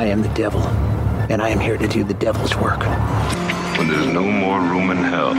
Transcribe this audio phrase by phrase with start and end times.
[0.00, 0.62] I am the devil,
[1.28, 2.80] and I am here to do the devil's work.
[3.76, 5.34] When there's no more room in hell,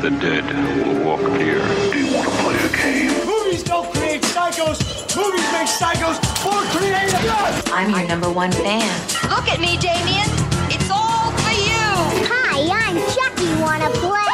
[0.00, 0.44] the dead
[0.84, 1.62] will walk here.
[1.92, 3.24] Do you want to play a game?
[3.24, 4.82] Movies don't create psychos.
[5.14, 7.22] Movies make psychos more creative.
[7.22, 7.62] Yes!
[7.70, 8.90] I'm your number one fan.
[9.30, 10.26] Look at me, Damien.
[10.68, 11.86] It's all for you.
[12.26, 13.46] Hi, I'm Chucky.
[13.62, 14.26] Wanna play?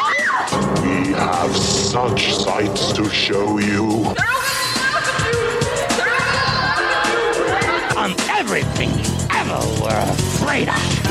[0.81, 4.15] We have such sights to show you.
[8.45, 11.03] Everything you ever were afraid of.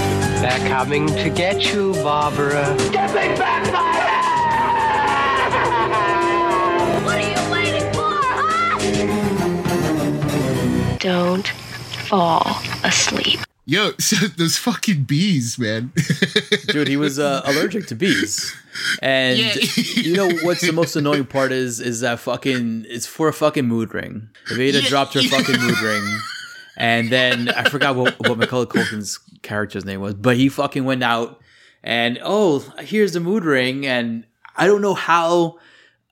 [0.42, 2.76] They're coming to get you, Barbara.
[2.92, 4.22] Get me back my head!
[7.06, 8.12] What are you waiting for,
[10.92, 10.98] huh?
[10.98, 12.46] Don't fall
[12.84, 13.40] asleep.
[13.64, 15.90] Yo, so those fucking bees, man.
[16.68, 18.54] Dude, he was uh, allergic to bees.
[19.00, 19.54] And Yeah.
[19.94, 23.66] you know what's the most annoying part is is that fucking it's for a fucking
[23.66, 24.28] mood ring.
[24.48, 24.88] Vada Yeah.
[24.88, 26.04] dropped her fucking mood ring.
[26.76, 31.02] And then I forgot what, what Macaulay Culkin's character's name was, but he fucking went
[31.02, 31.42] out
[31.82, 34.24] and oh, here's the mood ring, and
[34.56, 35.58] I don't know how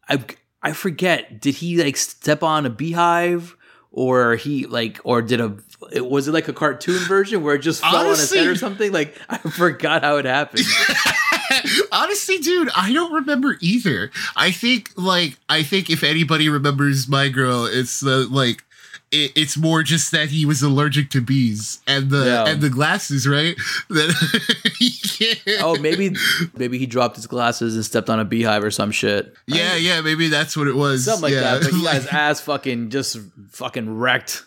[0.08, 0.24] I
[0.62, 1.40] I forget.
[1.40, 3.56] Did he like step on a beehive,
[3.92, 5.56] or he like, or did a
[5.92, 8.56] it was it like a cartoon version where it just fell on his head or
[8.56, 8.90] something?
[8.92, 10.64] Like I forgot how it happened.
[11.92, 14.10] Honestly, dude, I don't remember either.
[14.34, 18.64] I think like I think if anybody remembers my girl, it's the like
[19.12, 22.46] it, it's more just that he was allergic to bees and the Yeah.
[22.48, 23.56] and the glasses, right?
[25.62, 26.14] Oh, maybe
[26.56, 29.34] maybe he dropped his glasses and stepped on a beehive or some shit.
[29.46, 31.04] yeah, yeah, maybe that's what it was.
[31.04, 31.40] Something like yeah.
[31.58, 31.62] that.
[31.62, 33.18] But he got his ass fucking just
[33.50, 34.44] fucking wrecked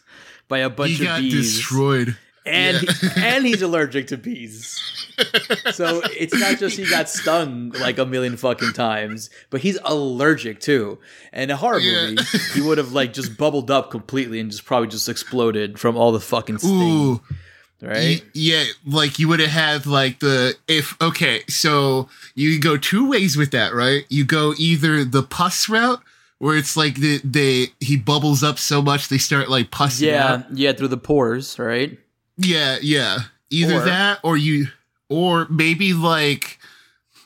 [0.47, 1.33] by a bunch he of got bees.
[1.57, 2.17] destroyed.
[2.45, 2.91] And Yeah.
[2.93, 4.79] he, and he's allergic to bees.
[5.73, 10.59] So it's not just he got stung like a million fucking times, but he's allergic
[10.59, 10.99] too.
[11.31, 12.09] And a horror Yeah.
[12.11, 15.95] movie, he would have like just bubbled up completely and just probably just exploded from
[15.97, 17.21] all the fucking sting, Ooh.
[17.81, 18.23] right?
[18.33, 23.37] Yeah, like you would have had like the if okay, so you go two ways
[23.37, 24.05] with that, right?
[24.09, 26.01] You go either the pus route
[26.39, 30.33] where it's like the they he bubbles up so much they start like pussing yeah,
[30.33, 30.57] out.
[30.57, 31.99] yeah, through the pores, right?
[32.37, 33.19] Yeah, yeah.
[33.49, 34.67] Either Or- that or you
[35.09, 36.59] or maybe like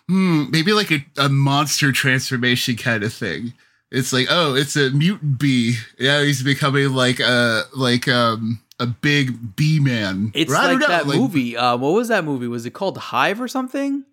[0.07, 3.53] hmm, maybe like a, a monster transformation kind of thing.
[3.89, 5.77] It's like, oh, it's a mutant bee.
[5.97, 10.31] Yeah, he's becoming like a like um a big bee man.
[10.35, 11.55] It's Or don't like know, that movie.
[11.57, 12.47] Uh, what was that movie?
[12.47, 14.03] Was it called Hive or something?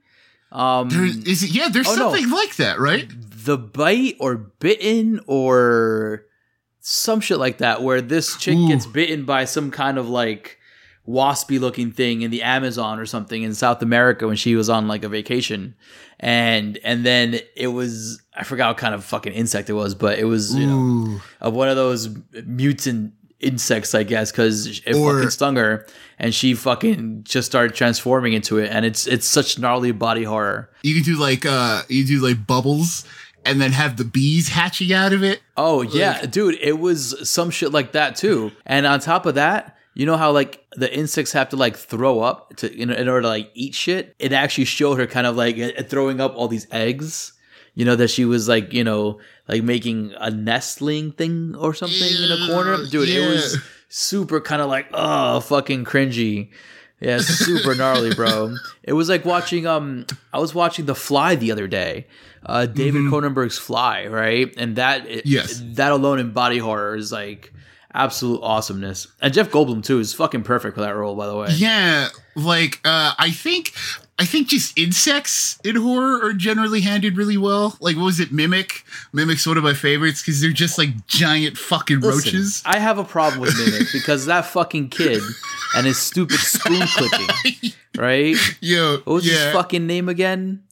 [0.53, 1.50] Um, There, is it?
[1.50, 1.97] Yeah, there's Oh, no.
[2.12, 3.09] something like that, right?
[3.44, 6.25] the bite or bitten or
[6.81, 8.69] some shit like that where this chick Ooh.
[8.69, 10.59] gets bitten by some kind of like
[11.09, 14.88] waspy looking thing in the Amazon or something in South America when she was on
[14.88, 15.75] like a vacation
[16.20, 20.19] and and then it was I forgot what kind of fucking insect it was but
[20.19, 22.09] it was you know of one of those
[22.47, 25.87] mutant insects, I guess, because it Or- fucking stung her,
[26.19, 30.70] and she fucking just started transforming into it, and it's it's such gnarly body horror.
[30.82, 33.04] You can do like uh you do like bubbles
[33.44, 35.43] and then have the bees hatching out of it.
[35.56, 38.53] Oh yeah, dude, it was some shit like that too.
[38.64, 42.21] And on top of that, you know how like the insects have to like throw
[42.21, 44.15] up to in, in order to like eat shit.
[44.19, 47.32] It actually showed her kind of like uh, throwing up all these eggs.
[47.75, 51.99] You know that she was like you know like making a nestling thing or something
[52.22, 52.84] in a corner.
[52.87, 56.50] Dude, it was super kind of like oh fucking cringy.
[57.00, 58.55] Yeah, super gnarly, bro.
[58.84, 62.06] It was like watching um I was watching The Fly the other day.
[62.47, 64.55] Uh David Cronenberg's Fly, right?
[64.56, 65.21] And that Mm-hmm.
[65.25, 65.61] Yes.
[65.75, 67.53] that alone in body horror is like
[67.94, 69.06] absolute awesomeness.
[69.22, 71.49] And Jeff Goldblum too is fucking perfect for that role, by the way.
[71.53, 73.72] Yeah, like uh I think
[74.19, 77.77] I think just insects in horror are generally handled really well.
[77.81, 78.84] Like what was it, Mimic?
[79.12, 82.62] Mimic's one of my favorites because they're just like giant fucking Listen, roaches.
[82.66, 85.21] I have a problem with Mimic because that fucking kid
[85.76, 88.37] and his stupid spoon clicking, right?
[88.61, 89.47] Yo, What was yeah.
[89.47, 90.62] his fucking name again?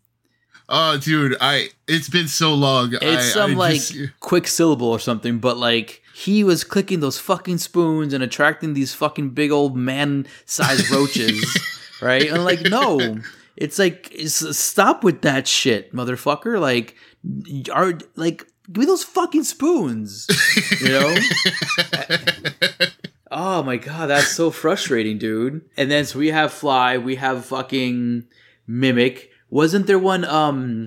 [0.69, 2.95] Oh, dude, I it's been so long.
[2.95, 7.01] It's I, some I like just- quick syllable or something, but like he was clicking
[7.01, 11.45] those fucking spoons and attracting these fucking big old man sized roaches,
[12.03, 12.31] right?
[12.31, 13.19] And like, no,
[13.57, 16.61] it's like it's, stop with that shit, motherfucker.
[16.61, 16.97] Like,
[17.73, 20.27] are like give me those fucking spoons,
[20.81, 21.17] you know?
[23.31, 25.63] oh my god, that's so frustrating, dude.
[25.77, 28.25] And then so we have Fly, we have fucking
[28.67, 29.31] Mimic.
[29.51, 30.25] Wasn't there one?
[30.25, 30.87] Um,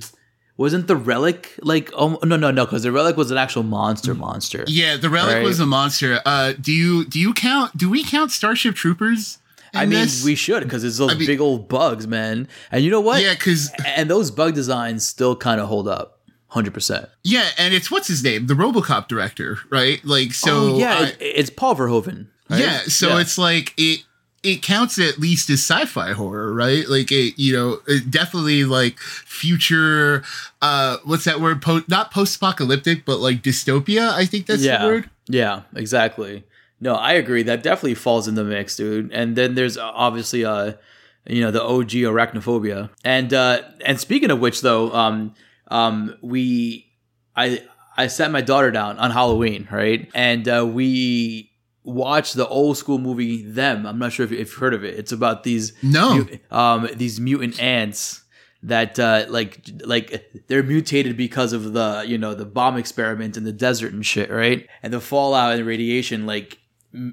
[0.58, 1.92] wasn't the relic like?
[1.96, 4.64] Oh no, no, no, because the relic was an actual monster, monster.
[4.68, 5.44] yeah, the relic Right.
[5.44, 6.20] was a monster.
[6.26, 7.76] Uh, do you do you count?
[7.78, 9.40] Do we count Starship Troopers?
[9.74, 10.24] I mean, this?
[10.24, 12.48] we should because it's those I mean- big old bugs, man.
[12.72, 13.22] And you know what?
[13.22, 17.10] Yeah, because and those bug designs still kind of hold up, hundred percent.
[17.24, 20.00] yeah, and it's what's his name, the RoboCop director, right?
[20.06, 22.28] Like, so oh yeah, I- it's Paul Verhoeven.
[22.50, 22.60] right?
[22.62, 23.20] Yeah, so Yeah.
[23.20, 24.04] it's like it
[24.46, 26.88] it counts at least as sci-fi horror, right?
[26.88, 30.24] Like it, you know, it definitely like future.
[30.62, 31.62] uh What's that word?
[31.62, 34.12] Po- not post-apocalyptic, but like dystopia.
[34.12, 35.10] I think that's yeah, the word.
[35.28, 36.44] Yeah, exactly.
[36.80, 37.44] No, I agree.
[37.44, 39.12] That definitely falls in the mix, dude.
[39.12, 40.74] And then there's uh, obviously uh
[41.26, 42.90] you know the OG arachnophobia.
[43.04, 45.34] And uh and speaking of which though, um
[45.70, 46.86] um we
[47.36, 47.64] I
[47.98, 50.10] I sat my daughter down on Halloween, right?
[50.14, 51.52] And uh we
[51.86, 53.86] watched the old school movie Them.
[53.86, 54.96] I'm not sure if, you've heard of it.
[55.00, 56.28] It's about these No.
[56.52, 58.24] um these mutant ants
[58.64, 63.44] that uh like like they're mutated because of the you know the bomb experiment in
[63.44, 66.58] the desert and shit right and the fallout and radiation like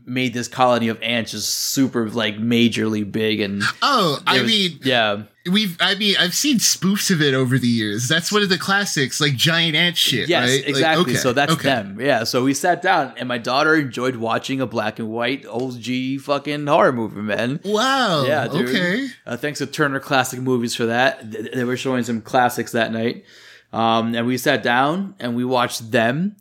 [0.06, 4.78] made this colony of ants just super like majorly big and Oh, I was- mean,
[4.84, 5.76] yeah we've.
[5.80, 8.06] I mean, I've seen spoofs of it over the years.
[8.06, 10.28] That's one of the classics, like giant ant shit.
[10.28, 10.60] yes right?
[10.60, 11.64] Like, exactly okay, so that's okay.
[11.68, 15.44] them yeah so we sat down and my daughter enjoyed watching a black and white
[15.48, 18.24] old g fucking horror movie man Wow.
[18.24, 18.68] Yeah, dude.
[18.68, 19.08] Okay.
[19.26, 21.28] Uh, thanks to Turner Classic Movies for that.
[21.52, 23.24] They were showing some classics that night,
[23.72, 26.36] um, and we sat down and we watched them,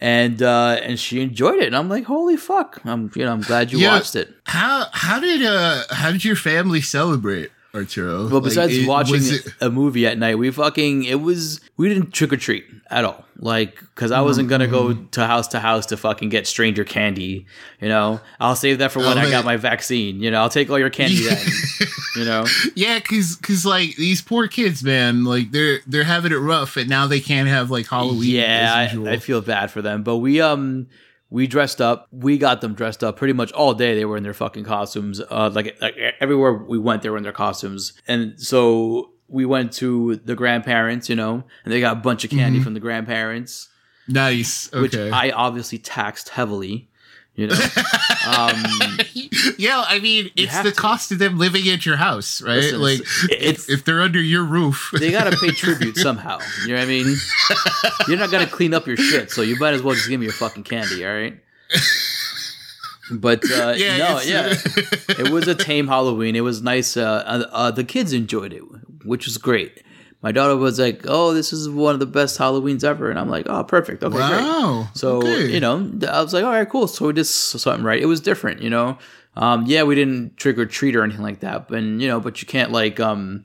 [0.00, 1.66] and uh, and she enjoyed it.
[1.66, 2.80] And I'm like, holy fuck!
[2.84, 3.94] I'm you know I'm glad you Yeah.
[3.94, 4.28] watched it.
[4.46, 8.24] How how did uh how did your family celebrate Arturo?
[8.24, 11.88] Well, Like, besides it- watching it- a movie at night, we fucking it was we
[11.88, 13.24] didn't trick or treat at all.
[13.42, 15.06] Like, because I wasn't gonna go Mm-hmm.
[15.12, 17.46] to house to house to fucking get stranger candy.
[17.80, 20.20] You know, I'll save that for when Oh, I got my vaccine.
[20.20, 21.38] You know, I'll take all your candy then.
[22.16, 22.44] You know.
[22.74, 26.88] yeah, cause cause like these poor kids, man, like they're they're having it rough, and
[26.90, 28.30] now they can't have like Halloween.
[28.30, 29.08] Yeah, as usual.
[29.08, 30.02] I, I feel bad for them.
[30.02, 30.88] But we um
[31.30, 32.08] we dressed up.
[32.10, 33.94] We got them dressed up pretty much all day.
[33.94, 35.20] They were in their fucking costumes.
[35.20, 37.92] Uh, like like everywhere we went, they were in their costumes.
[38.08, 42.30] And so we went to the grandparents, you know, and they got a bunch of
[42.30, 42.64] candy Mhm.
[42.64, 43.68] from the grandparents,
[44.08, 44.70] nice.
[44.72, 46.89] which I obviously taxed heavily.
[47.36, 47.54] You know,
[48.26, 48.62] um,
[49.56, 50.76] yeah, I mean, it's the to.
[50.76, 52.56] cost of them living at your house, right?
[52.56, 53.00] Listen, like,
[53.30, 56.38] it's- if, if they're under your roof, they gotta pay tribute somehow.
[56.66, 57.16] You know what I mean?
[58.08, 60.26] You're not gonna clean up your shit, so you might as well just give me
[60.26, 61.38] your fucking candy, all right?
[63.12, 64.54] But uh, Yeah, no, yeah,
[65.18, 66.36] it was a tame Halloween.
[66.36, 66.96] It was nice.
[66.96, 68.62] Uh, uh, uh, the kids enjoyed it,
[69.04, 69.82] which was great.
[70.22, 73.28] My daughter was like, "Oh, this is one of the best Halloweens ever," and I'm
[73.30, 74.02] like, "Oh, perfect.
[74.04, 74.88] Okay, great." wow.
[74.94, 75.50] So okay.
[75.52, 76.86] you know, I was like, all right, cool.
[76.88, 78.00] So we did something right.
[78.00, 78.98] It was different, you know.
[79.36, 82.42] Um, yeah, we didn't trick or treat or anything like that, but you know, but
[82.42, 83.44] you can't like um,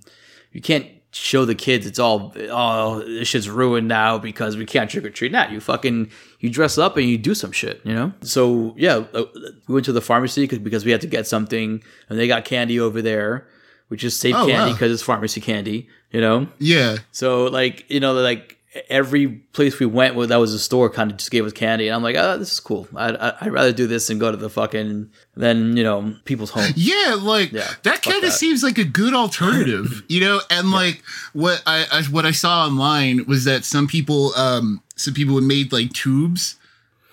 [0.52, 0.88] you can't
[1.18, 5.10] show the kids it's all oh this shit's ruined now because we can't trick or
[5.10, 5.32] treat.
[5.32, 6.12] Nah, you fucking
[6.42, 8.12] you dress up and you do some shit, you know.
[8.22, 9.24] So yeah, uh,
[9.68, 12.44] we went to the pharmacy 'cause- because we had to get something, and they got
[12.44, 13.48] candy over there,
[13.88, 14.74] which is safe Oh, candy wow.
[14.74, 16.48] because it's pharmacy candy, you know.
[16.60, 18.54] yeah, So like you know like
[18.90, 21.88] every place we went where that was a store kind of just gave us candy,
[21.88, 22.88] and I'm like, oh, this is cool.
[22.94, 26.72] I'd, I'd rather do this than go to the fucking than you know people's home.
[26.76, 30.42] yeah, like Yeah, that kind of seems like a good alternative, you know.
[30.50, 31.02] And like
[31.34, 35.46] what I, I what I saw online was that some people, um, some people had
[35.46, 36.58] made like tubes,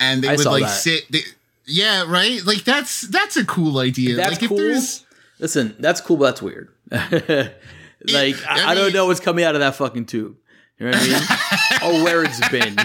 [0.01, 0.69] and they I would like that.
[0.71, 1.13] sit.
[1.13, 1.21] They,
[1.65, 2.45] yeah, right.
[2.45, 4.17] Like that's that's a cool idea.
[4.17, 4.59] That's like if cool.
[4.59, 5.02] there's
[5.43, 6.69] Listen, that's cool, but that's weird.
[6.93, 10.37] like I, I don't know what's coming out of that fucking tube.
[10.79, 12.01] You know what I mean?
[12.01, 12.77] or where it's been.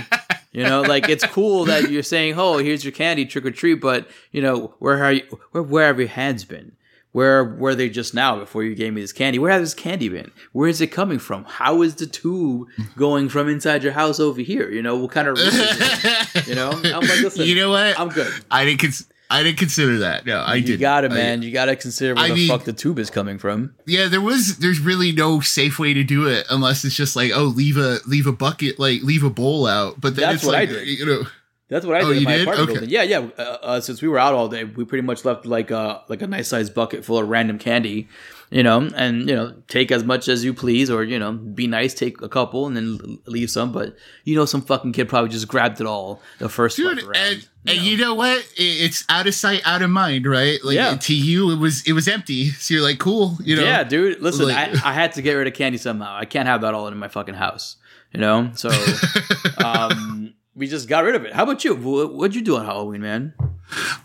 [0.52, 3.76] You know, like it's cool that you're saying, "Oh, here's your candy, trick or treat,"
[3.76, 5.40] but you know, where are you?
[5.52, 6.72] Where where have your hands been?
[7.12, 9.38] Where were they just now before you gave me this candy?
[9.38, 10.32] Where has this candy been?
[10.52, 11.46] Where is it coming from?
[11.46, 14.72] How is the tube going from inside your house over here?
[14.72, 16.48] You know, what kind of is it?
[16.48, 18.00] You know, I'm like, listen, you know what?
[18.00, 18.34] I'm good.
[18.50, 18.82] I didn't.
[18.82, 20.26] Cons- I didn't consider that.
[20.26, 20.70] No, I did.
[20.70, 21.42] You got it, man.
[21.42, 23.76] You got to consider where I the mean- fuck the tube is coming from.
[23.86, 24.58] Yeah, there was.
[24.60, 28.00] There's really no safe way to do it unless it's just like, oh, leave a
[28.06, 30.00] leave a bucket, like leave a bowl out.
[30.00, 30.88] But then That's it's what I like, did.
[30.88, 31.24] you know,
[31.68, 32.42] That's what I Oh, did in my did?
[32.44, 32.80] apartment Okay.
[32.80, 32.90] building.
[32.90, 33.28] Yeah, yeah.
[33.38, 36.22] Uh, uh, since we were out all day, we pretty much left like a like
[36.22, 38.08] a nice sized bucket full of random candy,
[38.50, 41.68] you know, and you know, take as much as you please, or you know, be
[41.68, 43.72] nice, take a couple, and then leave some.
[43.72, 47.16] But you know, some fucking kid probably just grabbed it all the first dude, round.
[47.16, 48.48] and and you know what?
[48.56, 50.58] It's out of sight, out of mind, right?
[50.64, 50.96] Like Yeah.
[50.96, 52.50] to you, it was it was empty.
[52.52, 53.64] So you're like, cool, you know?
[53.64, 54.22] yeah, dude.
[54.22, 56.16] Listen, like- I, I had to get rid of candy somehow.
[56.16, 57.76] I can't have that all in my fucking house,
[58.14, 58.52] you know.
[58.56, 58.70] So,
[59.64, 61.34] um, we just got rid of it.
[61.34, 61.76] How about you?
[61.76, 63.34] What'd you do on Halloween, man?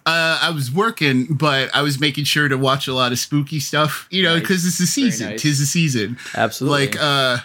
[0.05, 3.59] Uh, I was working, but I was making sure to watch a lot of spooky
[3.61, 4.41] stuff, you know, Nice.
[4.43, 5.31] because it's the season.
[5.31, 5.43] nice.
[5.43, 6.19] Tis the season.
[6.35, 6.87] Absolutely.
[6.87, 7.39] Like, uh,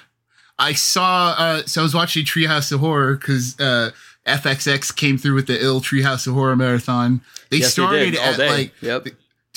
[0.59, 1.35] I saw.
[1.37, 3.91] Uh, so I was watching Treehouse of Horror because uh,
[4.25, 7.21] FXX came through with the ill Treehouse of Horror marathon.
[7.51, 8.49] They Yes, they started all at day.
[8.49, 9.07] like Yep.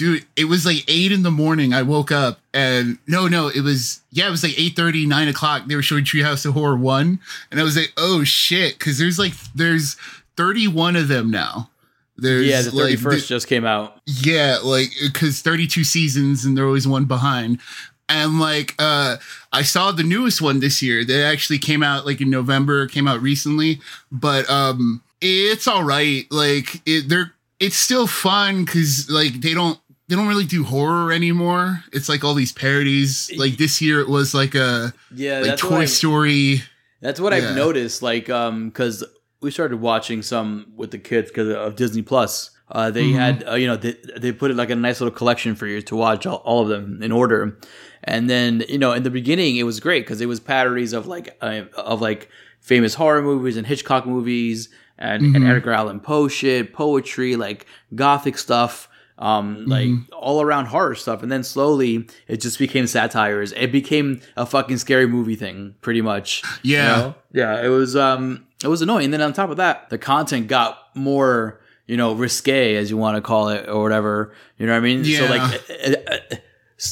[0.01, 3.61] Dude it was like 8 in the morning i woke up and no no it
[3.61, 7.21] was yeah it was like 8 9 o'clock they were showing treehouse of horror 1
[7.51, 9.97] and i was like oh shit because there's like there's
[10.37, 11.69] 31 of them now
[12.17, 14.01] There's yeah, the thirty like, first the- just came out.
[14.07, 17.61] yeah, like because 32 seasons and they're always one behind.
[18.09, 19.17] And like uh
[19.53, 21.05] I saw the newest one this year.
[21.05, 23.81] That actually came out like in November, came out recently,
[24.11, 26.27] but um it's all right.
[26.31, 29.79] Like it they're it's still fun cuz like they don't
[30.11, 31.85] they don't really do horror anymore.
[31.93, 33.31] It's like all these parodies.
[33.37, 36.63] Like this year it was like a Yeah, like Toy Story.
[37.01, 37.51] That's what Yeah.
[37.51, 38.03] I've noticed.
[38.03, 39.05] Like, um, because
[39.41, 42.51] we started watching some with the kids because of Disney Plus.
[42.73, 43.15] Uh, they Mhm.
[43.15, 45.81] had, uh, you know, they, they put it like a nice little collection for you
[45.83, 47.57] to watch all, all of them in order.
[48.05, 51.07] And then, you know, in the beginning, it was great because it was parodies of
[51.07, 52.29] like uh, of like
[52.61, 55.57] famous horror movies and Hitchcock movies and, and Mhm.
[55.57, 58.89] Edgar Allan Poe shit, poetry, like gothic stuff,
[59.21, 60.07] um, like Mhm.
[60.19, 61.23] all around horror stuff.
[61.23, 63.53] And then slowly, it just became satires.
[63.53, 66.43] It became a fucking scary movie thing, pretty much.
[66.63, 66.97] you Yeah.
[66.97, 67.15] know?
[67.33, 67.63] yeah.
[67.63, 69.05] It was um, it was annoying.
[69.07, 72.97] And then on top of that, the content got more, you know, risque, as you
[72.97, 74.33] want to call it, or whatever.
[74.59, 75.05] You know what I mean?
[75.05, 75.31] So Yeah.
[75.31, 76.15] like, uh,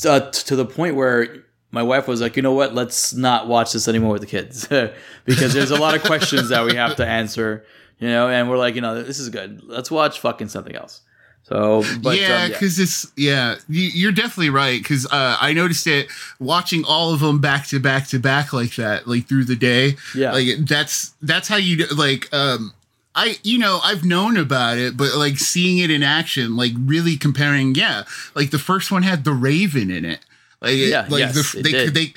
[0.07, 2.75] uh, uh, to the point where my wife was like, you know what?
[2.75, 4.67] Let's not watch this anymore with the kids
[5.25, 7.65] because there's a lot of questions that we have to answer.
[7.99, 9.61] You know, and we're like, you know, this is good.
[9.65, 11.01] Let's watch fucking something else.
[11.49, 14.81] So, but yeah, um, because it's yeah, you, you're definitely right.
[14.83, 18.77] Because uh, I noticed it watching all of them back to back to back like
[18.77, 19.97] that, like through the day.
[20.15, 20.33] Yeah.
[20.33, 22.33] like that's that's how you like.
[22.35, 22.75] Um,
[23.15, 27.17] I you know I've known about it, but like seeing it in action, like really
[27.17, 27.75] comparing.
[27.75, 30.21] Yeah, like the first one had the Raven in it.
[30.61, 31.95] Like Yeah, like yes, the it they did.
[31.95, 32.13] they.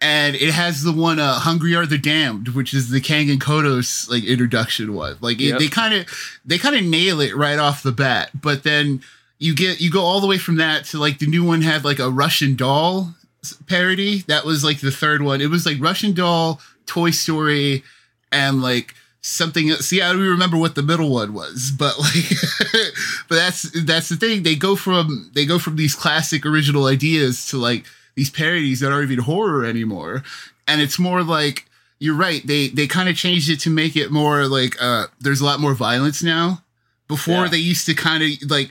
[0.00, 3.40] And it has the one, uh, "Hungry Are the Damned," which is the Kang and
[3.40, 5.16] Kodos like introduction one.
[5.20, 5.58] Like it, Yep.
[5.58, 6.06] they kind of,
[6.44, 8.30] they kind of nail it right off the bat.
[8.40, 9.02] But then
[9.40, 11.84] you get you go all the way from that to like the new one had
[11.84, 13.14] like a Russian doll
[13.66, 14.18] parody.
[14.28, 15.40] That was like the third one.
[15.40, 17.82] It was like Russian doll, Toy Story,
[18.30, 19.70] and like something.
[19.72, 22.30] See, I don't even remember what the middle one was, but like,
[23.28, 24.44] but that's that's the thing.
[24.44, 27.84] They go from they go from these classic original ideas to like
[28.18, 30.22] these parodies that aren't even horror anymore,
[30.66, 31.64] and it's more like.
[32.00, 32.46] You're right.
[32.46, 35.58] They they kind of changed it to make it more like uh there's a lot
[35.58, 36.62] more violence now.
[37.08, 37.48] Before Yeah.
[37.48, 38.70] they used to kind of like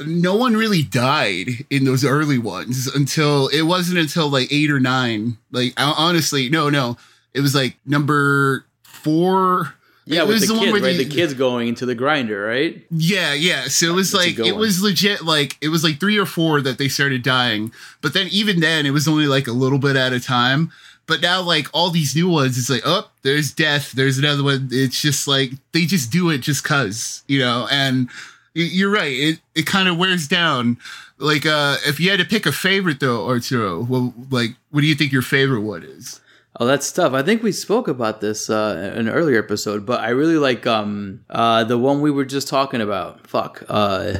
[0.00, 4.80] no one really died in those early ones until it wasn't until like eight or
[4.80, 5.36] nine.
[5.50, 6.96] Like honestly, no, no,
[7.34, 9.74] it was like number four.
[10.04, 10.96] Yeah, It with was the one kids, where right?
[10.96, 12.84] they- The kids going into the grinder, right?
[12.90, 13.68] Yeah, yeah.
[13.68, 14.60] So it was That's like it one.
[14.60, 15.22] was legit.
[15.24, 18.86] Like it was like three or four that they started dying, but then even then
[18.86, 20.72] it was only like a little bit at a time.
[21.08, 23.90] But now, like all these new ones, it's like, oh, there's death.
[23.92, 24.68] There's another one.
[24.70, 27.66] It's just like they just do it just cause, you know.
[27.70, 28.08] And
[28.54, 29.12] you're right.
[29.12, 30.78] It it kind of wears down.
[31.18, 34.86] Like, uh if you had to pick a favorite though, Arturo, well, like, what do
[34.86, 36.20] you think your favorite one is?
[36.60, 37.14] Oh, that's tough.
[37.14, 40.66] I think we spoke about this uh, in an earlier episode, but I really like
[40.66, 43.26] um uh the one we were just talking about.
[43.26, 43.62] Fuck.
[43.68, 44.18] Uh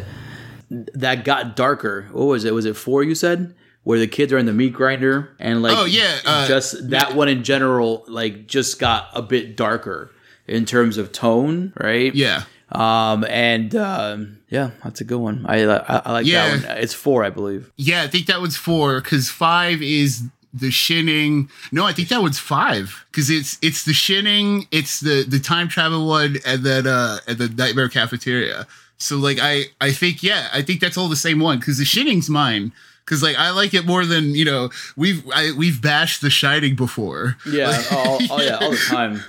[0.71, 2.09] that got darker.
[2.13, 2.55] What was it?
[2.55, 3.55] Was it four you said?
[3.85, 7.15] Where the kids are in the meat grinder and like Oh, yeah, uh, just that
[7.15, 10.11] one in general like just got a bit darker
[10.47, 12.15] in terms of tone, right?
[12.15, 12.45] Yeah.
[12.71, 15.45] Um and um yeah, that's a good one.
[15.47, 16.57] I I, I like Yeah.
[16.57, 16.79] that one.
[16.79, 17.71] It's four, I believe.
[17.77, 21.49] Yeah, I think that one's four because five is the shinning.
[21.71, 25.69] No, I think that one's five because it's it's the shinning, it's the the time
[25.69, 28.67] travel one, and then uh and the nightmare cafeteria.
[28.99, 31.85] So like I I think yeah I think that's all the same one because the
[31.85, 32.73] shinning's mine
[33.05, 36.77] because like I like it more than you know we've I, we've bashed the shining
[36.77, 37.37] before.
[37.47, 37.83] Yeah.
[37.91, 39.23] oh, oh yeah, all the time.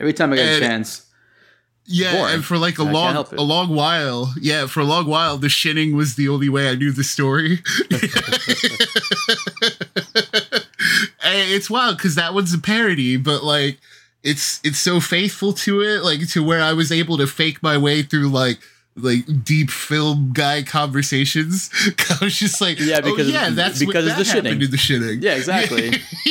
[0.00, 1.04] Every time I get a chance.
[1.90, 2.34] Yeah, boring.
[2.34, 5.48] and for like a I long a long while, yeah, for a long while, the
[5.48, 7.62] shinning was the only way I knew the story.
[11.28, 13.78] And it's wild because that one's a parody, but like
[14.22, 17.76] it's it's so faithful to it, like to where I was able to fake my
[17.78, 18.58] way through like
[18.96, 21.70] like deep film guy conversations.
[22.20, 24.64] I was just like, Yeah, oh, because- yeah, that's because what, that the happened shitting.
[24.64, 25.22] in the shitting.
[25.22, 25.92] Yeah, exactly.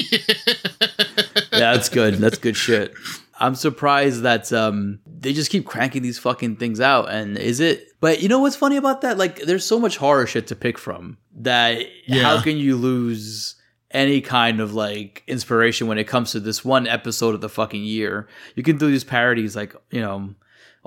[1.51, 2.15] yeah, that's good.
[2.15, 2.93] That's good shit.
[3.39, 7.09] I'm surprised that um they just keep cranking these fucking things out.
[7.09, 7.87] And is it?
[7.99, 9.17] But you know what's funny about that?
[9.17, 11.81] Like, there's so much horror shit to pick from that.
[12.07, 12.23] Yeah.
[12.23, 13.55] How can you lose?
[13.91, 17.83] Any kind of like inspiration when it comes to this one episode of the fucking
[17.83, 18.27] year.
[18.55, 20.35] You can do these parodies like, you know,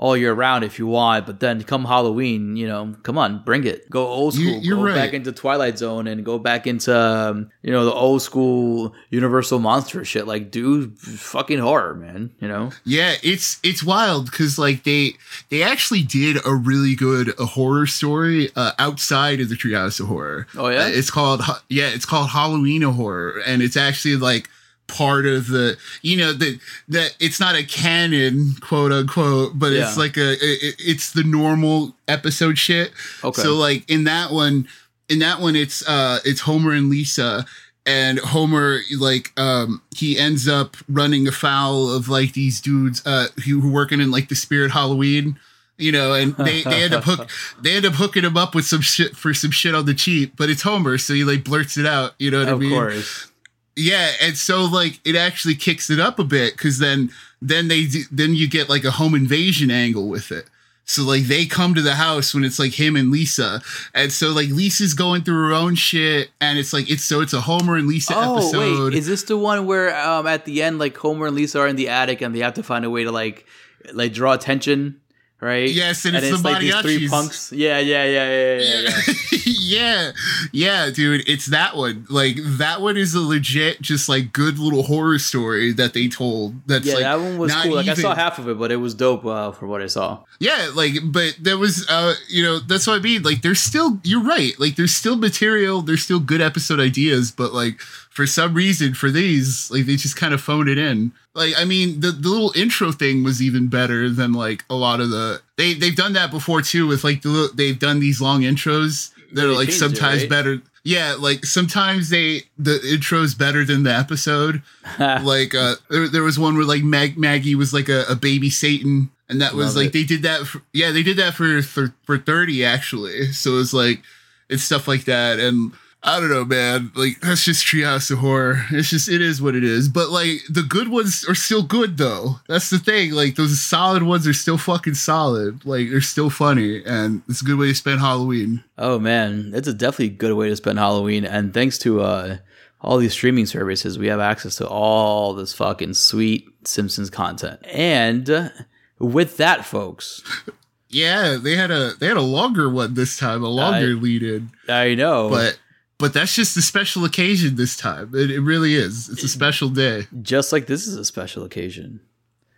[0.01, 3.65] all year round if you want, but then come Halloween, you know, come on, bring
[3.65, 3.87] it.
[3.87, 4.59] Go old school.
[4.59, 4.95] you're go right.
[4.95, 9.59] back into Twilight Zone and go back into um, you know the old school Universal
[9.59, 10.25] monster shit.
[10.25, 12.31] Like, do fucking horror, man.
[12.39, 12.71] You know?
[12.83, 15.13] Yeah, it's it's wild because like they
[15.49, 20.07] they actually did a really good a horror story uh, outside of the Treehouse of
[20.07, 20.47] Horror.
[20.57, 20.85] Oh, yeah?
[20.85, 24.49] Uh, it's called yeah, it's called Halloween of Horror, and it's actually like
[24.91, 29.97] part of the you know that that it's not a canon quote unquote but it's
[29.97, 32.91] like a it, it's the normal episode shit
[33.23, 33.41] Okay.
[33.41, 34.67] so like in that one
[35.09, 37.45] in that one it's uh it's homer and lisa
[37.85, 43.59] and homer like um he ends up running afoul of like these dudes uh who
[43.61, 45.37] were working in like the spirit halloween
[45.77, 47.27] you know, and they, they end up hook
[47.63, 50.33] they end up hooking him up with some shit for some shit on the cheap,
[50.37, 52.69] but it's Homer, so he like blurts it out, you know what I of mean?
[52.69, 53.30] course.
[53.75, 57.11] Yeah, and so like it actually kicks it up a bit because then
[57.41, 60.45] then they do, then you get like a home invasion angle with it.
[60.85, 63.61] So like they come to the house when it's like him and Lisa,
[63.93, 67.33] and so like Lisa's going through her own shit, and it's like it's so it's
[67.33, 68.91] a Homer and Lisa Oh episode.
[68.91, 71.67] wait, is this the one where um at the end like Homer and Lisa are
[71.67, 73.45] in the attic and they have to find a way to like
[73.93, 75.00] like draw attention,
[75.41, 75.69] right?
[75.69, 77.51] Yes, and it's the like these three punks.
[77.51, 79.41] Yeah, yeah, yeah, yeah, yeah, yeah.
[79.45, 80.11] yeah,
[80.51, 82.05] yeah, dude, it's that one.
[82.09, 86.55] Like that one is a legit, just like good little horror story that they told.
[86.67, 87.75] That's yeah, like that one was cool.
[87.75, 90.19] Like I saw half of it, but it was dope uh, for what I saw.
[90.39, 93.21] Yeah, like, but there was, uh, you know, that's what I mean.
[93.21, 94.53] Like, there's still, you're right.
[94.59, 97.79] Like, there's still material, there's still good episode ideas, but like,
[98.11, 101.13] for some reason, for these, like, they just kind of phoned it in.
[101.33, 104.99] Like, I mean, the, the little intro thing was even better than like a lot
[104.99, 105.41] of the.
[105.57, 106.87] They they've done that before too.
[106.87, 110.29] With like the they've done these long intros that are like changed it, sometimes right?
[110.29, 110.61] better.
[110.83, 114.61] Yeah, like sometimes they the intro's better than the episode.
[114.99, 118.49] like uh there, there was one where like Mag- Maggie was like a, a baby
[118.49, 119.93] Satan and that was Love like it.
[119.93, 123.73] they did that for, yeah they did that for, for for 30 actually so it's
[123.73, 124.01] like
[124.49, 125.71] it's stuff like that and
[126.03, 126.91] I don't know man.
[126.95, 129.87] Like that's just Treehouse of Horror it's just it is what it is.
[129.87, 132.37] But like the good ones are still good though.
[132.47, 133.11] That's the thing.
[133.11, 135.65] Like those solid ones are still fucking solid.
[135.65, 138.63] Like they're still funny and it's a good way to spend Halloween.
[138.77, 141.23] Oh man, it's a definitely good way to spend Halloween.
[141.23, 142.37] And thanks to uh,
[142.81, 147.59] all these streaming services, we have access to all this fucking sweet Simpsons content.
[147.67, 148.49] And uh,
[148.97, 150.23] with that, folks,
[150.89, 154.51] yeah they had a they had a longer one this time a longer lead in
[154.67, 155.57] I know, but
[156.01, 158.11] but that's just a special occasion this time.
[158.13, 159.07] It, it really is.
[159.07, 160.07] It's a special day.
[160.21, 162.01] just like this is a special occasion.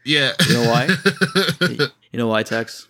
[0.06, 0.32] Yeah.
[0.48, 0.90] You know why?
[2.12, 2.88] you know why, Tex?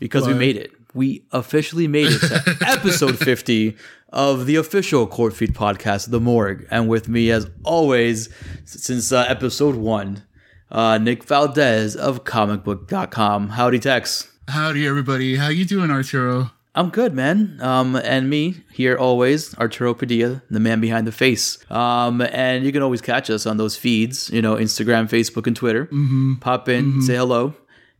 [0.00, 0.72] Because we made it.
[0.94, 3.76] We officially made it to episode 50
[4.10, 6.66] of the official Corpsefeed podcast, The Morgue.
[6.70, 8.28] And with me, as always,
[8.64, 10.24] since uh, episode one,
[10.70, 13.50] uh, Nick Valdez of comicbook.com.
[13.50, 14.30] Howdy, Tex.
[14.48, 15.36] Howdy, everybody.
[15.36, 16.50] How you doing, Arturo?
[16.74, 17.58] I'm good, man.
[17.60, 21.58] Um, and me here always, Arturo Padilla, the man behind the face.
[21.70, 25.54] Um, and you can always catch us on those feeds, you know, Instagram, Facebook, and
[25.54, 25.84] Twitter.
[25.86, 26.36] Mm-hmm.
[26.36, 27.54] Pop in, say hello.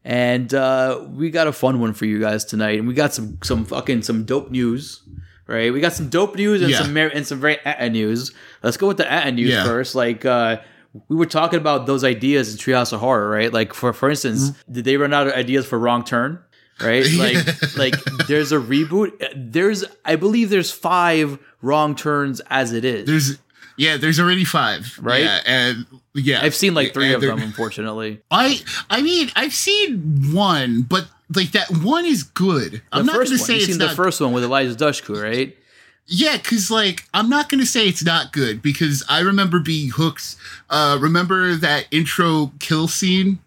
[0.04, 3.38] And uh, we got a fun one for you guys tonight, and we got some
[3.44, 5.02] some fucking some dope news,
[5.46, 5.72] right?
[5.72, 6.78] We got some dope news and Yeah.
[6.82, 8.32] some mer- and some very uh news.
[8.64, 9.64] Let's go with the uh news Yeah.
[9.64, 9.94] first.
[9.94, 10.56] Like uh,
[11.08, 13.52] we were talking about those ideas in Treehouse of Horror, right?
[13.52, 14.72] Like for for instance, Mm-hmm.
[14.72, 16.40] did they run out of ideas for Wrong Turn?
[16.82, 17.06] Right?
[17.16, 19.12] Like like there's a reboot.
[19.34, 23.06] There's I believe there's five Wrong Turns as it is.
[23.06, 23.38] There's
[23.76, 24.98] yeah, there's already five.
[25.00, 25.22] Right?
[25.22, 26.40] Yeah, and yeah.
[26.42, 28.20] I've seen like three of them, unfortunately.
[28.30, 32.72] I I mean, I've seen one, but like that one is good.
[32.72, 34.76] The I'm not first gonna say You've it's seen not the first one with Eliza
[34.76, 35.56] Dushku, right?
[36.06, 40.36] Yeah, because like I'm not gonna say it's not good because I remember being hooked.
[40.68, 43.38] Uh, remember that intro kill scene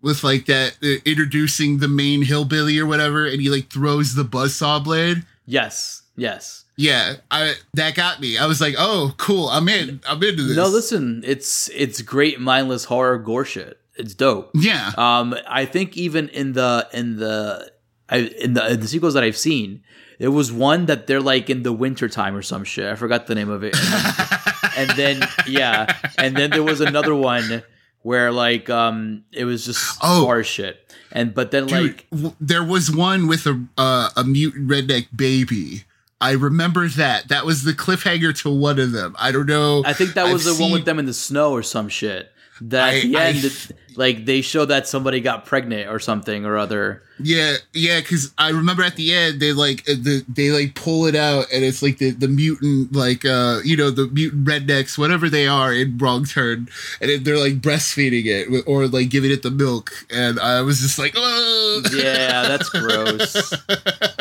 [0.00, 4.24] with like that uh, introducing the main hillbilly or whatever, and he like throws the
[4.24, 5.24] buzzsaw blade.
[5.46, 6.02] Yes.
[6.16, 6.64] Yes.
[6.76, 8.38] Yeah, I that got me.
[8.38, 9.48] I was like, oh, cool.
[9.48, 10.00] I'm in.
[10.06, 10.56] I'm into this.
[10.56, 13.80] No, listen, it's it's great mindless horror gore shit.
[13.96, 14.50] It's dope.
[14.54, 14.92] Yeah.
[14.96, 17.72] Um, I think even in the in the
[18.08, 19.82] I, in the in the sequels that I've seen,
[20.20, 22.86] there was one that they're like in the winter time or some shit.
[22.86, 23.76] I forgot the name of it.
[24.76, 27.64] and then yeah, and then there was another one
[28.02, 30.42] where like um it was just Oh.
[30.42, 30.92] shit.
[31.12, 35.08] And but then Dude, like w- there was one with a uh, a mutant redneck
[35.16, 35.84] baby.
[36.20, 37.28] I remember that.
[37.28, 39.14] That was the cliffhanger to one of them.
[39.18, 39.82] I don't know.
[39.86, 42.30] I think that was I've the one with them in the snow or some shit.
[42.60, 46.46] That at I- the I- end, like they show that somebody got pregnant or something
[46.46, 47.02] or other.
[47.20, 51.06] Yeah, yeah, because I remember at the end they like uh, the they like pull
[51.06, 54.96] it out and it's like the the mutant like uh you know the mutant rednecks
[54.96, 56.68] whatever they are in wrong turn
[57.00, 60.96] and they're like breastfeeding it or like giving it the milk and I was just
[60.96, 63.32] like oh Yeah, that's gross.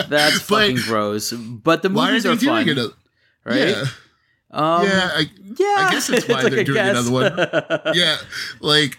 [0.09, 1.31] That's But- fucking gross.
[1.33, 2.91] But the are movies are doing fun, it?
[3.43, 3.69] right?
[3.75, 3.83] Yeah,
[4.51, 5.75] Um, yeah, I, yeah.
[5.77, 7.07] I guess that's why like they're doing guess.
[7.07, 7.93] another one.
[7.93, 8.17] yeah,
[8.61, 8.97] like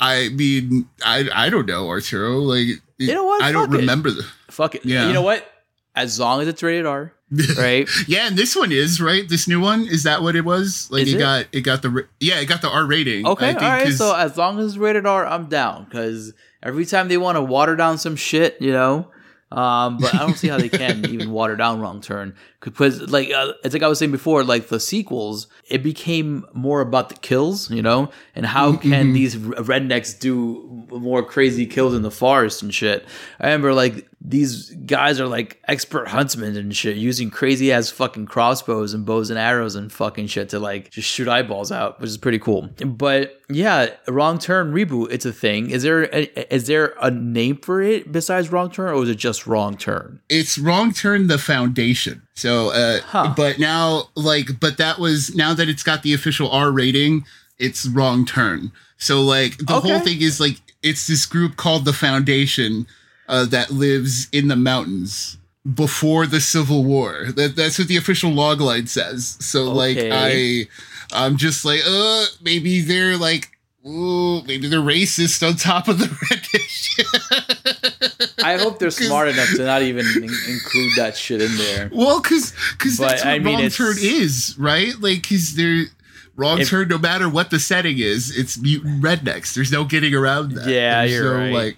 [0.00, 2.66] I mean I I don't know Arturo like
[2.98, 3.42] You know what?
[3.42, 3.78] I don't it.
[3.78, 4.84] remember the Fuck it.
[4.84, 5.06] Yeah.
[5.08, 5.46] You know what?
[5.94, 7.10] as long as it's rated R,
[7.58, 7.88] right?
[8.06, 9.26] yeah, and this one is right.
[9.26, 10.88] This new one is that what it was?
[10.90, 11.18] Like Is it, it?
[11.20, 13.26] got it got the yeah it got the R rating.
[13.26, 13.84] Okay, I think, all right.
[13.84, 17.36] 'cause- So as long as it's rated R, I'm down because every time they want
[17.36, 19.08] to water down some shit, you know.
[19.50, 22.34] Um, but I don't see how they can even water down Wrong Turn
[22.66, 26.80] because, like, uh, it's like I was saying before, like the sequels, it became more
[26.80, 28.90] about the kills, you know, and how Mm-hmm.
[28.90, 33.06] can these rednecks do more crazy kills in the forest and shit.
[33.40, 38.26] I remember like these guys are like expert huntsmen and shit, using crazy ass fucking
[38.26, 42.08] crossbows and bows and arrows and fucking shit to like just shoot eyeballs out, which
[42.10, 42.68] is pretty cool.
[42.84, 45.70] But yeah, Wrong Turn reboot, it's a thing.
[45.70, 49.16] Is there a, is there a name for it besides Wrong Turn, or is it
[49.16, 50.20] just Wrong Turn?
[50.28, 53.34] it's wrong turn the foundation so uh Huh.
[53.36, 57.24] but now like but that was now that it's got the official r rating
[57.58, 58.70] it's wrong turn.
[58.98, 62.86] So like the whole thing is like it's this group called the foundation
[63.28, 65.38] uh that lives in the mountains
[65.74, 67.26] before the civil war.
[67.34, 69.36] That that's what the official logline says.
[69.40, 70.68] So like i
[71.12, 73.50] i'm just like uh maybe they're like
[73.86, 77.06] Ooh, maybe they're racist on top of the rendition.
[78.54, 81.90] I hope they're smart enough to not even in- include that shit in there.
[81.92, 84.92] Well, because because that's what I mean, wrong turn is, right?
[85.00, 85.86] Like, because they're
[86.36, 86.88] wrong If- turn.
[86.88, 89.54] No matter what the setting is, it's mutant rednecks.
[89.54, 90.68] There's no getting around that.
[90.68, 91.52] Yeah, And you're so, right.
[91.52, 91.76] Like,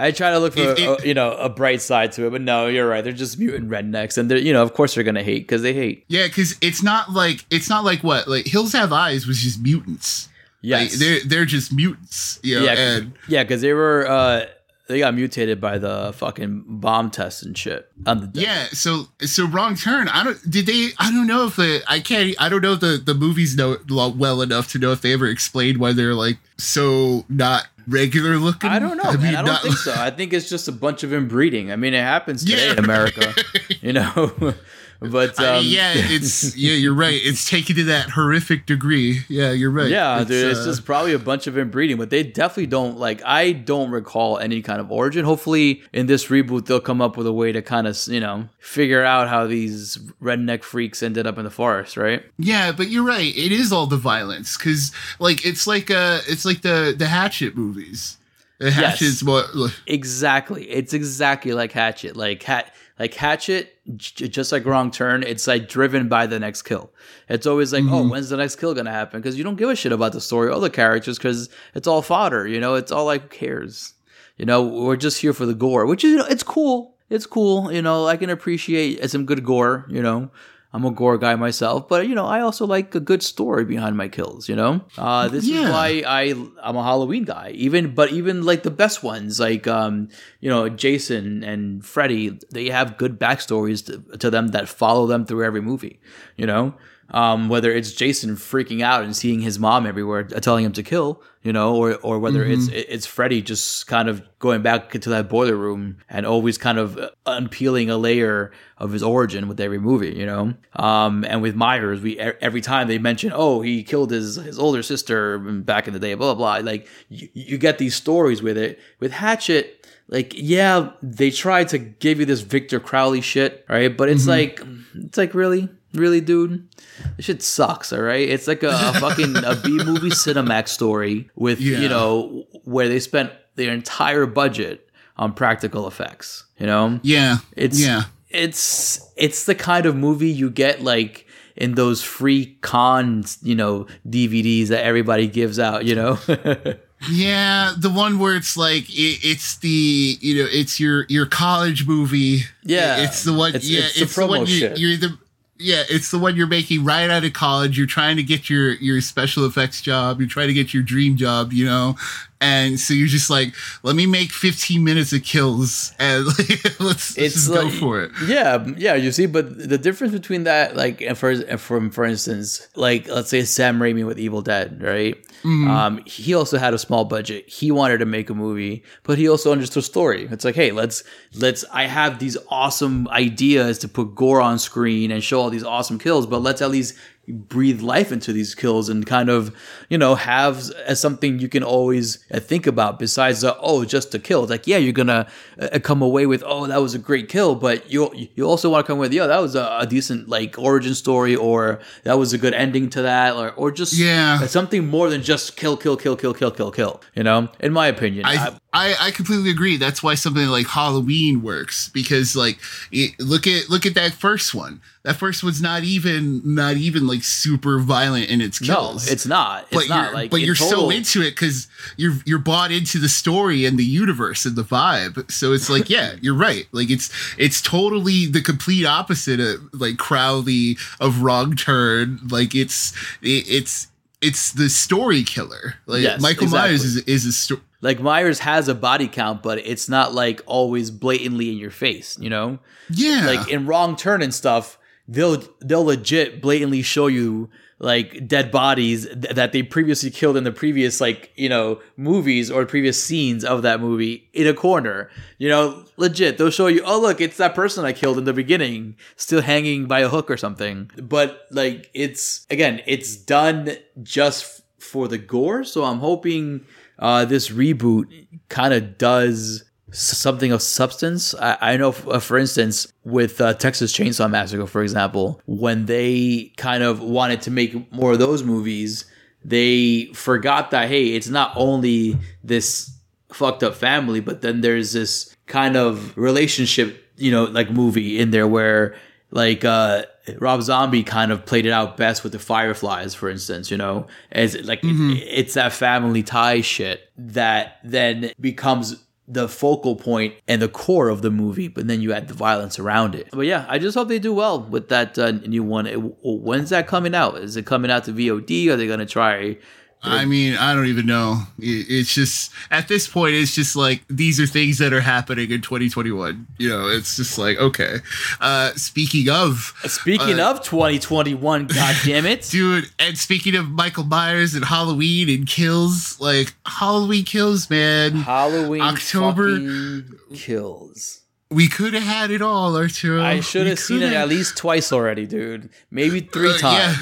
[0.00, 2.40] I try to look for it- a, you know a bright side to it, but
[2.40, 3.02] no, you're right.
[3.02, 5.74] They're just mutant rednecks, and they're you know of course they're gonna hate because they
[5.74, 6.04] hate.
[6.08, 9.60] yeah, because it's not like it's not like what like Hills Have Eyes was just
[9.60, 10.28] mutants.
[10.62, 12.38] Like, they're they're just mutants.
[12.42, 14.46] You know, yeah, and yeah, because they were uh
[14.88, 17.90] they got mutated by the fucking bomb test and shit.
[18.06, 18.66] On the yeah.
[18.72, 20.08] So so wrong turn.
[20.08, 20.50] I don't.
[20.50, 20.88] Did they?
[20.98, 22.34] I don't know if the I can't.
[22.40, 25.26] I don't know if the the movies know well enough to know if they ever
[25.26, 28.70] explained why they're like so not regular looking.
[28.70, 29.36] I don't know, man.
[29.36, 29.94] I don't think so.
[29.96, 31.70] I think it's just a bunch of inbreeding.
[31.70, 32.72] I mean, it happens today Yeah.
[32.72, 33.34] in America,
[33.80, 34.54] you know.
[35.00, 37.20] but um, I mean, yeah, it's yeah, you're right.
[37.22, 39.20] It's taken to that horrific degree.
[39.28, 39.88] Yeah, you're right.
[39.88, 42.98] Yeah, it's, dude, it's uh, just probably a bunch of inbreeding, but they definitely don't
[42.98, 43.22] like.
[43.24, 45.24] I don't recall any kind of origin.
[45.24, 48.48] Hopefully, in this reboot, they'll come up with a way to kind of, you know,
[48.58, 52.24] figure out how these redneck freaks ended up in the forest, right?
[52.38, 53.36] yeah, but you're right.
[53.36, 57.56] It is all the violence because like it's like uh it's like the the Hatchet
[57.56, 58.16] movies.
[58.58, 59.44] The Hatchet's more.
[59.86, 60.68] Exactly.
[60.68, 62.16] It's exactly like Hatchet.
[62.16, 65.22] Like Hat, like Hatchet, j- just like Wrong Turn.
[65.22, 66.90] It's like driven by the next kill.
[67.28, 68.10] It's always like, oh, mm-hmm.
[68.10, 69.20] when's the next kill gonna happen?
[69.20, 72.02] Because you don't give a shit about the story or the characters because it's all
[72.02, 72.46] fodder.
[72.46, 73.94] You know, it's all like who cares.
[74.36, 76.96] You know, we're just here for the gore, which is you know, it's cool.
[77.10, 77.72] It's cool.
[77.72, 79.86] You know, I can appreciate some good gore.
[79.88, 80.30] You know.
[80.70, 83.96] I'm a gore guy myself, but you know, I also like a good story behind
[83.96, 84.50] my kills.
[84.50, 87.52] You know, uh, this is why I I'm a Halloween guy.
[87.54, 90.08] Even but even like the best ones, like um,
[90.40, 95.24] you know, Jason and Freddy, they have good backstories to, to them that follow them
[95.24, 96.00] through every movie.
[96.36, 96.74] You know,
[97.10, 100.82] um, whether it's Jason freaking out and seeing his mom everywhere, uh, telling him to
[100.82, 105.08] kill, you know, or or whether it's it's Freddy just kind of going back into
[105.08, 109.78] that boiler room and always kind of unpeeling a layer of his origin with every
[109.78, 110.52] movie, you know.
[110.76, 114.82] Um, and with Myers, we every time they mention, oh, he killed his his older
[114.82, 116.70] sister back in the day, blah blah blah.
[116.70, 118.78] Like you, you get these stories with it.
[119.00, 123.96] With Hatchet, like yeah, they try to give you this Victor Crowley shit, right?
[123.96, 124.60] But it's like
[124.94, 125.70] it's like really.
[125.94, 126.68] Really, dude,
[127.16, 127.92] this shit sucks.
[127.92, 131.78] All right, it's like a, a fucking a B movie Cinemax story with Yeah.
[131.80, 136.44] you know where they spent their entire budget on practical effects.
[136.58, 138.02] You know, Yeah, it's yeah.
[138.28, 143.86] it's it's the kind of movie you get like in those free cons, you know
[144.06, 145.84] DVDs that everybody gives out.
[145.86, 146.18] You know,
[147.10, 151.86] Yeah, the one where it's like it, it's the you know it's your your college
[151.86, 152.40] movie.
[152.64, 152.98] Yeah.
[153.04, 153.50] it's the one.
[153.50, 154.78] It's- yeah, it's it's, the the, promo one you, shit.
[154.78, 155.18] you're the.
[155.60, 157.76] Yeah, it's the one you're making right out of college.
[157.76, 160.20] You're trying to get your your special effects job.
[160.20, 161.52] You're trying to get your dream job.
[161.52, 161.96] You know,
[162.40, 166.48] and so you're just like, let me make 15 minutes of kills and like,
[166.80, 168.12] let's, let's just go for it.
[168.26, 168.94] Yeah, yeah.
[168.94, 173.30] You see, but the difference between that, like, and for from for instance, like let's
[173.30, 175.16] say Sam Raimi with Evil Dead, right?
[175.42, 175.70] Mm-hmm.
[175.70, 177.48] Um, he also had a small budget.
[177.48, 180.28] He wanted to make a movie, but he also understood story.
[180.30, 181.02] It's like, hey, let's
[181.34, 181.64] let's.
[181.72, 185.98] I have these awesome ideas to put gore on screen and show all these awesome
[185.98, 186.94] kills, but let's at least
[187.32, 189.54] breathe life into these kills and kind of
[189.88, 194.14] you know have as something you can always uh, think about besides uh, oh just
[194.14, 195.26] a kill it's like yeah you're gonna
[195.60, 198.84] uh, come away with oh that was a great kill but you you also want
[198.84, 202.32] to come with yeah that was a, a decent like origin story or that was
[202.32, 204.46] a good ending to that or, or just Yeah.
[204.46, 207.86] something more than just kill kill kill kill kill kill kill you know in my
[207.88, 209.78] opinion I- I, I, I completely agree.
[209.78, 212.58] That's why something like Halloween works because like
[212.92, 214.82] it, look at look at that first one.
[215.04, 219.10] That first one's not even not even like super violent in its No, kills.
[219.10, 219.62] it's not.
[219.70, 222.98] It's but not you're, like but you're so into it because you're you're bought into
[222.98, 225.30] the story and the universe and the vibe.
[225.32, 226.66] So it's like, yeah, you're right.
[226.72, 232.20] Like it's it's totally the complete opposite of like Crowley of Wrong Turn.
[232.28, 233.86] Like it's it, it's
[234.20, 235.76] it's the story killer.
[235.86, 237.62] Like Yes, Michael Myers is is a story.
[237.80, 242.18] Like Myers has a body count, but it's not like always blatantly in your face,
[242.18, 242.58] you know?
[242.90, 243.26] Yeah.
[243.26, 247.48] Like in wrong turn and stuff, they'll they'll legit blatantly show you
[247.80, 252.50] like dead bodies th- that they previously killed in the previous like, you know, movies
[252.50, 255.08] or previous scenes of that movie in a corner.
[255.38, 256.36] You know, legit.
[256.38, 259.86] They'll show you, "Oh, look, it's that person I killed in the beginning, still hanging
[259.86, 265.18] by a hook or something." But like it's again, it's done just f- for the
[265.18, 266.62] gore, so I'm hoping
[266.98, 268.06] uh, this reboot
[268.48, 271.34] kind of does something of substance.
[271.34, 275.86] I, I know, f- uh, for instance, with uh, Texas Chainsaw Massacre, for example, when
[275.86, 279.04] they kind of wanted to make more of those movies,
[279.44, 282.92] they forgot that hey, it's not only this
[283.32, 288.30] fucked up family, but then there's this kind of relationship, you know, like movie in
[288.30, 288.94] there where
[289.30, 290.04] like uh
[290.38, 294.06] Rob Zombie kind of played it out best with the Fireflies, for instance, you know,
[294.32, 295.12] as like Mm-hmm.
[295.12, 301.10] it- it's that family tie shit that then becomes the focal point and the core
[301.10, 303.28] of the movie, but then you add the violence around it.
[303.30, 305.86] But yeah, I just hope they do well with that uh, new one.
[305.86, 307.36] It- when's that coming out?
[307.36, 308.68] Is it coming out to VOD?
[308.68, 309.58] Are they going to try?
[310.02, 311.42] I mean, I don't even know.
[311.58, 315.60] It's just at this point, it's just like these are things that are happening in
[315.60, 316.46] 2021.
[316.58, 317.96] You know, it's just like okay.
[318.40, 324.04] Uh, speaking of, Speaking uh, of 2021, god damn it, dude, and speaking of Michael
[324.04, 328.16] Myers and Halloween and kills, like Halloween kills, man.
[328.16, 331.22] Halloween October- kills.
[331.50, 333.22] We could have had it all, Arturo.
[333.22, 335.70] I should have seen it at least twice already, dude.
[335.90, 336.94] Maybe three Uh, yeah.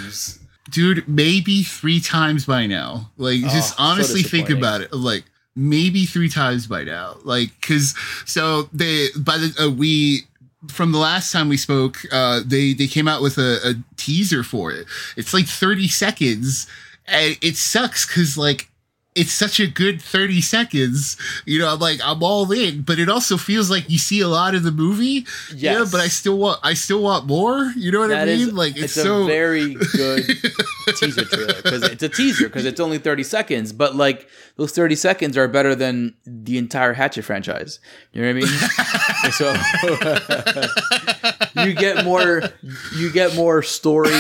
[0.71, 3.11] Dude maybe three times by now.
[3.17, 5.25] Like just Oh, so honestly think about it like
[5.55, 7.17] maybe three times by now.
[7.25, 10.23] Like because so they by the uh, we
[10.69, 14.43] from the last time we spoke uh they they came out with a, a teaser
[14.43, 14.87] for it.
[15.17, 16.67] It's like 30 seconds
[17.07, 18.69] and it sucks because like
[19.17, 23.09] it's such a good 30 seconds you know i'm like i'm all in but it
[23.09, 25.25] also feels like you see a lot of the movie
[25.55, 25.91] yeah Yes.
[25.91, 28.75] but i still want i still want more you know what i mean is like
[28.77, 30.25] it's, it's, a so very good
[30.99, 34.95] teaser trailer because it's a teaser because it's only 30 seconds but like those 30
[34.95, 37.81] seconds are better than the entire hatchet franchise
[38.13, 39.55] you know what i mean so
[41.65, 42.43] you get more
[42.97, 44.11] you get more story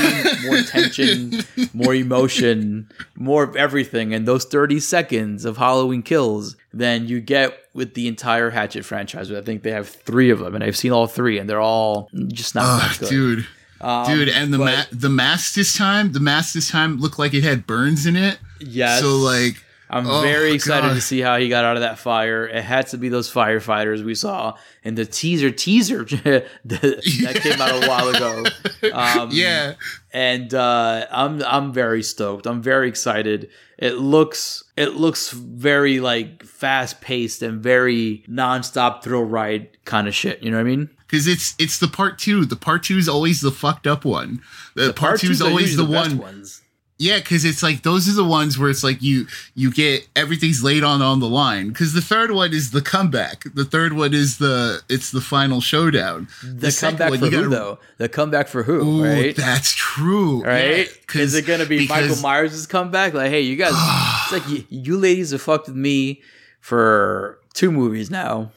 [0.44, 1.42] more tension
[1.74, 7.58] more emotion more of everything in those 30 seconds of halloween kills than you get
[7.74, 10.92] with the entire hatchet franchise i think they have three of them and i've seen
[10.92, 13.46] all three and they're all just not Oh, good dude.
[13.78, 17.18] Um, Dude, and the but- ma- the mask this time, the mask this time looked
[17.18, 18.38] like it had burns in it.
[18.58, 19.02] Yes.
[19.02, 20.94] So like, I'm oh, very excited God.
[20.94, 22.46] to see how he got out of that fire.
[22.46, 27.60] It had to be those firefighters we saw in the teaser teaser that that came
[27.60, 28.44] out a while ago.
[28.94, 29.74] Um, Yeah.
[30.10, 32.46] and uh, I'm I'm very stoked.
[32.46, 33.50] I'm very excited.
[33.78, 40.14] It looks it looks very like fast paced and very nonstop thrill ride kind of
[40.14, 40.42] shit.
[40.42, 40.90] You know what I mean?
[41.06, 42.44] because it's it's the part two.
[42.44, 44.42] The part two is always the fucked up one.
[44.74, 46.18] The, part, part two is always the, the one.
[46.18, 46.62] ones.
[46.98, 50.64] Yeah, because it's like those are the ones where it's like you you get everything's
[50.64, 51.68] laid on on the line.
[51.68, 53.44] Because the third one is the comeback.
[53.54, 56.28] The third one is the it's the final showdown.
[56.42, 57.78] The, second comeback one, for who gotta- though?
[57.98, 58.80] The comeback for who?
[59.02, 59.36] Ooh, right?
[59.36, 60.42] That's true.
[60.42, 60.88] right?
[61.14, 63.12] Yeah, Is it gonna be Michael because- Myers' comeback?
[63.12, 63.74] Like, hey, you guys,
[64.22, 66.22] it's like you, you ladies have fucked with me
[66.60, 68.52] for two movies now.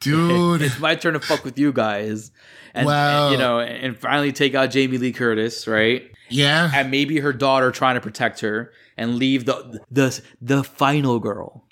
[0.00, 0.62] Dude.
[0.62, 2.30] it's my turn to fuck with you guys.
[2.74, 3.24] And, Wow.
[3.26, 6.10] and, you know, and finally take out Jamie Lee Curtis, right?
[6.34, 6.70] Yeah.
[6.74, 11.64] And maybe her daughter trying to protect her and leave the the the final girl,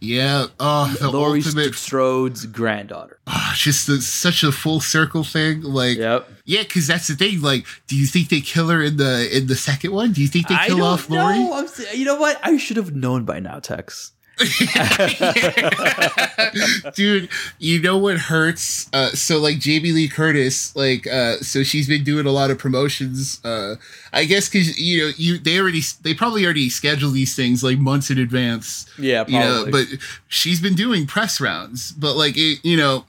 [0.00, 0.46] Yeah.
[0.58, 3.18] Oh, the Laurie ultimate Strode's granddaughter.
[3.26, 5.62] Ah, just the, such a full circle thing.
[5.62, 6.28] Like, Yep.
[6.44, 7.40] yeah, because that's the thing.
[7.40, 10.12] Like, do you think they kill her in the in the second one?
[10.12, 11.38] Do you think they kill off Laurie?
[11.52, 12.38] I'm, you know what?
[12.42, 14.12] I should have known by now, Tex.
[16.94, 18.90] Dude, you know what hurts?
[18.92, 22.58] Uh, so like Jamie Lee Curtis, like, uh, so she's been doing a lot of
[22.58, 23.40] promotions.
[23.44, 23.76] Uh,
[24.12, 27.78] I guess because you know you they already they probably already schedule these things like
[27.78, 28.90] months in advance.
[28.98, 29.96] Yeah, you know, probably.
[29.96, 31.92] but she's been doing press rounds.
[31.92, 33.04] But like it, you know,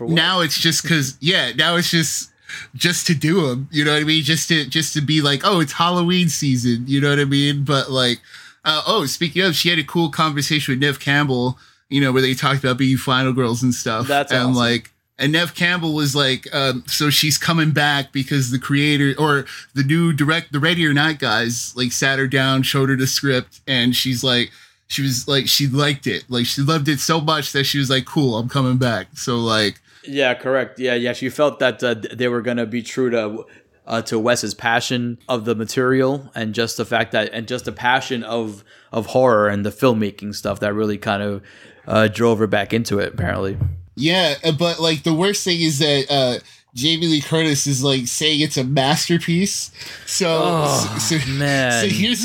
[0.00, 2.30] now it's just because yeah, now it's just
[2.74, 3.68] just to do them.
[3.70, 4.22] You know what I mean?
[4.22, 6.84] Just to just to be like, oh, it's Halloween season.
[6.86, 7.64] You know what I mean?
[7.64, 8.20] But like,
[8.64, 11.58] uh, oh, speaking of, she had a cool conversation with Neve Campbell.
[11.90, 14.06] you know, where they talked about being final girls and stuff.
[14.06, 14.54] That's and awesome.
[14.54, 19.46] like and Neve Campbell was like, um, so she's coming back because the creator or
[19.74, 23.06] the new direct, the Ready or Not guys, like sat her down, showed her the
[23.06, 24.50] script, and she's like,
[24.88, 27.90] she was like, she liked it, like she loved it so much that she was
[27.90, 29.06] like, cool, I'm coming back.
[29.14, 30.78] So like, Yeah, correct.
[30.80, 31.12] Yeah, yeah.
[31.12, 33.44] She felt that uh, they were gonna be true to
[33.86, 37.72] uh, to Wes's passion of the material and just the fact that and just the
[37.72, 41.42] passion of of horror and the filmmaking stuff that really kind of
[41.86, 43.12] uh, drove her back into it.
[43.14, 43.58] Apparently.
[43.96, 46.38] Yeah, uh, but like the worst thing is that uh
[46.74, 49.70] Jamie Lee Curtis is like saying it's a masterpiece.
[50.06, 51.82] So, Oh, so, so- man.
[51.82, 52.24] so here's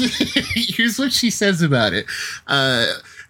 [0.76, 2.06] here's what she says about it.
[2.48, 2.86] Uh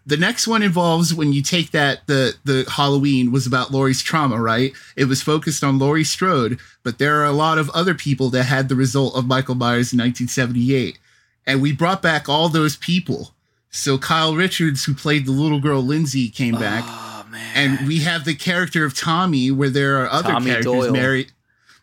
[0.05, 4.41] the next one involves when you take that the the Halloween was about Laurie's trauma,
[4.41, 4.73] right?
[4.95, 8.43] It was focused on Laurie Strode, but there are a lot of other people that
[8.43, 10.97] had the result of Michael Myers in 1978.
[11.45, 13.33] And we brought back all those people.
[13.71, 16.83] So Kyle Richards, who played the little girl Lindsey, came oh, back.
[16.87, 17.51] Oh man.
[17.55, 20.91] And we have the character of Tommy, where there are other Tommy characters, Doyle.
[20.91, 21.27] Mary,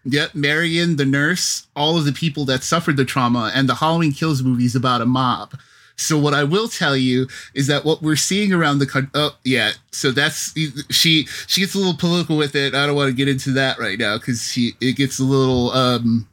[0.05, 4.13] yep, Marion, the nurse, all of the people that suffered the trauma, and the Halloween
[4.13, 5.59] Kills movie is about a mob.
[5.97, 9.37] So what I will tell you is that what we're seeing around the country, oh
[9.45, 10.53] yeah, so that's
[10.91, 12.75] she she gets a little political with it.
[12.75, 15.71] I don't want to get into that right now because she it gets a little
[15.73, 16.29] um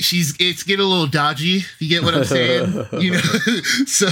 [0.00, 2.64] she's it's getting a little dodgy if you get what i'm saying
[3.00, 3.20] you know?
[3.86, 4.08] So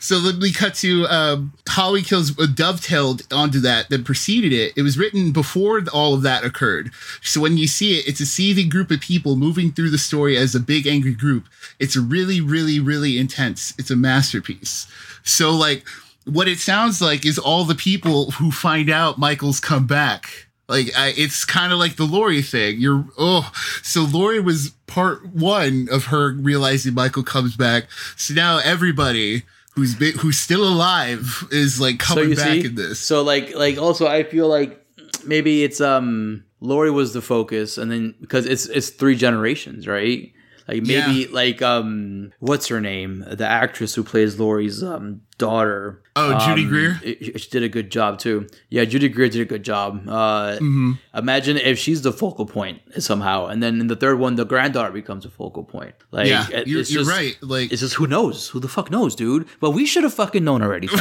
[0.00, 4.72] so let me cut to um holly kills uh, dovetailed onto that that preceded it.
[4.76, 6.90] It was written before all of that occurred.
[7.22, 10.36] So when you see it it's a seething group of people moving through the story
[10.36, 11.44] as a big angry group
[11.80, 14.86] it's really really really intense it's a masterpiece
[15.24, 15.84] so like
[16.24, 20.96] what it sounds like is all the people who find out michael's come back like
[20.96, 22.76] I, it's kind of like the Laurie thing.
[22.78, 23.50] You're oh,
[23.82, 27.90] so Laurie was part one of her realizing Michael comes back.
[28.16, 29.42] So now everybody
[29.74, 33.00] who's been, who's still alive is like coming back in this.
[33.00, 34.80] So like like also I feel like
[35.26, 40.32] maybe it's um Laurie was the focus and then because it's it's three generations, right?
[40.68, 43.24] Like maybe like um what's her name?
[43.30, 46.02] The actress who plays Laurie's um daughter.
[46.16, 47.00] Oh, Judy Um, Greer?
[47.02, 48.46] it- She did a good job too.
[48.68, 50.06] Yeah, Judy Greer did a good job.
[50.08, 50.98] Uh Mhm.
[51.14, 54.92] imagine if she's the focal point somehow and then in the third one the granddaughter
[54.92, 55.94] becomes a focal point.
[56.12, 57.36] Like yeah, it- you're, you're just- right.
[57.40, 58.48] Like it's just who knows?
[58.48, 59.46] Who the fuck knows, dude?
[59.60, 60.88] But we should have fucking known already.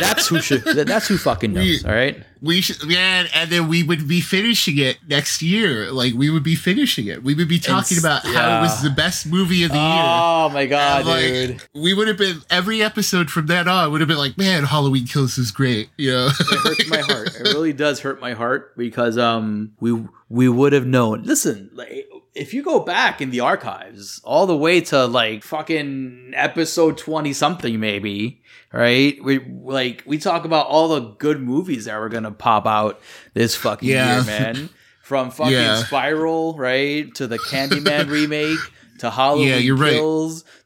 [0.00, 0.62] that's who should.
[0.64, 1.84] That's who fucking knows.
[1.84, 2.16] All right.
[2.42, 5.90] we should, yeah, and then we would be finishing it next year.
[5.92, 7.22] Like we would be finishing it.
[7.22, 9.84] We would be talking It's- about how it was the best movie of the year.
[10.02, 11.62] Oh my god, And, like, dude!
[11.74, 15.06] we would have been every episode from then on would have been like, man, Halloween
[15.06, 15.90] Kills is great.
[15.96, 17.28] You know, It hurts my heart.
[17.36, 21.22] It really does hurt my heart because um we we would have known.
[21.24, 26.32] Listen, like if you go back in the archives all the way to like fucking
[26.34, 29.16] episode 20 something maybe, right?
[29.22, 33.00] We like we talk about all the good movies that were to pop out
[33.34, 34.16] this fucking Yeah.
[34.16, 34.70] year, man.
[35.02, 35.82] From fucking Yeah.
[35.82, 38.60] Spiral, right, to the Candyman remake,
[39.00, 39.94] to Halloween Yeah, you're right.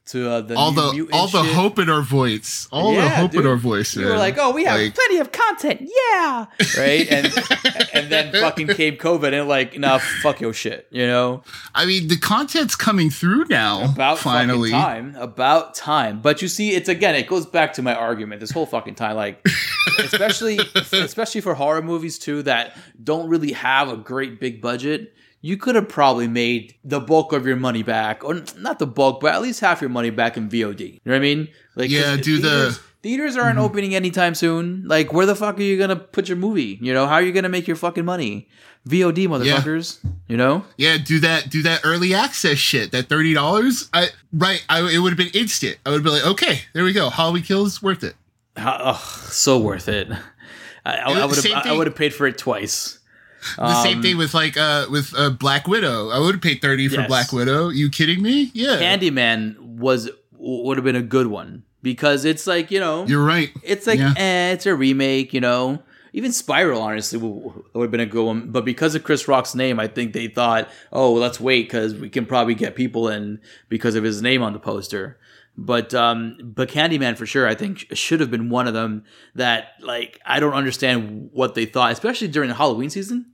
[0.05, 1.55] Kills, to uh, the all New the Mutant all the shit.
[1.55, 3.97] hope in our voice, all the Yeah, hope in our voice.
[3.97, 7.09] We were like, oh, we have Like, plenty of content, yeah, right?
[7.11, 7.27] And
[7.95, 11.43] and then fucking came COVID, and like, nah, fuck your shit, you know.
[11.75, 13.93] I mean, the content's coming through now.
[13.93, 16.21] About finally, fucking time, about time.
[16.21, 18.41] But you see, it's again, it goes back to my argument.
[18.41, 19.45] This whole fucking time, like,
[19.99, 20.59] especially
[20.93, 25.15] especially for horror movies too, that don't really have a great big budget.
[25.45, 29.21] You could have probably made the bulk of your money back, or not the bulk,
[29.21, 30.81] but at least half your money back in VOD.
[30.81, 31.49] You know what I mean?
[31.77, 33.65] Like, Yeah, do the- theaters, aren't mm-hmm.
[33.67, 34.85] opening anytime soon.
[34.89, 36.79] Like, where the fuck are you gonna put your movie?
[36.81, 38.49] You know, how are you gonna make your fucking money?
[38.89, 39.99] VOD, motherfuckers.
[40.29, 40.65] You know?
[40.79, 42.93] yeah, do that, do that early access shit.
[42.93, 45.77] That thirty dollars, I right, I it would have been instant.
[45.85, 47.11] I would be like, okay, there we go.
[47.11, 48.15] Halloween Kills, worth it.
[48.57, 50.09] How- ugh, so worth it.
[50.87, 51.67] I would have.
[51.67, 53.01] I would have paid for it twice.
[53.57, 56.11] The same Um, thing with like uh with uh, Black Widow.
[56.11, 57.69] I would have paid thirty for Black Widow.
[57.69, 58.51] You kidding me?
[58.55, 63.25] Yeah, Candyman was would have been a good one because it's like you know you're
[63.25, 63.51] right.
[63.63, 64.15] it's like Yeah.
[64.17, 65.33] eh, it's a remake.
[65.35, 69.03] You know, even Spiral honestly would, would have been a good one, but because of
[69.05, 72.55] Chris Rock's name, I think they thought, oh, well, let's wait because we can probably
[72.55, 75.19] get people in because of his name on the poster.
[75.57, 79.05] But um, but Candyman for sure, I think should have been one of them
[79.37, 83.27] that like I don't understand what they thought, especially during the Halloween season,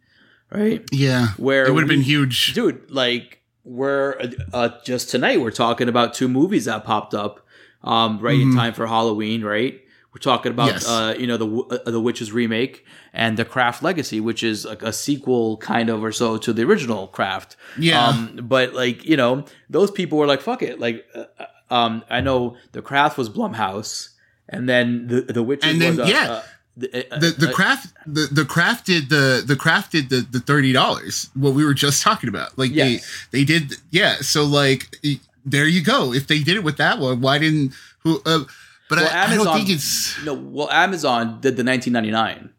[0.53, 0.83] right?
[0.93, 2.55] Yeah, Where it would have been huge.
[2.55, 2.91] dude.
[2.91, 4.21] Like we're
[4.53, 7.47] uh, just tonight we're talking about two movies that popped up
[7.83, 9.43] um, right in time for Halloween.
[9.45, 9.81] Right,
[10.13, 10.75] we're talking about Mm-hmm.
[10.77, 10.89] Yes.
[10.89, 14.83] uh, you know the uh, the Witches remake and the Craft Legacy, which is like
[14.83, 17.57] a sequel kind of or so to the original Craft.
[17.79, 18.07] Yeah.
[18.09, 20.79] Um, but like you know those people were like fuck it.
[20.81, 24.09] Like uh, uh, um, I know the Craft was Blumhouse.
[24.49, 26.33] and then the the Witcher And then, was a, yeah.
[26.39, 26.43] a-
[26.81, 30.41] the, the the a- craft the the craft did the the craft did the the
[30.41, 33.27] thirty dollars what we were just talking about like Yes.
[33.31, 34.97] they they did yeah so like
[35.45, 38.41] there you go if they did it with that one why didn't who uh,
[38.89, 40.35] but well, I, I Amazon don't think it's no.
[40.35, 42.51] Well, Amazon did the 1999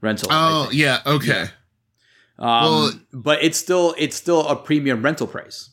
[0.00, 0.28] rental.
[0.30, 1.46] Oh yeah okay
[2.38, 5.70] Um, well- but it's still it's still a premium rental price.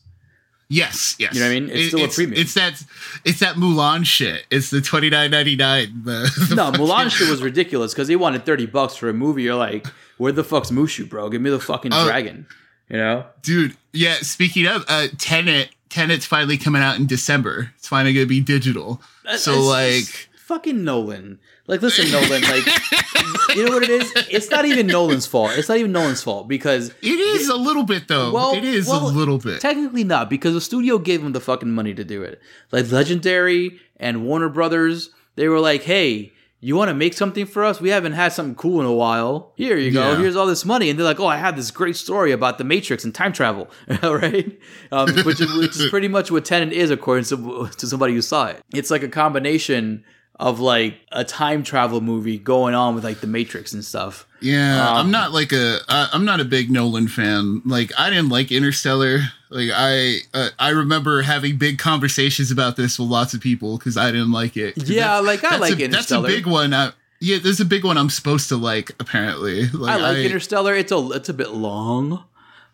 [0.70, 1.68] Yes yes You know what I mean?
[1.68, 2.40] It's It- still a premium.
[2.40, 2.82] it's that
[3.24, 7.10] it's that Mulan shit it's the twenty nine ninety nine the, the No, fucking- Mulan
[7.10, 9.42] shit was ridiculous because they wanted 30 bucks for a movie.
[9.42, 11.28] You're like, where the fuck's Mushu, bro?
[11.28, 12.06] Give me the fucking Oh.
[12.06, 12.46] dragon.
[12.88, 13.26] You know?
[13.42, 18.26] dude yeah speaking of uh Tenet Tenet's finally coming out in December it's finally gonna
[18.26, 19.00] be digital
[19.36, 21.38] so It's- like it's fucking Nolan.
[21.70, 22.42] Like, listen, Nolan.
[22.42, 22.66] Like,
[23.56, 24.12] you know what it is?
[24.28, 25.52] It's not even Nolan's fault.
[25.52, 28.32] It's not even Nolan's fault because It is a little bit though.
[28.32, 29.60] Well, it is well, a little bit.
[29.60, 32.42] Technically not, because the studio gave him the fucking money to do it.
[32.72, 37.64] Like Legendary and Warner Brothers, they were like, "Hey, you want to make something for
[37.64, 37.80] us?
[37.80, 39.52] We haven't had something cool in a while.
[39.54, 40.10] Here you go.
[40.10, 40.18] Yeah.
[40.18, 42.64] Here's all this money." And they're like, "Oh, I have this great story about the
[42.64, 43.70] Matrix and time travel,
[44.02, 44.58] right?"
[44.90, 48.22] Um, which, is, which is pretty much what Tenet is, according to, to somebody who
[48.22, 48.60] saw it.
[48.74, 50.02] It's like a combination
[50.40, 54.26] of like a time travel movie going on with like the Matrix and stuff.
[54.40, 55.80] yeah, um, I'm not like a.
[55.86, 57.60] I, I'm not a big Nolan fan.
[57.66, 59.20] Like I didn't like Interstellar.
[59.50, 63.98] Like I, uh, I remember having big conversations about this with lots of people because
[63.98, 64.88] I didn't like it.
[64.88, 66.72] Yeah, like, I like a, That's a big one.
[66.72, 68.92] I, yeah, there's a big one I'm supposed to like.
[68.98, 70.74] Apparently, like, I like Interstellar.
[70.74, 72.24] It's a it's a bit long.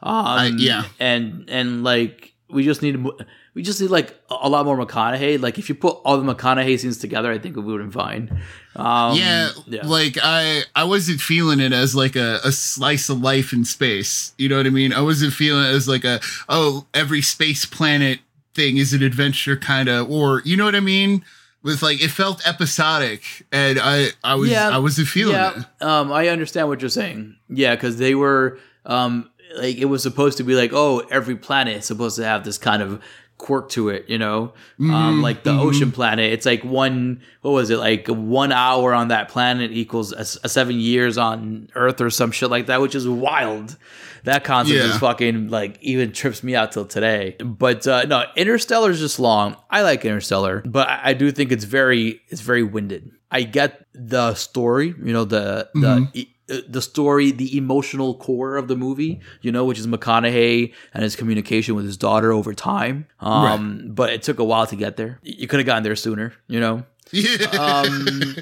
[0.02, 0.84] Um, yeah.
[1.00, 3.18] and and like we just need mo-
[3.56, 5.40] we just need like a lot more McConaughey.
[5.40, 8.00] Like if you put all the McConaughey scenes together, I think we would have been
[8.00, 8.42] fine.
[8.76, 9.48] Um, yeah,
[9.82, 14.34] like I I wasn't feeling it as like a, a slice of life in space.
[14.36, 14.92] You know what I mean?
[14.92, 18.20] I wasn't feeling it as like a oh every space planet
[18.54, 21.24] thing is an adventure kind of or you know what I mean?
[21.62, 25.82] With like it felt episodic and I I was I wasn't feeling yeah, it.
[25.82, 27.36] Um, I understand what you're saying.
[27.48, 31.78] Yeah, because they were um, like it was supposed to be like, oh, every planet
[31.78, 33.02] is supposed to have this kind of
[33.38, 35.60] quirk to it, you know, um, Mhm, like the mhm.
[35.60, 36.32] ocean planet.
[36.32, 40.48] It's like one, what was it, like one hour on that planet equals a, a
[40.48, 43.76] seven years on Earth or some shit like that, which is wild.
[44.24, 44.90] That concept Yeah.
[44.90, 47.36] is fucking like even trips me out till today.
[47.44, 49.56] But uh, no, Interstellar is just long.
[49.70, 53.12] I like Interstellar, but I, I do think it's very it's very winded.
[53.30, 56.10] I get the story, you know, the the Mhm.
[56.14, 61.02] e- the story, the emotional core of the movie, you know, which is McConaughey and
[61.02, 63.06] his communication with his daughter over time.
[63.20, 65.18] Um, But it took a while to get there.
[65.22, 66.84] You could have gotten there sooner, you know.
[67.12, 67.46] Yeah.
[67.86, 68.36] Um,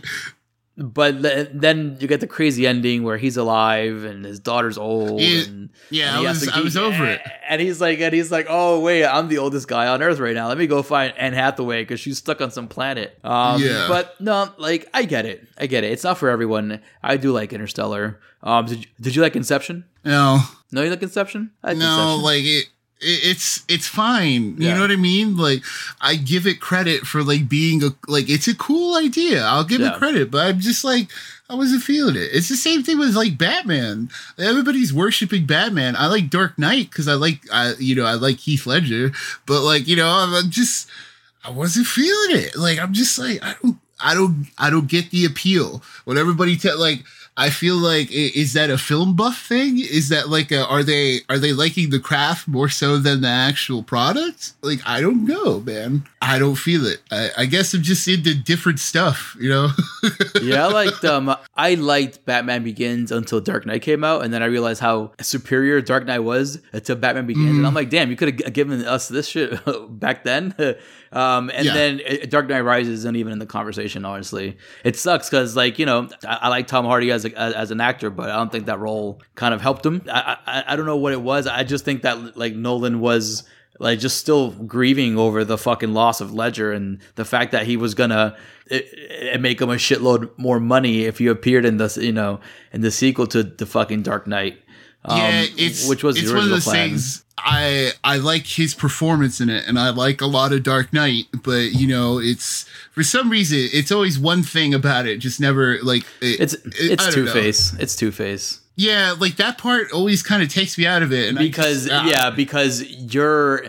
[0.77, 5.21] but le- then you get the crazy ending where he's alive and his daughter's old.
[5.21, 7.21] Yeah, and, yeah, and I was- I was over it.
[7.49, 10.35] And he's like, and he's like, oh wait, I'm the oldest guy on Earth right
[10.35, 10.49] now.
[10.49, 13.19] Let me go find Anne Hathaway because she's stuck on some planet.
[13.23, 13.87] Um, Yeah.
[13.89, 15.93] But no, like I get it, I get it.
[15.93, 16.81] It's not for everyone.
[17.03, 18.19] I do like Interstellar.
[18.43, 19.85] Um, did you, did you like Inception?
[20.05, 20.41] No.
[20.73, 21.53] No, you like Inception?
[21.63, 22.23] No, Inception.
[22.23, 22.65] like it
[23.05, 24.57] it's it's fine.
[24.59, 24.75] You Yeah.
[24.75, 25.37] know what I mean?
[25.37, 25.63] Like
[26.01, 29.45] I give it credit for like being a like it's a cool idea.
[29.45, 29.95] I'll give Yeah.
[29.95, 31.09] it credit, but I'm just like
[31.51, 32.31] I wasn't feeling it.
[32.33, 34.09] It's the same thing with like Batman.
[34.39, 35.95] Everybody's worshiping Batman.
[35.97, 39.13] I like Dark Knight because I like I you know I like Heath Ledger,
[39.47, 40.89] but like you know I'm, I'm just
[41.45, 42.57] I wasn't feeling it.
[42.57, 45.83] Like I'm just like I don't I don't I don't get the appeal.
[46.05, 47.05] When everybody tell like
[47.37, 49.79] I feel like is that a film buff thing?
[49.81, 53.29] Is that like a, are they are they liking the craft more so than the
[53.29, 54.53] actual product?
[54.63, 56.05] Like I don't know, man.
[56.23, 57.01] I don't feel it.
[57.11, 59.71] I, I guess I'm just into different stuff, you know.
[60.43, 64.43] yeah, I liked um I liked Batman Begins until Dark Knight came out, and then
[64.43, 67.67] I realized how superior Dark Knight was until Batman Begins, and Mhm.
[67.67, 69.59] I'm like, damn, you could have given us this shit
[69.91, 70.55] back then.
[71.13, 71.75] um, and Yeah.
[71.75, 74.05] then uh, Dark Knight Rises isn't even in the conversation.
[74.05, 77.71] Honestly, it sucks because like you know I, I like Tom Hardy as a, as
[77.71, 80.03] an actor, but I don't think that role kind of helped him.
[80.11, 81.47] I, I I don't know what it was.
[81.47, 83.45] I just think that like Nolan was
[83.81, 87.77] like just still grieving over the fucking loss of Ledger and the fact that he
[87.77, 91.99] was gonna it, it make him a shitload more money if he appeared in the
[92.01, 92.41] you know
[92.73, 94.59] in the sequel to the fucking Dark Knight.
[95.05, 96.89] Um, yeah, it's which was it's the one of original those plan.
[96.91, 97.24] things.
[97.39, 101.25] I I like his performance in it, and I like a lot of Dark Knight.
[101.43, 105.19] But you know, it's for some reason it's always one thing about it.
[105.19, 107.27] Just never like it, It's it- it's Two.
[107.27, 107.75] Face.
[107.79, 108.61] It's Two Face.
[108.77, 111.93] Yeah, like that part always kind of takes me out of it, and because just-
[112.05, 113.67] uh, yeah, because you're.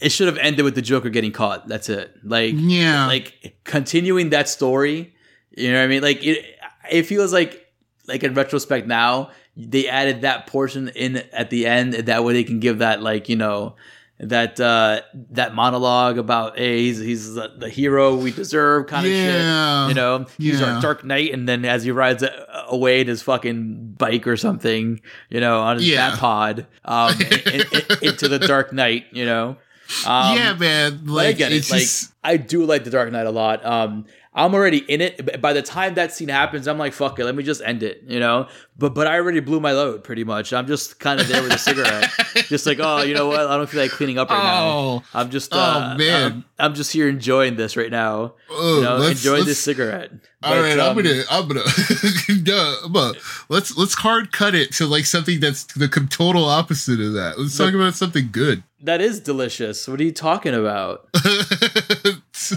[0.00, 1.66] It should have ended with the Joker getting caught.
[1.68, 2.14] That's it.
[2.24, 3.06] Like Yeah.
[3.06, 5.14] like continuing that story.
[5.56, 6.02] You know what I mean?
[6.02, 6.44] Like it.
[6.90, 7.64] It feels like
[8.06, 12.44] like in retrospect now they added that portion in at the end that way they
[12.44, 13.76] can give that like you know
[14.20, 15.00] that uh
[15.30, 19.94] that monologue about hey he's he's the, the hero we deserve kind of shit you
[19.94, 20.74] know he's Yeah.
[20.76, 22.24] our dark knight and then as he rides
[22.68, 25.00] away in his fucking bike or something
[25.30, 26.16] you know on his Yeah.
[26.16, 29.56] pod um in, in- into the dark knight you know
[30.06, 31.04] um, yeah, man.
[31.04, 31.56] Like get it.
[31.56, 33.62] it's Like just I do like the Dark Knight a lot.
[33.66, 35.40] Um, I'm already in it.
[35.40, 38.02] By the time that scene happens, I'm like, fuck it, let me just end it,
[38.08, 38.48] you know.
[38.76, 40.52] But but I already blew my load pretty much.
[40.52, 42.10] I'm just kind of there with a cigarette,
[42.48, 43.40] just like, oh, you know what?
[43.46, 44.96] I don't feel like cleaning up right Oh.
[44.98, 45.04] now.
[45.20, 46.32] I'm just, Oh, uh, man.
[46.32, 48.34] I'm, I'm just here enjoying this right now.
[48.50, 50.10] Oh, you know, enjoying this cigarette.
[50.42, 51.62] All But, right, um, I'm gonna, I'm gonna,
[52.42, 53.18] Duh, I'm gonna-
[53.48, 57.38] let's let's hard cut it to like something that's the total opposite of that.
[57.38, 58.64] Let's talk about something good.
[58.82, 59.86] That is delicious.
[59.88, 61.08] What are you talking about?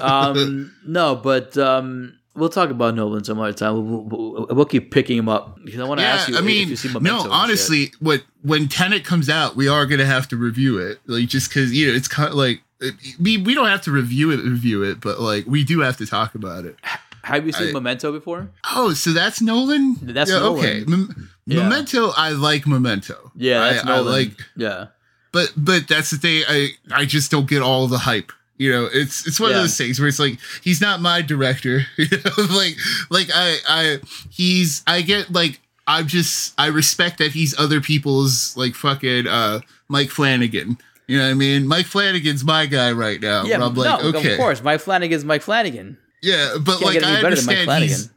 [0.01, 3.73] um, no, but um, we'll talk about Nolan some other time.
[3.73, 6.41] We'll, we'll, we'll keep picking him up because I want to yeah, ask you I
[6.41, 10.37] mean, you see no, honestly, what when Tenet comes out, we are gonna have to
[10.37, 13.67] review it, like just because you know it's kind of like it, we we don't
[13.67, 16.77] have to review it, review it, but like we do have to talk about it.
[17.23, 18.49] have you seen I- Memento before?
[18.73, 19.95] Oh, so that's Nolan.
[20.01, 20.59] That's yeah, Nolan.
[20.59, 21.63] Okay, Mem- Yeah.
[21.63, 22.11] Memento.
[22.15, 23.31] I like Memento.
[23.35, 24.87] Yeah, that's I, I like, yeah,
[25.31, 26.43] but but that's the thing.
[26.47, 28.31] I I just don't get all the hype.
[28.57, 29.57] You know, it's it's one Yeah.
[29.57, 31.85] of those things where it's like he's not my director.
[31.97, 32.75] You know, like
[33.09, 33.97] like I I
[34.31, 39.59] he's I get like I'm just I respect that he's other people's like fucking uh
[39.87, 40.77] Mike Flanagan.
[41.07, 41.67] You know what I mean?
[41.67, 43.43] Mike Flanagan's my guy right now.
[43.45, 43.63] yeah.
[43.63, 45.97] I'm like, no, okay, of course, Mike Flanagan's Mike Flanagan.
[46.21, 48.11] yeah, but like I better than Mike understand he's Flanagan.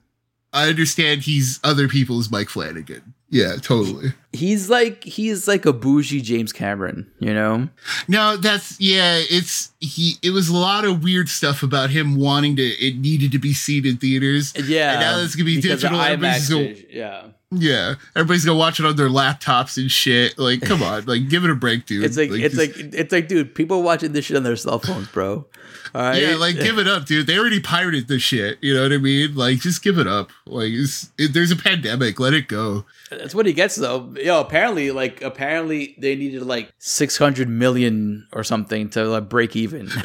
[0.52, 3.14] I understand he's other people's Mike Flanagan.
[3.30, 4.12] Yeah, totally.
[4.32, 7.68] He's like he's like a bougie James Cameron, you know.
[8.08, 9.20] No, that's yeah.
[9.30, 10.16] It's he.
[10.20, 12.62] It was a lot of weird stuff about him wanting to.
[12.62, 14.52] It needed to be seen in theaters.
[14.56, 15.96] Yeah, and now it's gonna be digital.
[15.96, 17.28] IMAX, gonna, yeah.
[17.52, 20.38] Yeah, everybody's gonna watch it on their laptops and shit.
[20.38, 22.04] Like, come on, like, give it a break, dude.
[22.04, 24.78] It's like, it's just- like it's like, dude, people watching this shit on their cell
[24.78, 25.46] phones, bro.
[25.92, 27.26] All right, yeah, like, give it up, dude.
[27.26, 28.58] They already pirated the shit.
[28.60, 29.34] You know what I mean?
[29.34, 30.30] Like, just give it up.
[30.46, 32.20] Like, it's, it, there's a pandemic.
[32.20, 32.84] Let it go.
[33.10, 34.14] That's what he gets though.
[34.22, 39.56] Yo, apparently, like apparently they needed like six hundred million or something to like break
[39.56, 40.02] even, which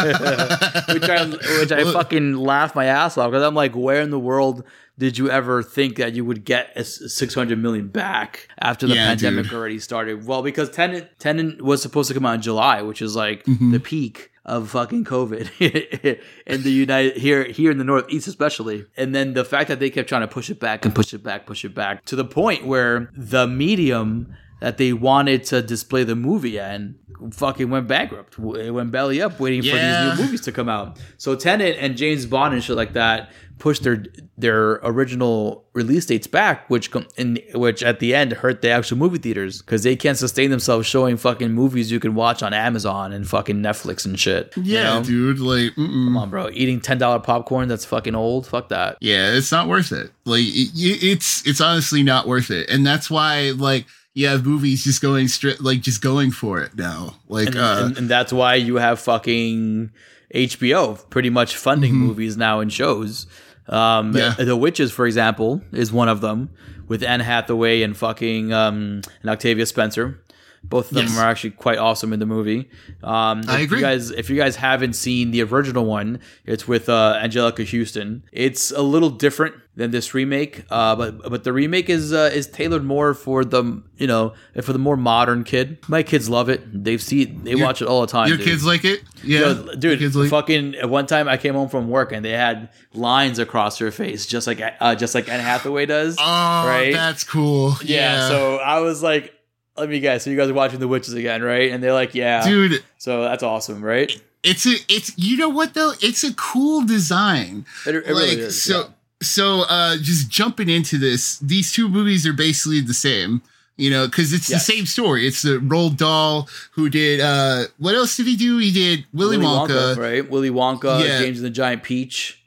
[0.00, 1.26] I
[1.60, 4.64] which I fucking laugh my ass off because I'm like, where in the world
[4.98, 8.94] did you ever think that you would get a six hundred million back after the
[8.94, 9.54] Yeah, pandemic dude.
[9.54, 10.26] already started?
[10.26, 13.72] Well, because Tenet Tenet was supposed to come out in July, which is like Mm-hmm.
[13.72, 15.50] the peak of fucking COVID
[16.46, 18.86] in the United here here in the Northeast especially.
[18.96, 21.22] And then the fact that they kept trying to push it back and push it
[21.22, 26.02] back, push it back to the point where the medium that they wanted to display
[26.04, 26.94] the movie in
[27.32, 28.38] fucking went bankrupt.
[28.38, 30.98] It went belly up waiting for these new movies to come out.
[31.18, 34.04] So Tenet and James Bond and shit like that pushed their
[34.38, 38.98] their original release dates back, which com- in which at the end hurt the actual
[38.98, 43.12] movie theaters because they can't sustain themselves showing fucking movies you can watch on Amazon
[43.12, 44.52] and fucking Netflix and shit.
[44.56, 45.04] you Yeah, know?
[45.04, 45.38] dude.
[45.38, 46.04] Like, mm-mm.
[46.06, 46.50] Come on, bro.
[46.52, 48.46] Eating ten dollar popcorn that's fucking old.
[48.46, 48.98] Fuck that.
[49.00, 50.10] yeah, it's not worth it.
[50.24, 54.84] Like, it, it's it's honestly not worth it, and that's why like you have movies
[54.84, 57.16] just going straight, like just going for it now.
[57.28, 59.90] Like, And, uh, and, and that's why you have fucking
[60.34, 63.26] HBO pretty much funding movies now and shows.
[63.68, 64.16] Um.
[64.16, 64.34] Yeah.
[64.38, 66.50] The Witches, for example, is one of them
[66.88, 70.20] with Anne Hathaway and fucking um, and Octavia Spencer.
[70.62, 71.18] Both of them Yes.
[71.18, 72.68] are actually quite awesome in the movie.
[73.04, 73.78] Um, I agree.
[73.78, 78.24] You guys, if you guys haven't seen the original one, it's with uh, Anjelica Huston.
[78.32, 82.46] It's a little different than this remake, uh, but but the remake is uh, is
[82.46, 85.78] tailored more for the you know for the more modern kid.
[85.86, 86.62] My kids love it.
[86.84, 88.28] They've seen they watch it all the time.
[88.28, 88.46] your dude.
[88.46, 89.02] kids like it?
[89.22, 92.12] Yeah, Yo, Your dude, kids like- fucking at one time I came home from work
[92.12, 96.16] and they had lines across her face, just like uh, just like Anne Hathaway does.
[96.18, 96.22] Oh,
[96.66, 96.92] right?
[96.92, 97.74] that's cool.
[97.84, 99.34] yeah, So I was like,
[99.76, 100.24] let me guess.
[100.24, 101.70] So you guys are watching The Witches again, right?
[101.70, 104.10] And they're like, yeah, dude, So that's awesome, right?
[104.42, 105.92] it's a it's you know what though?
[106.00, 107.66] It's a cool design.
[107.84, 108.62] It, it really is.
[108.62, 108.86] so yeah.
[109.22, 113.40] So uh just jumping into this these two movies are basically the same
[113.78, 114.66] you know because it's Yes.
[114.66, 118.58] the same story it's the Roald Dahl who did uh what else did he do
[118.58, 120.28] he did willy, wonka, right?
[120.30, 121.18] Willy Wonka, Yeah.
[121.18, 122.42] James and the Giant Peach.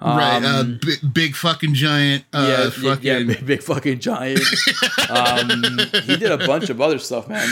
[0.00, 4.40] right uh Um, b- big fucking giant uh yeah, fucking yeah, big, big fucking giant.
[5.10, 7.48] um, he did a bunch of other stuff, man.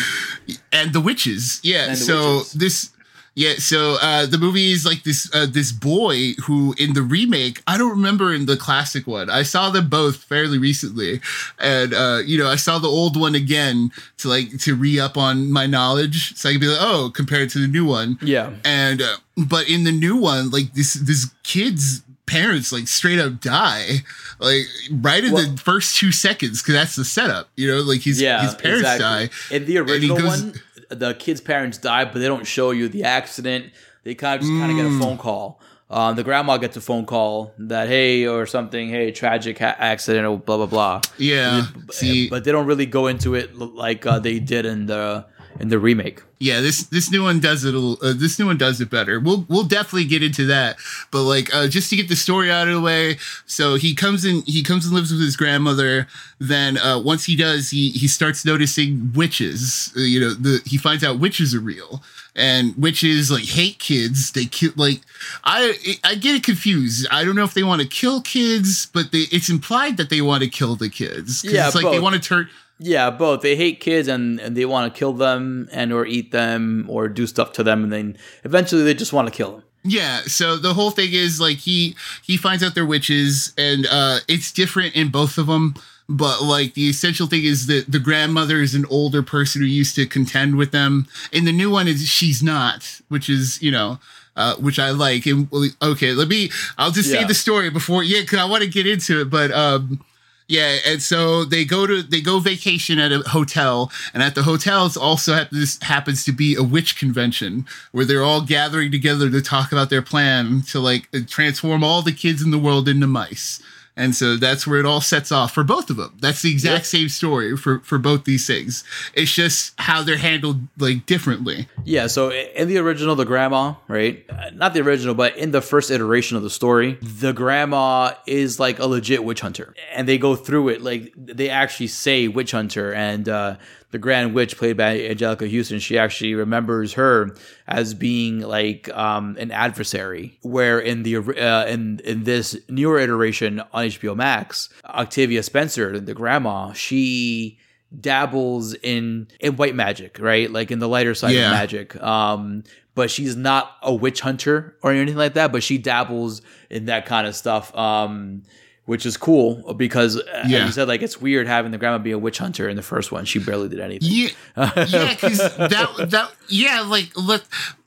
[0.72, 2.52] and the witches yeah the so Witches.
[2.52, 2.90] this
[3.34, 7.62] yeah so uh the movie is like this uh this boy who in the remake
[7.66, 9.30] i don't remember in the classic one.
[9.30, 11.20] I saw them both fairly recently.
[11.58, 15.50] And uh you know i saw the old one again to like to re-up on
[15.50, 16.36] my knowledge.
[16.36, 18.18] So i could be like oh compared to the new one.
[18.20, 18.50] Yeah.
[18.64, 23.40] and uh, but in the new one like this this kid's parents like straight up
[23.40, 23.96] die
[24.38, 28.00] like right in Well- the first two seconds because that's the setup you know like
[28.02, 29.28] his Yeah, his parents exactly.
[29.50, 29.56] die.
[29.56, 30.60] In the original goes- one,
[30.94, 33.72] the kid's parents die, but they don't show you the accident.
[34.04, 35.60] They kind of just kind of get a phone call.
[35.90, 40.26] Um, the grandma gets a phone call that hey or something, hey, tragic ha- accident
[40.26, 41.00] or blah blah blah.
[41.18, 41.66] Yeah.
[41.90, 45.26] See, But they don't really go into it like uh, they did in the
[45.62, 46.20] in the remake.
[46.40, 47.72] yeah, this this new one does it.
[47.72, 49.20] A, little- uh, this new one does it better.
[49.20, 50.76] We'll we'll definitely get into that.
[51.12, 54.24] But like, uh, just to get the story out of the way, so he comes
[54.24, 54.42] in.
[54.44, 56.08] He comes and lives with his grandmother.
[56.40, 59.92] Then uh, once he does, he he starts noticing witches.
[59.96, 62.02] Uh, you know, the he finds out witches are real.
[62.34, 64.32] And witches like hate kids.
[64.32, 65.02] They kill like
[65.44, 67.06] I I get it confused.
[67.10, 70.22] I don't know if they want to kill kids, but they it's implied that they
[70.22, 71.44] want to kill the kids.
[71.44, 72.02] Yeah, it's like they both.
[72.02, 72.48] want to turn.
[72.84, 73.42] Yeah, both.
[73.42, 77.08] They hate kids and, and they want to kill them and or eat them or
[77.08, 79.62] do stuff to them, and then eventually they just want to kill them.
[79.84, 84.18] Yeah, so the whole thing is like he he finds out they're witches, and uh
[84.28, 85.74] it's different in both of them.
[86.08, 89.94] But like the essential thing is that the grandmother is an older person who used
[89.96, 91.06] to contend with them.
[91.32, 93.98] And the new one, is she's not, which is you know,
[94.36, 95.26] uh, which I like.
[95.26, 95.48] And
[95.80, 96.50] okay, let me.
[96.78, 99.30] I'll just say the story before, yeah, because I want to get into it.
[99.30, 100.04] But um,
[100.52, 104.42] yeah, and so they go to they go vacation at a hotel, and at the
[104.42, 109.30] hotels also hap- this happens to be a witch convention where they're all gathering together
[109.30, 113.06] to talk about their plan to like transform all the kids in the world into
[113.06, 113.62] mice.
[113.94, 116.16] And so that's where it all sets off for both of them.
[116.20, 118.84] That's the exact same story for for both these things.
[119.12, 121.68] It's just how they're handled like differently.
[121.84, 124.24] Yeah, so in the original, the grandma, right?
[124.30, 128.58] Uh, Not the original, but in the first iteration of the story, the grandma is
[128.58, 129.74] like a legit witch hunter.
[129.92, 132.94] And they go through it, like, they actually say witch hunter.
[132.94, 133.56] And uh,
[133.92, 137.36] the grand witch, played by Anjelica Huston, she actually remembers her
[137.68, 140.38] as being like um, an adversary.
[140.42, 146.14] Where in the uh, in in this newer iteration on HBO Max, Octavia Spencer, the
[146.14, 147.58] grandma, she
[148.00, 150.50] dabbles in in white magic, right?
[150.50, 151.46] Like in the lighter side Yeah.
[151.46, 152.02] of magic.
[152.02, 152.64] Um,
[152.94, 155.52] but she's not a witch hunter or anything like that.
[155.52, 157.74] But she dabbles in that kind of stuff.
[157.76, 158.42] Um,
[158.84, 160.66] which is cool because, uh, Yeah.
[160.66, 163.12] you said, like it's weird having the grandma be a witch hunter in the first
[163.12, 163.24] one.
[163.24, 164.08] She barely did anything.
[164.56, 167.42] Yeah, yeah, because that that yeah, like look,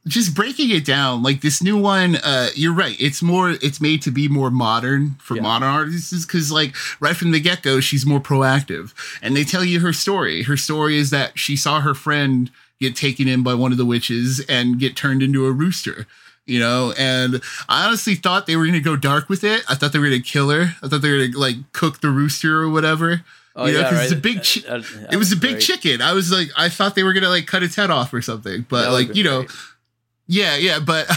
[0.07, 1.21] just breaking it down.
[1.23, 2.95] Like this new one, uh, you're right.
[2.99, 3.51] It's more.
[3.61, 5.41] It's made to be more modern for Yeah.
[5.43, 9.63] modern artists because like right from the get go, she's more proactive, and they tell
[9.65, 10.43] you her story.
[10.43, 13.85] Her story is that she saw her friend get taken in by one of the
[13.85, 16.07] witches and get turned into a rooster.
[16.45, 19.63] You know, and I honestly thought they were gonna go dark with it.
[19.67, 20.75] I thought they were gonna kill her.
[20.83, 23.23] I thought they were gonna like cook the rooster or whatever.
[23.55, 24.37] Oh, you know, yeah, because it's a big.
[24.37, 25.61] Chi- it was a big right.
[25.61, 26.01] chicken.
[26.01, 28.65] I was like, I thought they were gonna like cut its head off or something,
[28.69, 29.51] but like you know, great.
[30.27, 31.09] yeah, yeah, but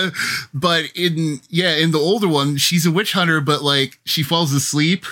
[0.54, 4.52] but in yeah in the older one, she's a witch hunter, but like she falls
[4.52, 5.06] asleep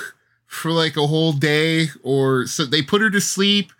[0.47, 3.73] for like a whole day, or so they put her to sleep,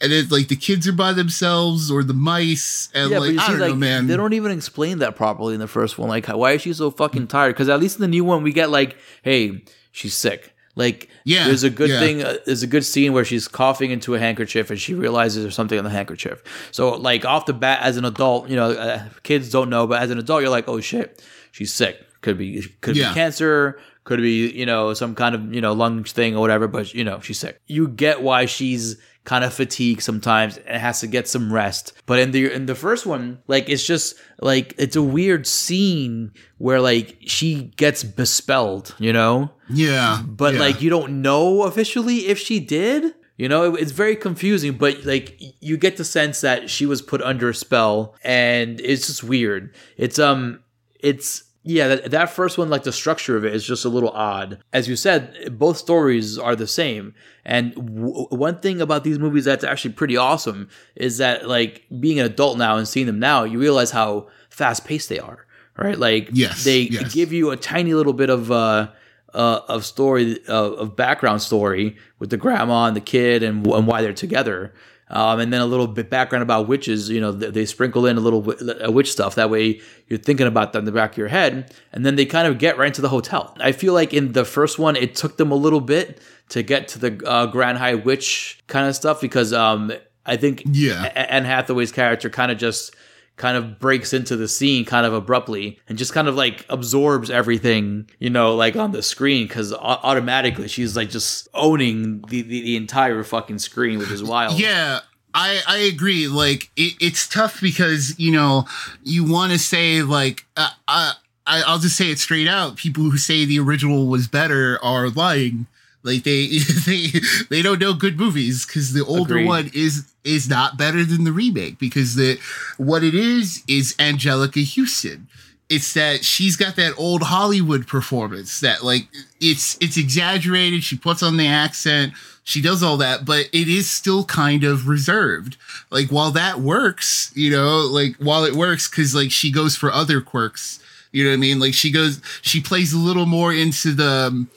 [0.00, 3.48] and then like the kids are by themselves or the mice, and Yeah, like I
[3.48, 4.06] don't like know, man.
[4.06, 6.08] they don't even explain that properly in the first one.
[6.08, 7.54] Like, why is she so fucking tired?
[7.54, 10.54] Because at least in the new one, we get like, hey, she's sick.
[10.74, 12.00] Like, Yeah, there's a good yeah.
[12.00, 12.22] thing.
[12.22, 15.54] Uh, there's a good scene where she's coughing into a handkerchief and she realizes there's
[15.54, 16.42] something on the handkerchief.
[16.70, 20.00] So, like off the bat, as an adult, you know, uh, kids don't know, but
[20.00, 21.98] as an adult, you're like, oh shit, she's sick.
[22.22, 23.08] Could be, could Yeah.
[23.10, 23.78] be cancer.
[24.04, 26.66] Could be, you know, some kind of, you know, lung thing or whatever.
[26.68, 27.60] But you know, she's sick.
[27.66, 31.92] You get why she's kind of fatigued sometimes and has to get some rest.
[32.06, 36.32] But in the in the first one, like it's just like it's a weird scene
[36.58, 39.52] where like she gets bespelled, you know?
[39.70, 40.60] yeah, But yeah.
[40.60, 43.14] like you don't know officially if she did.
[43.38, 47.00] You know, it- it's very confusing, but like you get the sense that she was
[47.02, 49.74] put under a spell and it's just weird.
[49.96, 50.60] It's um
[51.00, 54.10] it's yeah, that, that first one, like the structure of it is just a little
[54.10, 54.58] odd.
[54.72, 57.14] As you said, both stories are the same.
[57.44, 62.18] And w- one thing about these movies that's actually pretty awesome is that, like, being
[62.20, 65.46] an adult now and seeing them now, you realize how fast paced they are,
[65.76, 65.98] right?
[65.98, 67.14] Like, Yes, they yes.
[67.14, 68.88] give you a tiny little bit of, uh,
[69.34, 73.86] uh, of story, uh, of background story with the grandma and the kid and, and
[73.86, 74.74] why they're together.
[75.12, 77.10] Um, and then a little bit background about witches.
[77.10, 79.34] You know, they, they sprinkle in a little uh, witch stuff.
[79.34, 82.24] That way, you're thinking about them in the back of your head, and then they
[82.24, 83.54] kind of get right into the hotel.
[83.60, 86.88] I feel like in the first one, it took them a little bit to get
[86.88, 89.92] to the uh, Grand High Witch kind of stuff because um,
[90.24, 91.02] I think Yeah.
[91.14, 92.94] Anne Hathaway's character kind of just
[93.42, 97.28] kind of breaks into the scene kind of abruptly and just kind of like absorbs
[97.28, 102.62] everything you know like on the screen because automatically she's like just owning the, the,
[102.62, 105.00] the entire fucking screen which is wild Yeah,
[105.34, 106.28] I I agree.
[106.28, 108.64] Like it, it's tough because you know
[109.02, 111.14] you want to say like uh, uh,
[111.44, 112.76] I I'll just say it straight out.
[112.76, 115.66] People who say the original was better are lying.
[116.02, 116.46] Like they
[116.86, 117.06] they
[117.50, 119.46] they don't know good movies because the older Agreed.
[119.46, 122.38] one is is not better than the remake because the
[122.76, 125.28] what it is is Anjelica Huston.
[125.68, 129.08] It's that she's got that old Hollywood performance that like
[129.40, 130.84] it's it's exaggerated.
[130.84, 132.12] She puts on the accent.
[132.44, 135.56] She does all that, but it is still kind of reserved.
[135.90, 139.92] Like while that works, you know, like while it works because like she goes for
[139.92, 140.80] other quirks.
[141.12, 141.60] You know what I mean?
[141.60, 144.50] Like she goes, she plays a little more into the um,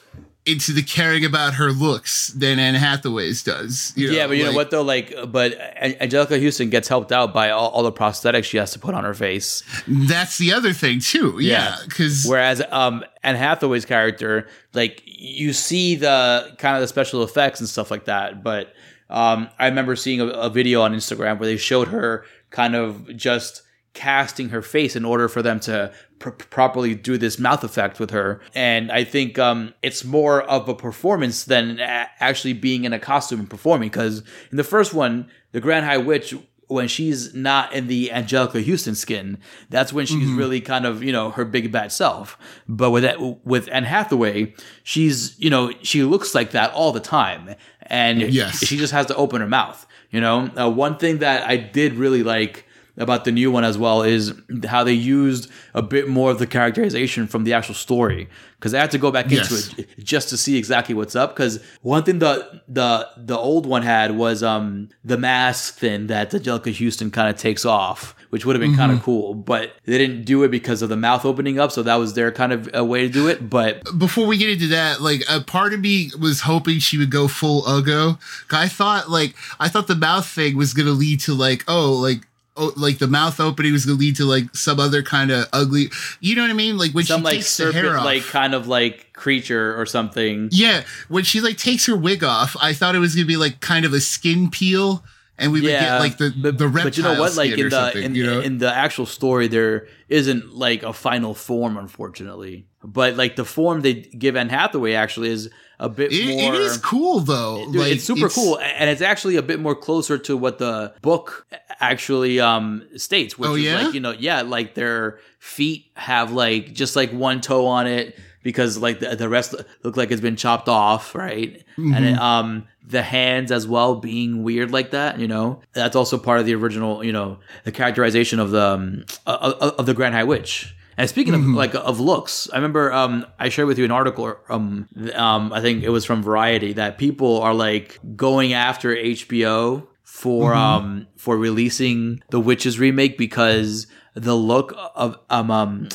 [0.46, 3.94] into the caring about her looks than Anne Hathaway's does.
[3.96, 4.84] you yeah, but you know what though?
[4.84, 8.80] Like, but Anjelica Huston gets helped out by all, all the prosthetics she has to
[8.80, 9.64] put on her face.
[9.88, 11.40] That's the other thing too.
[11.40, 17.24] Yeah, because Whereas um Anne Hathaway's character, like you see the kind of the special
[17.24, 18.74] effects and stuff like that, but
[19.10, 23.16] um I remember seeing a, a video on Instagram where they showed her kind of
[23.18, 23.64] just
[23.96, 28.12] casting her face in order for them to pr- properly do this mouth effect with
[28.12, 32.94] her and i think um it's more of a performance than a- actually being in
[32.94, 34.20] a costume and performing because
[34.52, 36.36] in the first one the grand high witch
[36.68, 39.38] when she's not in the Anjelica Huston skin,
[39.70, 42.40] that's when she's really kind of you know her big bad self.
[42.68, 47.00] But with that, with Anne Hathaway, she's you know she looks like that all the
[47.00, 48.66] time, and Yes.
[48.66, 49.86] she just has to open her mouth.
[50.10, 52.66] You know, uh, one thing that I did really like
[52.98, 54.34] about the new one as well is
[54.68, 58.28] how they used a bit more of the characterization from the actual story
[58.58, 59.70] because I had to go back Yes.
[59.70, 61.36] into it just to see exactly what's up.
[61.36, 66.32] Because one thing the the the old one had was um the mask thing that
[66.32, 69.98] Anjelica Huston kind of takes off, which would have been kind of cool, but they
[69.98, 71.72] didn't do it because of the mouth opening up.
[71.72, 73.50] So that was their kind of a way to do it.
[73.50, 77.12] But before we get into that, like a part of me was hoping she would
[77.12, 78.18] go full Ugo.
[78.52, 82.26] I thought like I thought the mouth thing was gonna lead to like oh like
[82.58, 85.90] oh like the mouth opening was gonna lead to like some other kind of ugly.
[86.20, 86.78] You know what I mean?
[86.78, 88.06] Like when some she like takes the hair serpent, off.
[88.06, 90.50] like kind of like creature or something.
[90.52, 93.60] yeah, when she like takes her wig off, I thought it was gonna be like
[93.60, 95.04] kind of a skin peel,
[95.38, 97.36] and we would get like the but, the reptile but you know what?
[97.36, 98.40] Like in or the something, in, you know?
[98.42, 102.68] in the actual story, there isn't like a final form, unfortunately.
[102.84, 105.50] But like the form they give Anne Hathaway actually is
[105.80, 106.54] a bit It- more.
[106.54, 107.66] it is cool though.
[107.66, 110.94] Dude, like it's super cool, and it's actually a bit more closer to what the
[111.02, 111.48] book
[111.80, 113.38] actually um states.
[113.38, 113.82] Which Oh, is yeah?
[113.84, 118.18] like you know, yeah, like their feet have like just like one toe on it
[118.44, 121.64] because like the, the rest look like it's been chopped off, right?
[121.78, 122.04] And Mm-hmm.
[122.06, 126.40] it, um the hands as well being weird like that, you know, that's also part
[126.40, 130.24] of the original, you know, the characterization of the um, of, of the Grand High
[130.24, 130.76] Witch.
[130.98, 134.38] And speaking of like of looks, I remember um, I shared with you an article
[134.50, 139.88] um, um, I think it was from Variety that people are like going after HBO
[140.06, 145.90] for um for releasing the Witches remake because the look of um, um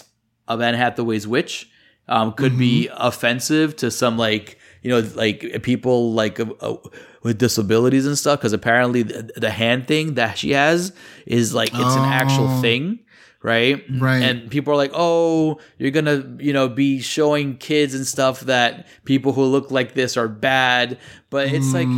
[0.48, 1.70] of Anne Hathaway's Witch
[2.08, 6.76] um could be offensive to some like you know like people like uh, uh,
[7.22, 10.92] with disabilities and stuff because apparently the, the hand thing that she has
[11.26, 12.60] is like it's an actual Oh.
[12.60, 12.98] thing
[13.42, 14.22] right Right.
[14.22, 18.86] and people are like oh you're gonna you know be showing kids and stuff that
[19.04, 20.98] people who look like this are bad
[21.30, 21.88] but it's like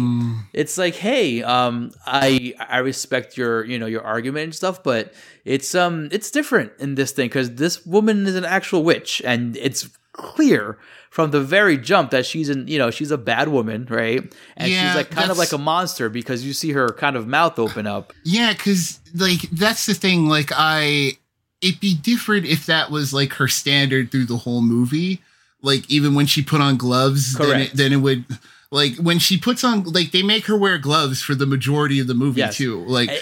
[0.53, 5.13] it's like hey um i i respect your you know your argument and stuff but
[5.45, 9.57] it's um it's different in this thing because this woman is an actual witch and
[9.57, 10.79] it's clear
[11.11, 14.71] from the very jump that she's in you know she's a bad woman right and
[14.71, 17.59] Yeah, she's like kind of like a monster because you see her kind of mouth
[17.59, 20.27] open up Yeah, because like that's the thing.
[20.27, 21.19] Like I,
[21.63, 25.23] it'd be different if that was like her standard through the whole movie.
[25.63, 27.75] Like even when she put on gloves, then Correct.
[27.75, 28.25] it, then it would.
[28.75, 32.07] Like when she puts on, like they make her wear gloves for the majority of
[32.07, 32.57] the movie Yes.
[32.57, 32.83] too.
[32.87, 33.21] Like, like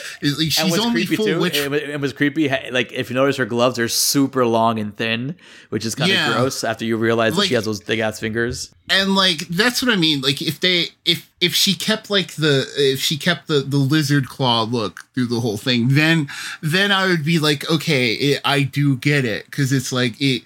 [0.53, 1.57] she's only creepy full too, witch.
[1.57, 2.49] it, wa- it was creepy.
[2.71, 5.35] Like if you notice, her gloves are super long and thin,
[5.71, 6.33] which is kind of Yeah.
[6.35, 6.63] gross.
[6.63, 8.71] After you realize that she has those big ass fingers.
[8.89, 10.21] and like that's what I mean.
[10.21, 14.29] Like if they if if she kept like the if she kept the the lizard
[14.29, 16.29] claw look through the whole thing, then
[16.63, 20.43] then I would be like, okay, it, I do get it because it's like it,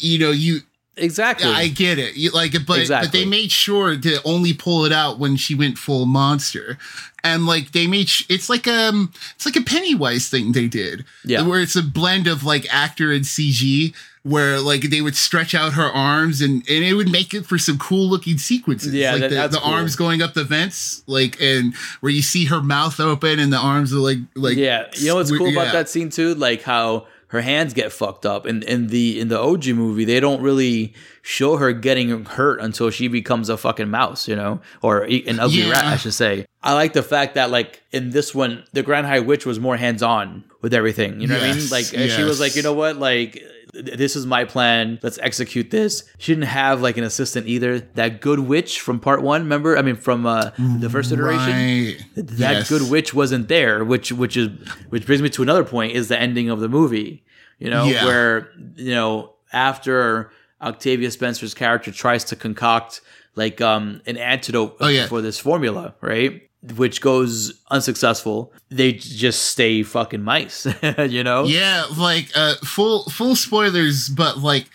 [0.00, 0.60] you know, you
[0.98, 1.50] Exactly.
[1.50, 2.16] I get it.
[2.16, 5.78] You, like, but but they made sure to only pull it out when she went
[5.78, 6.78] full monster,
[7.24, 11.04] and like they made sh- it's like um it's like a Pennywise thing they did,
[11.24, 11.42] Yeah.
[11.42, 13.94] where it's a blend of like actor and CG.
[14.24, 17.56] Where like they would stretch out her arms and and it would make it for
[17.56, 18.92] some cool looking sequences.
[18.92, 19.72] Yeah, like that- the, the cool.
[19.72, 23.56] arms going up the vents, like and where you see her mouth open and the
[23.56, 25.62] arms are like like yeah, you know what's cool yeah.
[25.62, 26.34] about that scene too?
[26.34, 28.46] Like how her hands get fucked up.
[28.46, 32.90] In in the in the OG movie, they don't really show her getting hurt until
[32.90, 35.70] she becomes a fucking mouse, you know, or an ugly Yeah.
[35.70, 36.46] rat, I should say.
[36.62, 39.76] I like the fact that like in this one, the Grand High Witch was more
[39.76, 41.20] hands on with everything.
[41.20, 41.68] You know what I mean?
[41.70, 43.42] Like uh, she was like, you know what, like
[43.74, 44.98] this is my plan.
[45.02, 46.04] Let's execute this.
[46.18, 47.80] She didn't have like an assistant either.
[47.80, 49.76] That good witch from part one, remember?
[49.76, 51.52] I mean, from uh, the first iteration.
[51.52, 51.96] Right.
[52.16, 52.68] That Yes.
[52.68, 54.48] good witch wasn't there, which which is
[54.88, 57.24] which brings me to another point: is the ending of the movie.
[57.58, 58.04] You know, Yeah.
[58.04, 60.30] where you know after
[60.62, 63.00] Octavia Spencer's character tries to concoct
[63.34, 65.06] like um an antidote Oh, yeah.
[65.06, 66.47] for this formula, right?
[66.76, 68.52] Which goes unsuccessful.
[68.68, 70.66] They just stay fucking mice,
[70.98, 71.44] you know?
[71.44, 74.66] Yeah, like uh full full spoilers, but like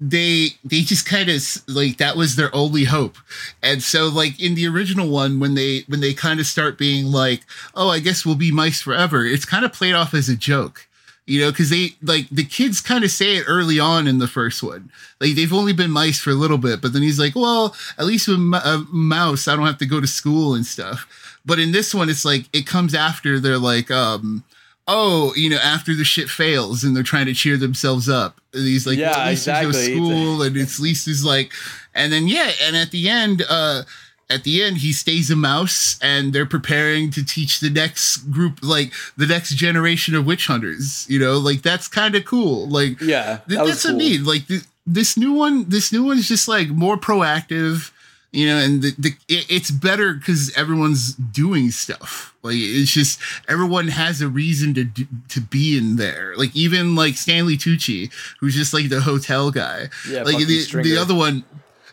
[0.00, 3.16] they they just kind of like that was their only hope.
[3.62, 7.06] And so like in the original one when they when they kind of start being
[7.06, 7.42] like,
[7.74, 10.86] "Oh, I guess we'll be mice forever." It's kind of played off as a joke.
[11.26, 14.28] You know, because they like the kids kind of say it early on in the
[14.28, 14.90] first one.
[15.20, 18.06] Like they've only been mice for a little bit, but then he's like, "Well, at
[18.06, 21.72] least with a mouse, I don't have to go to school and stuff." But in
[21.72, 24.44] this one, it's like it comes after they're like, um,
[24.86, 28.40] oh, you know, after the shit fails and they're trying to cheer themselves up.
[28.54, 29.94] And he's like, Yeah, well, at least there's no exactly.
[29.96, 31.52] school, and it's Lisa's like,
[31.94, 33.82] and then yeah, and at the end, uh,
[34.30, 38.58] at the end, he stays a mouse, and they're preparing to teach the next group,
[38.62, 41.06] like the next generation of witch hunters.
[41.08, 42.68] You know, like that's kind of cool.
[42.68, 43.98] Like, Yeah, th- that was that's what I cool.
[43.98, 44.24] mean.
[44.24, 47.90] Like th- this new one, this new one is just like more proactive,
[48.30, 52.34] you know, and the, the it, it's better because everyone's doing stuff.
[52.42, 56.34] Like it's just everyone has a reason to do, to be in there.
[56.36, 59.88] Like even like Stanley Tucci, who's just like the hotel guy.
[60.08, 61.44] Yeah, like the, the other one.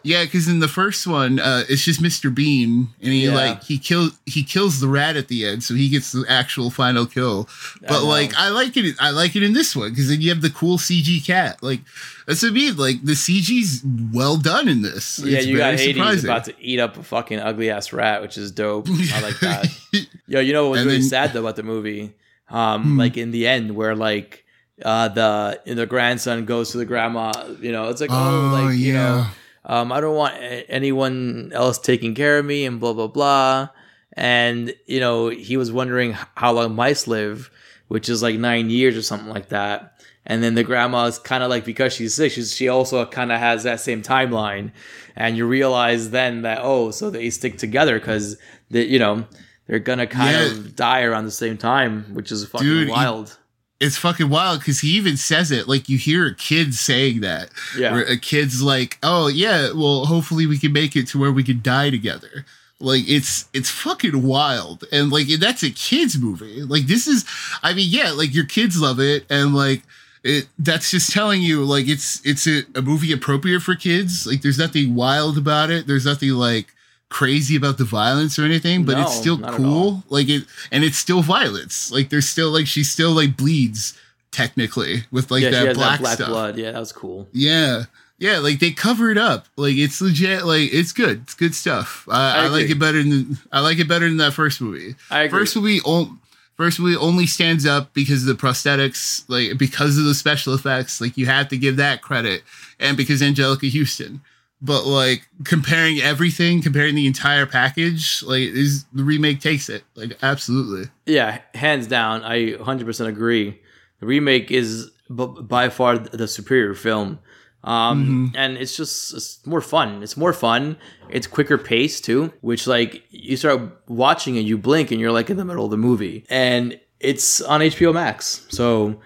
[0.05, 2.33] Yeah, because in the first one, uh, it's just Mr.
[2.33, 3.33] Bean, and he Yeah.
[3.33, 6.69] like he kills he kills the rat at the end, so he gets the actual
[6.69, 7.49] final kill.
[7.81, 8.05] But know.
[8.05, 8.95] like, I like it.
[8.99, 11.63] I like it in this one because then you have the cool CG cat.
[11.63, 11.81] Like
[12.27, 12.77] that's what I mean.
[12.77, 13.81] Like the CG's
[14.13, 15.19] well done in this.
[15.19, 16.29] Yeah, It's you got very Hades surprising.
[16.29, 18.87] about to eat up a fucking ugly ass rat, which is dope.
[18.87, 19.67] I like that.
[20.27, 22.13] Yo, you know what was And really then- sad though about the movie?
[22.49, 22.99] Um, Hmm.
[22.99, 24.43] like in the end, where like
[24.83, 28.77] uh the the grandson goes to the grandma, you know, it's like oh, Oh, like
[28.77, 29.29] you know, yeah.
[29.65, 30.35] Um, I don't want
[30.69, 33.69] anyone else taking care of me and blah blah blah.
[34.13, 37.49] And you know, he was wondering how long mice live,
[37.87, 39.91] which is like nine years or something like that.
[40.27, 43.39] And then the grandma's kind of like because she's sick, she's, she also kind of
[43.39, 44.71] has that same timeline.
[45.15, 48.37] And you realize then that oh, so they stick together because
[48.69, 49.25] you know,
[49.67, 50.51] they're gonna kind Yeah.
[50.51, 53.37] of die around the same time, which is fucking Dude, he- wild.
[53.79, 55.67] It's fucking wild because he even says it.
[55.67, 57.49] Like you hear a kid saying that.
[57.77, 57.93] Yeah.
[57.93, 61.43] Where a kid's like, "Oh yeah, well, hopefully we can make it to where we
[61.43, 62.45] can die together."
[62.79, 66.61] Like it's it's fucking wild, and like that's a kids movie.
[66.61, 67.25] Like this is,
[67.63, 69.83] I mean, yeah, like your kids love it, and like
[70.23, 70.47] it.
[70.59, 74.25] That's just telling you, like it's it's a, a movie appropriate for kids.
[74.25, 75.87] Like there's nothing wild about it.
[75.87, 76.73] There's nothing like
[77.09, 80.03] crazy about the violence or anything, but it's still cool.
[80.09, 81.91] Like it, and it's still violence.
[81.91, 83.97] Like there's still like she still like bleeds
[84.31, 86.29] technically with like yeah, that black, that black stuff.
[86.29, 86.57] blood.
[86.57, 87.27] Yeah, that was cool.
[87.31, 87.83] Yeah.
[88.17, 89.47] Yeah, like they cover it up.
[89.57, 90.45] Like it's legit.
[90.45, 91.21] Like it's good.
[91.23, 92.07] It's good stuff.
[92.09, 94.95] I, I I, like it better than I like it better than that first movie.
[95.11, 95.39] I agree.
[95.39, 96.19] First movie, on,
[96.55, 101.01] first movie only stands up because of the prosthetics, like because of the special effects.
[101.01, 102.43] Like you have to give that credit,
[102.79, 104.21] and because Anjelica Huston.
[104.65, 109.83] But like comparing everything, comparing the entire package, like is the remake takes it.
[109.95, 110.89] Like absolutely.
[111.05, 113.61] Yeah, hands down, I 100% agree.
[113.99, 117.19] The remake is b- by far the superior film.
[117.63, 120.03] Um, and it's just it's more fun.
[120.03, 120.77] It's more fun.
[121.09, 125.31] It's quicker pace too, which like you start watching and you blink and you're like
[125.31, 126.25] in the middle of the movie.
[126.29, 128.45] And it's on HBO Max.
[128.49, 128.99] So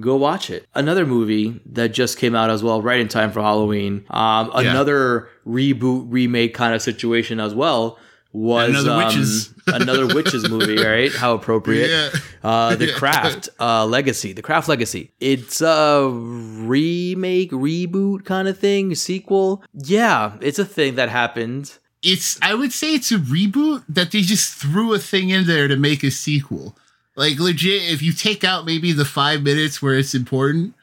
[0.00, 0.66] go watch it.
[0.74, 4.04] Another movie that just came out as well, right in time for Halloween.
[4.10, 4.70] Um, Yeah.
[4.70, 7.98] another reboot, remake kind of situation as well
[8.32, 9.54] was Another um, Witches.
[9.66, 11.10] another witches movie, right?
[11.10, 11.88] How appropriate.
[11.90, 12.10] Yeah.
[12.44, 12.94] Uh, the Yeah.
[12.94, 15.12] Craft uh, Legacy, the Craft Legacy.
[15.20, 19.62] It's a remake, reboot kind of thing, sequel.
[19.72, 21.78] Yeah, it's a thing that happened.
[22.02, 25.66] it's I would say it's a reboot that they just threw a thing in there
[25.68, 26.76] to make a sequel.
[27.16, 30.74] Like legit, if you take out maybe the five minutes where it's important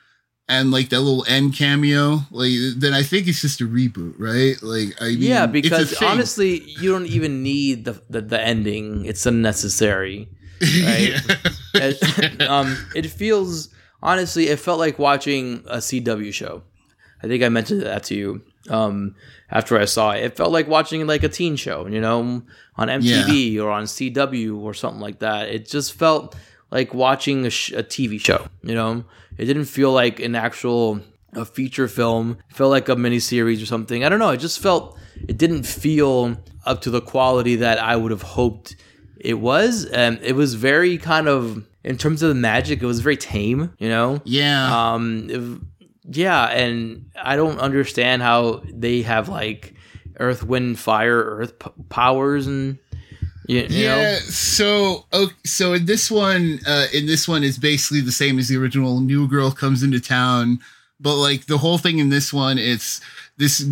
[0.49, 4.55] and like that little end cameo, like then I think it's just a reboot, right?
[4.63, 9.05] Like I mean, yeah, because honestly, you don't even need the the, the ending.
[9.05, 10.27] It's unnecessary.
[10.63, 11.19] Right?
[11.75, 13.69] It- um, it feels
[14.01, 16.63] honestly, it felt like watching a CW show.
[17.21, 19.15] I think I mentioned that to you um,
[19.51, 20.23] after I saw it.
[20.23, 22.43] It felt like watching like a teen show, you know,
[22.75, 25.49] on MTV or on CW or something like that.
[25.49, 26.35] It just felt
[26.71, 29.03] like watching a, sh- a TV show, you know.
[29.37, 31.01] It didn't feel like an actual
[31.33, 32.37] a feature film.
[32.49, 34.03] It felt like a miniseries or something.
[34.05, 34.29] I don't know.
[34.29, 34.97] It just felt
[35.27, 38.75] it didn't feel up to the quality that I would have hoped
[39.19, 39.85] it was.
[39.85, 43.73] And it was very kind of in terms of the magic, it was very tame,
[43.77, 44.21] you know.
[44.23, 45.67] yeah, Um,
[46.05, 49.73] yeah, and I don't understand how they have like
[50.19, 52.77] earth, wind, fire, earth p- powers, and
[53.47, 53.95] you, you yeah.
[53.95, 58.39] know, So, okay, so in this one, uh, in this one is basically the same
[58.39, 59.01] as the original.
[59.01, 60.59] New girl comes into town,
[60.99, 63.01] but like the whole thing in this one, it's
[63.37, 63.67] this,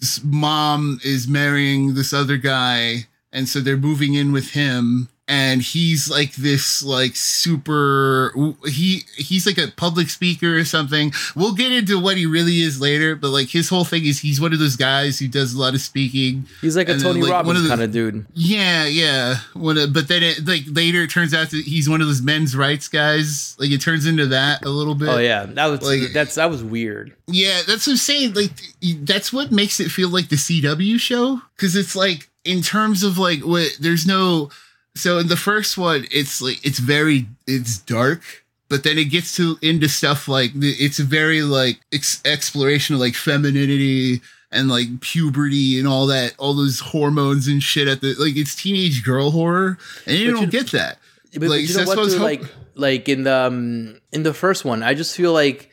[0.00, 5.09] this mom is marrying this other guy, and so they're moving in with him.
[5.32, 8.32] And he's like this, like super.
[8.66, 11.12] He he's like a public speaker or something.
[11.36, 14.40] We'll get into what he really is later, but like his whole thing is he's
[14.40, 16.46] one of those guys who does a lot of speaking.
[16.60, 18.26] he's like a And then, Tony like, one Robbins of the- kind of dude.
[18.34, 19.36] Yeah, yeah.
[19.54, 22.56] A, but then it like later it turns out that he's one of those men's
[22.56, 23.54] rights guys.
[23.60, 25.08] Like it turns into that a little bit.
[25.10, 27.14] Oh yeah, that was Like- that's that was weird.
[27.28, 28.34] Yeah, that's what I'm saying.
[28.34, 28.50] Like
[29.06, 33.16] that's what makes it feel like the CW show because it's like in terms of
[33.16, 34.50] like what there's no.
[34.94, 38.20] So in the first one, it's like it's very it's dark,
[38.68, 43.14] but then it gets to into stuff like it's very like ex- exploration of like
[43.14, 44.20] femininity
[44.52, 48.54] and like puberty and all that, all those hormones and shit at the like it's
[48.56, 50.98] teenage girl horror, and you But don't you- get that.
[51.32, 51.88] But, but you know what?
[51.88, 52.42] what I was Too, hop- like
[52.74, 55.69] like in the um, in the first one, I just feel like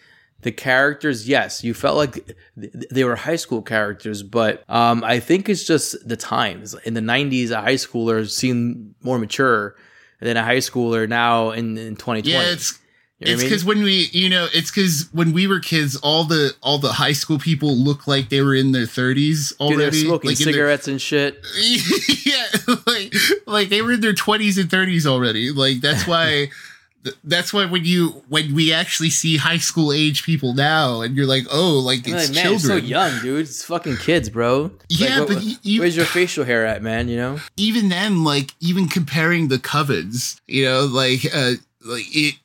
[0.48, 1.28] the characters.
[1.28, 2.16] Yes, you felt like
[2.56, 6.74] they were high school characters, but um, I think it's just the times.
[6.86, 9.76] In the '90s, a high schooler seemed more mature
[10.22, 12.32] than a high schooler now in, in 2020.
[12.32, 12.80] Yeah, it's
[13.20, 13.46] You know what I mean?
[13.50, 16.94] because when we, you know, it's because when we were kids, all the all the
[16.94, 20.46] high school people looked like they were in their thirties Dude, already, smoking like in
[20.46, 21.44] their- cigarettes and shit.
[22.26, 22.46] yeah,
[22.88, 23.14] like
[23.46, 25.52] like they were in their twenties and thirties already.
[25.52, 26.50] Like that's why.
[27.08, 31.16] th- That's why when you when we actually see high school age people now, and
[31.16, 32.56] you're like, oh, like I'm it's like, man, children.
[32.56, 33.40] it's so young, dude.
[33.42, 34.72] It's fucking kids, bro.
[34.90, 37.08] Yeah, like, but what- you- where's your facial hair at, man?
[37.10, 37.40] You know?
[37.58, 41.54] even then, like even comparing the covens, you know, like uh
[41.86, 42.36] like it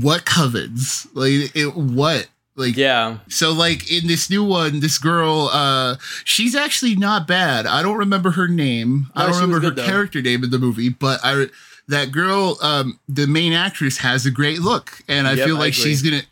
[0.00, 1.06] what covens?
[1.14, 2.28] Like it what?
[2.56, 3.18] Like Yeah.
[3.28, 7.66] So like in this new one, this girl, uh, she's actually not bad.
[7.66, 9.06] I don't remember her name.
[9.16, 9.84] I don't remember her though.
[9.84, 11.46] character name in the movie, but I
[11.88, 15.60] that girl, um, the main actress has a great look, and I Yep, feel I
[15.60, 16.22] like she's gonna.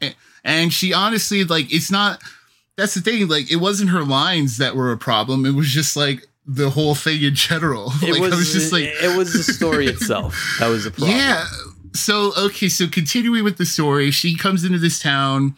[0.44, 2.20] And she honestly, like, it's not.
[2.76, 3.28] That's the thing.
[3.28, 5.44] Like, it wasn't her lines that were a problem.
[5.44, 7.92] It was just like the whole thing in general.
[8.02, 10.56] It like, was, I was just like, it was the story itself.
[10.58, 11.16] That was the problem.
[11.16, 11.44] yeah.
[11.94, 15.54] So okay, so continuing with the story, she comes into this town.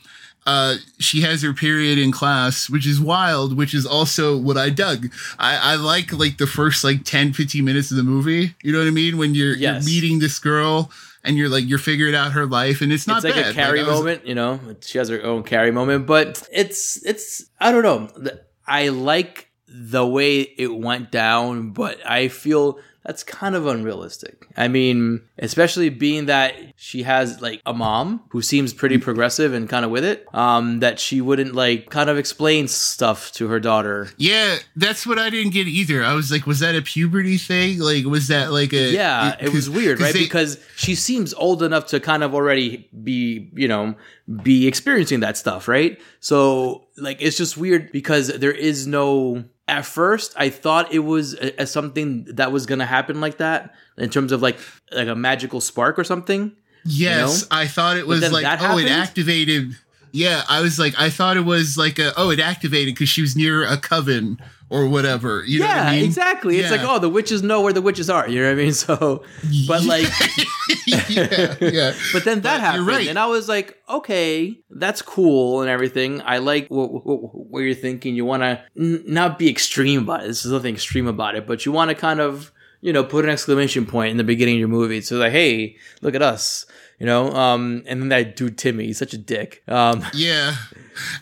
[0.47, 4.69] Uh, she has her period in class, which is wild, which is also what I
[4.71, 5.11] dug.
[5.39, 8.55] I, I like like the first like 10, 15 minutes of the movie.
[8.63, 9.17] You know what I mean?
[9.17, 9.89] When you're, Yes.
[9.89, 10.91] you're meeting this girl
[11.25, 13.53] and you're like you're figuring out her life, and it's not it's like bad.
[13.53, 14.61] a Carrie I was- moment, you know.
[14.83, 18.31] She has her own Carrie moment, but it's it's I don't know.
[18.67, 24.47] I like the way it went down, but I feel that's kind of unrealistic.
[24.57, 29.69] I mean, especially being that she has like a mom who seems pretty progressive and
[29.69, 30.27] kind of with it.
[30.35, 34.09] Um, that she wouldn't like kind of explain stuff to her daughter.
[34.17, 36.03] Yeah, that's what I didn't get either.
[36.03, 37.79] I was like, was that a puberty thing?
[37.79, 40.15] Like, was that like a yeah, it was weird, right?
[40.15, 43.95] they- because she seems old enough to kind of already be, you know,
[44.43, 46.01] be experiencing that stuff, right?
[46.21, 49.45] So, like, it's just weird because there is no.
[49.67, 53.75] At first, I thought it was a, a something that was gonna happen like that
[53.97, 54.59] in terms of like
[54.93, 56.53] like a magical spark or something.
[56.85, 57.57] Yes, know?
[57.57, 59.77] I thought it was like oh, it activated.
[60.15, 63.21] Yeah, I was like, I thought it was like a oh, it activated because she
[63.21, 64.39] was near a coven
[64.71, 65.43] or whatever.
[65.45, 66.05] You know yeah, what I mean?
[66.05, 66.59] exactly.
[66.61, 68.29] It's like, oh, the witches know where the witches are.
[68.29, 68.73] You know what I mean?
[68.85, 69.25] So,
[69.67, 70.07] but like,
[70.87, 71.95] yeah, yeah.
[72.12, 73.09] But then that But happened, right.
[73.09, 76.23] and I was like, okay, that's cool and everything.
[76.23, 78.15] I like what, what, what you're thinking.
[78.15, 80.29] You want to n- not be extreme about it.
[80.29, 83.25] This is nothing extreme about it, but you want to kind of, you know, put
[83.25, 85.01] an exclamation point in the beginning of your movie.
[85.01, 86.67] So like, hey, look at us,
[86.99, 87.31] you know.
[87.33, 89.63] Um, and then that dude Timmy, he's such a dick.
[89.69, 90.55] Um, Yeah.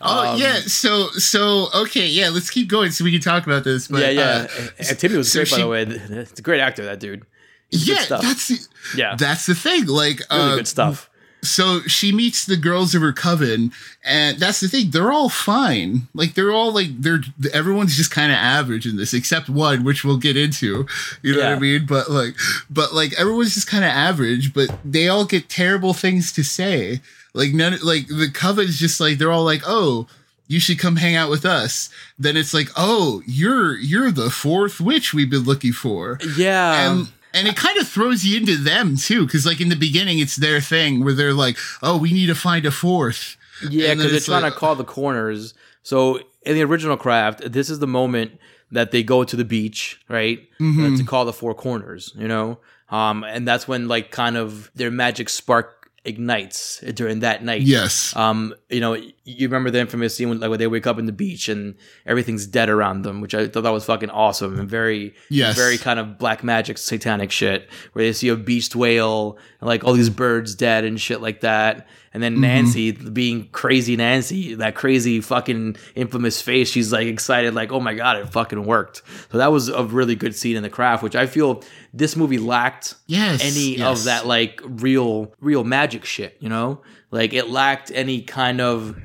[0.00, 0.56] Oh Um, yeah.
[0.66, 2.06] So so okay.
[2.06, 2.28] Yeah.
[2.28, 3.88] Let's keep going so we can talk about this.
[3.88, 4.22] But, yeah, yeah.
[4.22, 5.82] uh, And- and Timmy was so great, by the way.
[6.20, 7.24] It's a great actor, that dude.
[7.70, 8.04] He's yeah.
[8.08, 8.58] That's the,
[8.96, 9.86] Yeah, that's the thing.
[9.86, 11.08] Like really uh, good stuff.
[11.44, 13.72] So she meets the girls of her coven
[14.04, 16.08] and that's the thing they're all fine.
[16.14, 17.20] Like they're all like they're
[17.52, 20.86] everyone's just kind of average in this except one which we'll get into
[21.22, 21.84] you know what i mean?
[21.86, 22.34] But like
[22.70, 27.00] but like everyone's just kind of average but they all get terrible things to say.
[27.34, 30.06] Like none like the coven's just like they're all like oh
[30.46, 31.88] you should come hang out with us.
[32.18, 36.18] Then it's like oh you're you're the fourth witch we've been looking for.
[36.36, 36.90] Yeah.
[36.90, 40.18] and and it kind of throws you into them too, because like in the beginning,
[40.18, 43.36] it's their thing where they're like, "Oh, we need to find a fourth.
[43.68, 45.54] Yeah, because they're trying like- to call the corners.
[45.82, 48.38] So in the original craft, this is the moment
[48.70, 50.40] that they go to the beach, right?
[50.60, 50.94] Mm-hmm.
[50.94, 52.58] Uh, to call the four corners, you know?
[52.88, 57.62] Um, and that's when like kind of their magic spark ignites during that night.
[57.62, 58.14] Yes.
[58.16, 61.06] Um, you know, you remember the infamous scene when like when they wake up in
[61.06, 61.74] the beach and
[62.06, 65.56] everything's dead around them, which I thought that was fucking awesome and very, Yes.
[65.56, 67.68] very kind of black magic, satanic shit.
[67.92, 71.40] Where they see a beached whale and like all these birds dead and shit like
[71.42, 71.86] that.
[72.14, 72.42] And then mm-hmm.
[72.42, 77.94] Nancy being crazy Nancy, that crazy fucking infamous face, she's like excited, like, oh my
[77.94, 79.02] god, it fucking worked.
[79.30, 81.62] So that was a really good scene in the craft, which I feel
[81.94, 83.98] this movie lacked Yes, any yes.
[83.98, 86.82] of that like real real magic shit, you know?
[87.10, 88.96] Like it lacked any kind of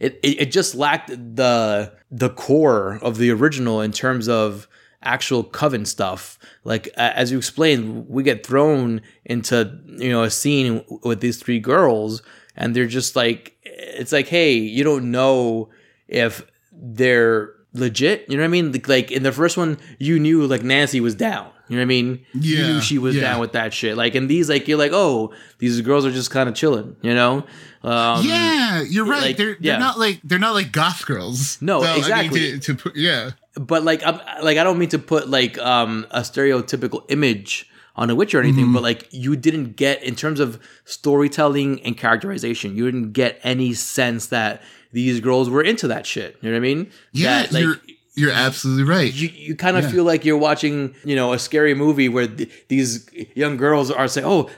[0.00, 4.66] it, it, it just lacked the the core of the original in terms of
[5.02, 10.84] actual coven stuff like as you explained we get thrown into you know a scene
[11.04, 12.22] with these three girls
[12.54, 15.68] and they're just like it's like hey you don't know
[16.06, 20.18] if they're legit you know what i mean like, like in the first one you
[20.18, 23.14] knew like nancy was down you know what i mean you Yeah, knew she was
[23.14, 23.22] yeah.
[23.22, 26.30] down with that shit like in these like you're like oh these girls are just
[26.30, 27.46] kind of chilling you know
[27.82, 29.22] um, yeah, you're right.
[29.22, 29.78] like, they're they're yeah.
[29.78, 31.56] not like they're not like goth girls.
[31.62, 32.60] No, I mean, exactly.
[32.60, 36.20] to, to yeah, but like I'm like I don't mean to put like um a
[36.20, 38.74] stereotypical image on a witch or anything, Mm-hmm.
[38.74, 43.72] but like you didn't get in terms of storytelling and characterization, you didn't get any
[43.74, 46.36] sense that these girls were into that shit.
[46.40, 46.90] You know what I mean?
[47.12, 47.42] yeah.
[47.42, 47.76] That, like, you're
[48.16, 49.12] you're absolutely right.
[49.14, 49.90] you, you kind of Yeah.
[49.90, 54.08] feel like you're watching, you know, a scary movie where th- these young girls are
[54.08, 54.50] saying, "Oh,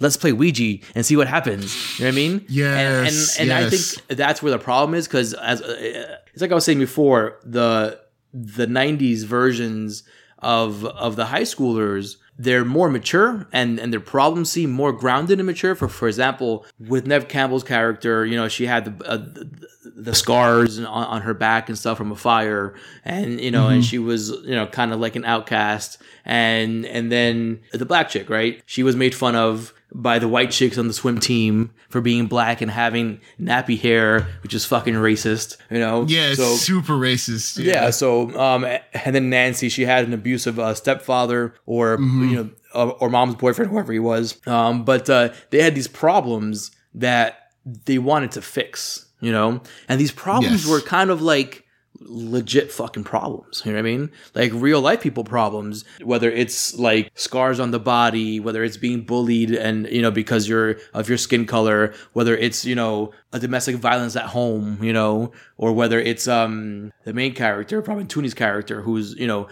[0.00, 2.44] let's play Ouija and see what happens." You know what I mean?
[2.48, 6.42] Yes, And and, and I think that's where the problem is because as uh, it's
[6.42, 7.98] like I was saying before, the
[8.32, 10.02] the '90s versions
[10.38, 15.38] of of the high schoolers they're more mature and and their problems seem more grounded
[15.38, 15.74] and mature.
[15.74, 20.14] For for example with Neve Campbell's character you know she had the uh, the, the
[20.14, 22.74] scars on, on her back and stuff from a fire.
[23.04, 25.98] And you know and she was you know kind of like an outcast.
[26.24, 28.62] And and then the black chick right?
[28.64, 32.26] She was made fun of by the white chicks on the swim team for being
[32.26, 36.92] black and having nappy hair which is fucking racist you know yeah, it's so super
[36.94, 37.62] racist.
[37.62, 37.90] yeah.
[37.90, 42.92] So, um, and then Nancy, she had an abusive uh, stepfather or you know, or,
[43.02, 44.38] or mom's boyfriend, whoever he was.
[44.46, 47.50] Um, but uh, they had these problems that
[47.84, 50.70] they wanted to fix, you know, and these problems Yes.
[50.70, 51.64] were kind of like
[52.00, 53.62] legit fucking problems.
[53.64, 54.10] You know what I mean?
[54.34, 59.02] Like real life people problems, whether it's like scars on the body, whether it's being
[59.02, 63.38] bullied and, you know, because you're of your skin color, whether it's, you know, a
[63.38, 68.34] domestic violence at home, you know, or whether it's, um, the main character, probably Tunney's
[68.34, 69.48] character, who's, you know,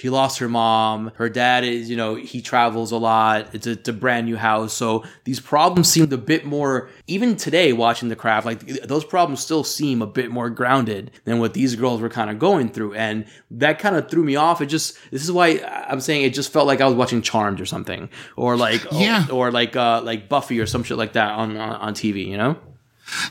[0.00, 1.10] he lost her mom.
[1.16, 3.54] Her dad is, you know, he travels a lot.
[3.54, 4.72] It's a, it's a brand new house.
[4.72, 9.40] So these problems seemed a bit more, even today watching The Craft, like those problems
[9.40, 12.94] still seem a bit more grounded than what these girls were kind of going through.
[12.94, 14.60] And that kind of threw me off.
[14.60, 17.60] It just, this is why I'm saying it just felt like I was watching Charmed
[17.60, 18.08] or something.
[18.36, 19.26] Or like, Yeah.
[19.32, 22.36] or, like, uh, like Buffy or some shit like that on, on, on TV, you
[22.36, 22.56] know?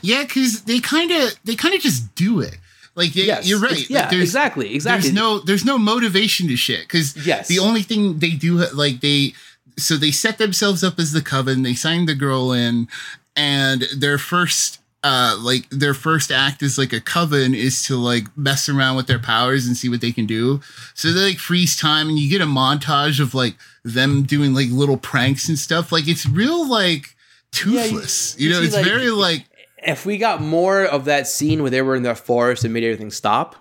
[0.02, 2.58] Yeah, because they kind of they kind of just do it.
[2.98, 3.46] Like they, Yes.
[3.48, 3.88] you're right.
[3.88, 5.08] Yeah, Like, exactly, exactly.
[5.10, 7.48] There's no there's no motivation to shit because Yes.
[7.48, 9.32] the only thing they do like they
[9.78, 11.62] so they set themselves up as the coven.
[11.62, 12.88] They sign the girl in,
[13.36, 18.24] and their first uh like their first act is like a coven is to like
[18.36, 20.60] mess around with their powers and see what they can do.
[20.94, 24.70] So they like freeze time, and you get a montage of like them doing like
[24.70, 25.92] little pranks and stuff.
[25.92, 27.14] Like it's real like
[27.52, 28.34] toothless.
[28.38, 29.44] you you, know, see, it's like- very like
[29.82, 32.84] if we got more of that scene where they were in the forest and made
[32.84, 33.56] everything stop,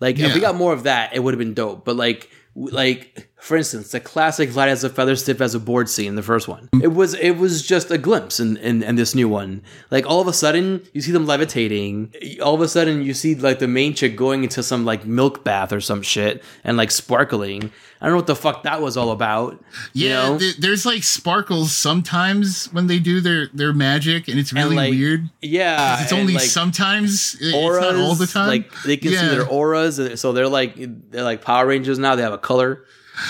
[0.00, 1.84] like if we got more of that, it would have been dope.
[1.84, 5.88] But like, like for instance, the classic light as a feather, stiff as a board
[5.88, 9.16] scene, the first one, it was it was just a glimpse in, in in this
[9.16, 9.62] new one.
[9.90, 12.14] Like all of a sudden, you see them levitating.
[12.40, 15.42] All of a sudden, you see like the main chick going into some like milk
[15.42, 17.72] bath or some shit and like sparkling.
[18.00, 19.62] I don't know what the fuck that was all about.
[19.92, 20.38] you Yeah, know?
[20.38, 24.90] th- there's like sparkles sometimes when they do their their magic, and it's really like,
[24.92, 25.30] weird.
[25.40, 27.36] Yeah, It's only like, sometimes.
[27.40, 28.46] It's auras, not all the time.
[28.48, 30.74] Like they can see their auras, and so they're like
[31.10, 32.14] they're like Power Rangers now.
[32.16, 32.84] They have a color,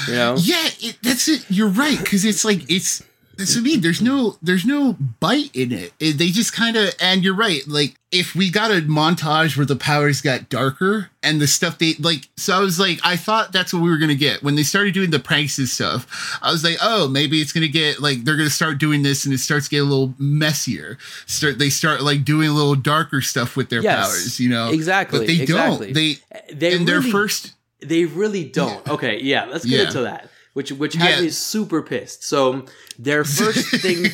[0.08, 0.36] you know.
[0.38, 1.44] Yeah, it, that's it.
[1.50, 3.02] You're right because it's like it's.
[3.38, 3.80] That's what I mean.
[3.80, 5.94] There's no, there's no bite in it.
[5.98, 7.66] It- they just kind of, and you're right.
[7.66, 11.94] Like if we got a montage where the powers got darker and the stuff they
[11.98, 14.62] like, so I was like, I thought that's what we were gonna get when they
[14.62, 16.38] started doing the pranks and stuff.
[16.42, 19.32] I was like, oh, maybe it's gonna get like they're gonna start doing this and
[19.32, 20.98] it starts getting a little messier.
[21.26, 24.70] Start they start like doing a little darker stuff with their Yes, powers, you know?
[24.70, 25.86] exactly, But they exactly.
[25.86, 25.94] don't.
[25.94, 27.54] They They in their first.
[27.84, 28.86] They really don't.
[28.88, 29.86] Okay, yeah, let's get Yeah.
[29.86, 30.28] into that.
[30.54, 31.22] Which which has Yeah.
[31.22, 32.24] me super pissed.
[32.24, 32.66] So
[32.98, 34.06] their first thing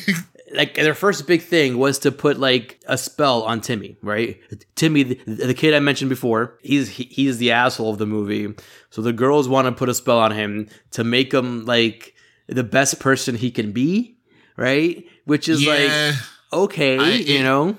[0.53, 4.39] like their first big thing was to put like a spell on Timmy, right?
[4.75, 5.15] Timmy, the,
[5.45, 8.53] the kid I mentioned before, he's he, he's the asshole of the movie.
[8.89, 12.15] So the girls want to put a spell on him to make him like
[12.47, 14.17] the best person he can be,
[14.57, 15.05] right?
[15.25, 15.73] Which is Yeah.
[15.73, 16.15] like
[16.63, 17.77] okay, I- you it- know.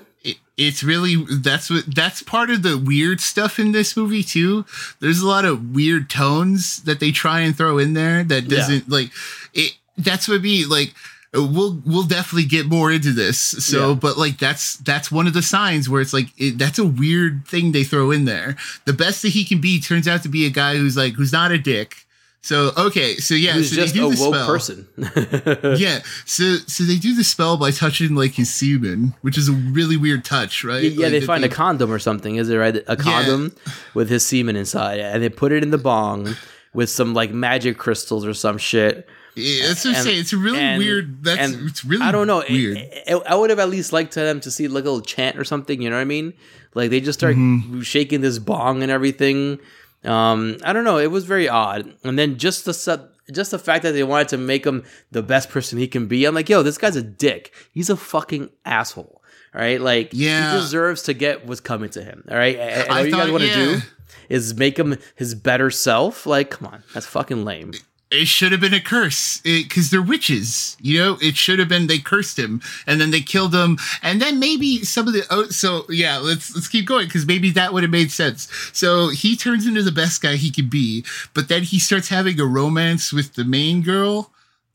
[0.57, 4.65] It, it's really that's what that's part of the weird stuff in this movie too.
[4.99, 8.89] There's a lot of weird tones that they try and throw in there that doesn't
[8.89, 9.11] like
[9.53, 9.73] it.
[9.97, 10.93] That's what be like.
[11.33, 13.37] We'll we'll definitely get more into this.
[13.39, 13.95] So, Yeah.
[13.95, 17.47] but like that's that's one of the signs where it's like it, that's a weird
[17.47, 18.57] thing they throw in there.
[18.85, 21.31] The best that he can be turns out to be a guy who's like who's
[21.31, 22.05] not a dick.
[22.43, 24.47] So okay, so yeah, so they just do a the woke spell.
[24.47, 24.87] person.
[25.77, 29.51] yeah, so so they do the spell by touching like his semen, which is a
[29.53, 30.83] really weird touch, right?
[30.83, 32.37] Yeah, Like, they find a condom or something.
[32.37, 32.77] Is it right?
[32.87, 33.55] A condom
[33.93, 36.35] with his semen inside, and they put it in the bong
[36.73, 39.07] with some like magic crystals or some shit.
[39.35, 40.19] Yeah, that's what I'm saying.
[40.19, 41.23] It's a really and- weird.
[41.23, 42.43] That's it's really I don't know.
[42.49, 42.77] weird.
[42.77, 45.01] It- it- I would have at least liked to them to see like a little
[45.01, 45.79] chant or something.
[45.79, 46.33] You know what I mean?
[46.73, 47.81] Like they just start Mm-hmm.
[47.81, 49.59] shaking this bong and everything.
[50.03, 50.97] Um, I don't know.
[50.97, 51.93] It was very odd.
[52.03, 55.49] And then just the just the fact that they wanted to make him the best
[55.49, 56.25] person he can be.
[56.25, 57.53] I'm like, yo, this guy's a dick.
[57.71, 59.21] He's a fucking asshole.
[59.53, 60.53] All right, like Yeah.
[60.53, 62.23] he deserves to get what's coming to him.
[62.29, 63.55] All right, and, and I all you guys want to yeah.
[63.55, 63.81] do
[64.29, 66.25] is make him his better self.
[66.25, 67.73] Like, come on, that's fucking lame.
[68.11, 70.75] It should have been a curse because they're witches.
[70.81, 74.21] You know, it should have been they cursed him and then they killed him, and
[74.21, 75.23] then maybe some of the.
[75.31, 78.49] Oh, so yeah, let's let's keep going because maybe that would have made sense.
[78.73, 82.39] So he turns into the best guy he could be, but then he starts having
[82.39, 84.31] a romance with the main girl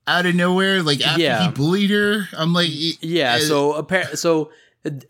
[0.06, 0.82] out of nowhere.
[0.82, 1.44] Like after Yeah.
[1.46, 2.70] he bullied her, I'm like,
[3.02, 4.50] Yeah, uh, so apparently, so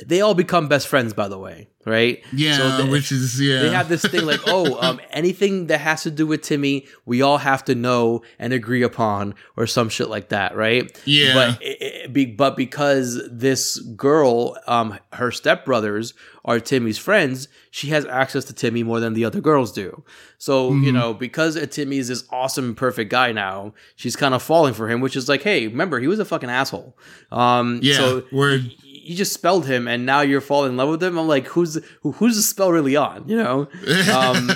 [0.04, 1.12] they all become best friends.
[1.12, 2.22] By the way, right?
[2.32, 3.62] yeah, so they, which is yeah.
[3.62, 7.22] they have this thing like, oh, um, anything that has to do with Timmy, we
[7.22, 11.00] all have to know and agree upon, or some shit like that, right?
[11.04, 11.34] Yeah.
[11.34, 16.12] But it, it, be, but because this girl, um, her stepbrothers
[16.44, 20.04] are Timmy's friends, she has access to Timmy more than the other girls do.
[20.38, 20.84] So Mm-hmm.
[20.84, 24.88] you know, because Timmy is this awesome, perfect guy now, she's kind of falling for
[24.88, 26.96] him, which is like, hey, remember he was a fucking asshole.
[27.30, 28.72] Um, yeah, so word.
[29.06, 31.78] You just spelled him and now you're falling in love with him i'm like who's
[32.02, 33.68] who, who's the spell really on you know
[34.14, 34.50] um,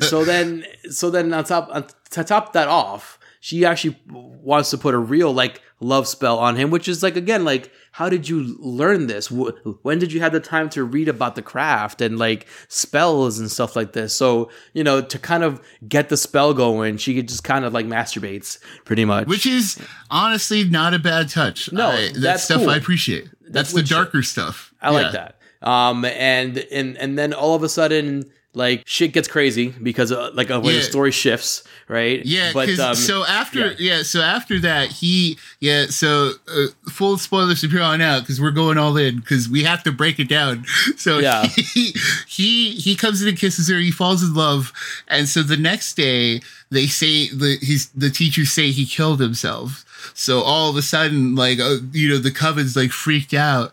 [0.00, 4.78] so then so then on top on, to top that off she actually wants to
[4.78, 8.28] put a real like love spell on him which is like again like how did
[8.28, 12.18] you learn this when did you have the time to read about the craft and
[12.18, 16.52] like spells and stuff like this so you know to kind of get the spell
[16.52, 19.78] going she could just kind of like masturbates pretty much Which is
[20.10, 21.72] honestly not a bad touch.
[21.72, 22.70] No, I, that's, that's stuff cool.
[22.70, 23.28] I appreciate.
[23.52, 23.96] That's, the witch shit.
[23.96, 24.72] darker stuff.
[24.80, 25.36] I like that.
[25.62, 30.30] Um, and and and then all of a sudden, like shit gets crazy because uh,
[30.34, 32.24] like uh, when the story shifts, right?
[32.24, 33.96] Yeah, but um, so after yeah.
[33.96, 34.02] yeah.
[34.02, 38.50] so after that he yeah so uh, full spoilers from here on out because we're
[38.50, 40.64] going all in because we have to break it down.
[40.96, 41.44] So Yeah.
[41.56, 41.94] he,
[42.26, 43.78] he he comes in and kisses her.
[43.78, 44.72] He falls in love,
[45.08, 46.40] and so the next day
[46.70, 49.84] they say the he's the teachers say he killed himself.
[50.14, 53.72] So all of a sudden, like uh, you know, the coven's like freaked out.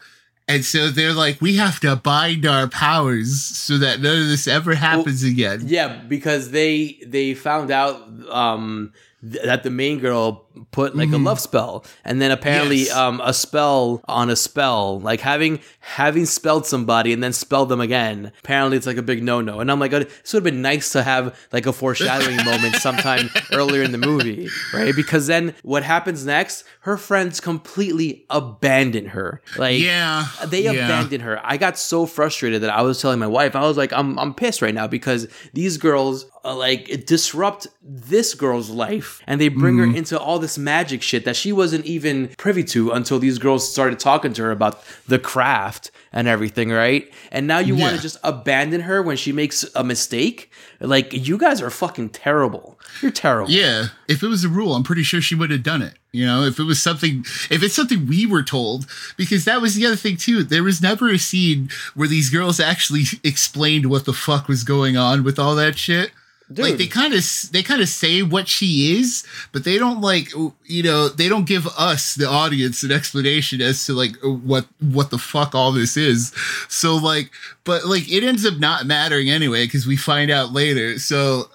[0.50, 4.48] And so they're like, we have to bind our powers so that none of this
[4.48, 5.64] ever happens again.
[5.66, 11.18] yeah, because they they found out um th- that the main girl put like a
[11.18, 12.86] love spell, and then apparently Mm-hmm.
[12.88, 12.96] Yes.
[12.96, 17.82] um a spell on a spell, like having having spelled somebody and then spelled them
[17.82, 18.32] again.
[18.40, 19.60] Apparently, it's like a big no no.
[19.60, 22.76] And I'm like, oh, this would have been nice to have like a foreshadowing moment
[22.76, 24.96] sometime earlier in the movie, right?
[24.96, 26.64] Because then what happens next?
[26.82, 29.42] Her friends completely abandon her.
[29.58, 30.72] Like, Yeah, they yeah.
[30.72, 31.40] abandoned her.
[31.44, 34.34] I got so frustrated that I was telling my wife, I was like, I'm I'm
[34.34, 39.68] pissed right now because these girls uh, like disrupt this girl's life and they bring
[39.78, 39.92] Mm-hmm.
[39.92, 43.68] her into all this magic shit that she wasn't even privy to until these girls
[43.68, 47.12] started talking to her about the craft and everything, right?
[47.32, 50.52] And now you want to just abandon her when she makes a mistake?
[50.80, 52.80] Like you guys are fucking terrible.
[53.02, 53.52] You're terrible.
[53.52, 55.96] Yeah, if it was a rule, I'm pretty sure she would have done it.
[56.12, 58.88] You know, if it was something, if it's something we were told,
[59.18, 60.44] because that was the other thing too.
[60.44, 64.98] There was never a scene where these girls actually explained what the fuck was going
[64.98, 66.12] on with all that shit.
[66.50, 70.32] Like they kind of they kind of say what she is, but they don't like
[70.66, 75.10] you know they don't give us the audience an explanation as to like what what
[75.10, 76.34] the fuck all this is.
[76.70, 77.32] So like,
[77.66, 80.98] but like it ends up not mattering anyway because we find out later.
[81.00, 81.50] So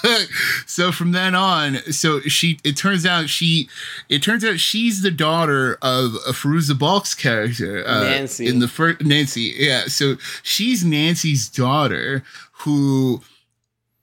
[0.66, 3.68] so from then on, so she it turns out she
[4.08, 8.46] it turns out she's the daughter of a Fairuza Balk's character uh, Nancy.
[8.46, 9.86] in the first Nancy yeah.
[9.88, 13.20] So she's Nancy's daughter who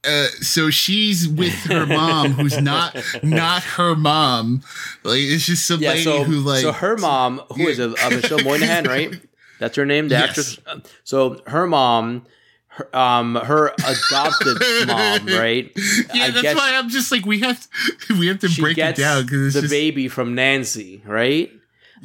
[0.07, 4.63] uh, so she's with her mom, who's not not her mom.
[5.03, 8.09] Like it's just Yeah, somebody so, who like so her mom, who is it, uh,
[8.11, 9.13] Michelle Monaghan, right?
[9.59, 10.29] That's her name, the Yes.
[10.29, 10.59] actress.
[11.03, 12.25] So her mom,
[12.67, 15.71] her, um, her adopted mom, right?
[16.13, 17.59] Yeah, I that's guess why I'm just like we have
[18.07, 21.51] to, we have to break it down because the it's just baby from Nancy, right?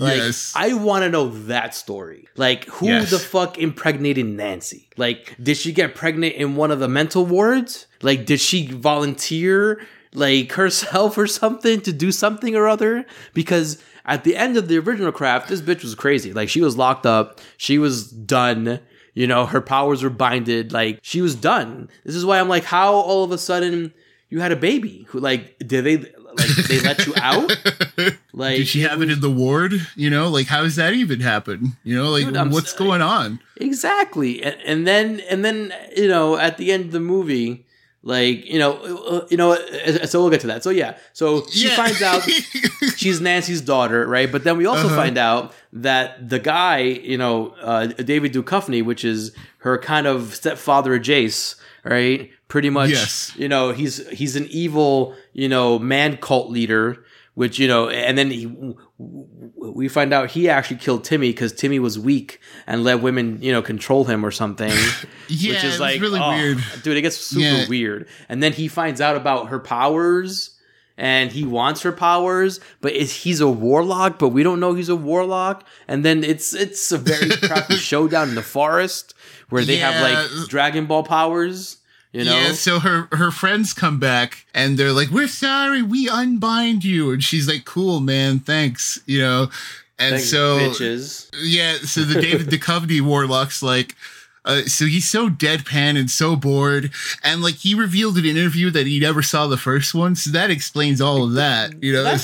[0.01, 0.53] Like, Yes.
[0.57, 2.27] I want to know that story.
[2.37, 3.11] Like, who Yes.
[3.11, 4.89] the fuck impregnated Nancy?
[4.97, 7.87] Like, did she get pregnant in one of the mental wards?
[8.03, 9.81] Like, did she volunteer,
[10.15, 13.05] like, herself or something to do something or other?
[13.35, 16.33] Because at the end of the original craft, this bitch was crazy.
[16.33, 18.81] Like, she was locked up, she was done.
[19.13, 20.73] You know, her powers were binded.
[20.73, 21.89] Like, she was done.
[22.05, 23.93] This is why I'm like, how all of a sudden
[24.31, 25.05] you had a baby?
[25.09, 27.51] Who, like, did they, like, they let you out?
[28.33, 29.73] Like, Did she have it in the ward?
[29.97, 31.77] You know, like how does that even happen?
[31.83, 33.41] You know, like Dude, what's going on?
[33.57, 37.67] Exactly, and, and then and then you know at the end of the movie,
[38.03, 40.63] like you know uh, you know uh, so we'll get to that.
[40.63, 41.77] So yeah, so she Yeah.
[41.77, 42.23] finds out
[42.97, 44.31] she's Nancy's daughter, right?
[44.31, 44.97] But then we also Uh-huh.
[44.97, 50.35] find out that the guy, you know, uh, David Duchovny, which is her kind of
[50.35, 52.31] stepfather, Jace, right?
[52.49, 53.33] Pretty much, Yes.
[53.37, 57.05] you know, he's he's an evil, you know, man cult leader.
[57.35, 61.79] Which you know, and then he, we find out he actually killed Timmy because Timmy
[61.79, 64.73] was weak and let women, you know, control him or something.
[65.29, 66.59] Yeah, which is like really oh, weird.
[66.83, 66.97] dude.
[66.97, 67.69] It gets super Yeah.
[67.69, 70.59] weird, and then he finds out about her powers,
[70.99, 74.89] and he wants her powers, but is he's a warlock, but we don't know he's
[74.89, 79.15] a warlock, and then it's it's a very crappy showdown in the forest
[79.51, 81.77] where they have like Dragon Ball powers.
[82.13, 86.09] You know, Yeah, so her her friends come back and they're like, "We're sorry, we
[86.09, 89.51] unbind you," and she's like, "Cool, man, thanks," you know.
[89.99, 91.29] And Thanks, so bitches.
[91.43, 93.95] yeah, so the David Duchovny warlock's like,
[94.45, 96.91] uh, so he's so deadpan and so bored,
[97.23, 100.31] and like he revealed in an interview that he never saw the first one, so
[100.31, 101.83] that explains all of that.
[101.83, 102.17] You know,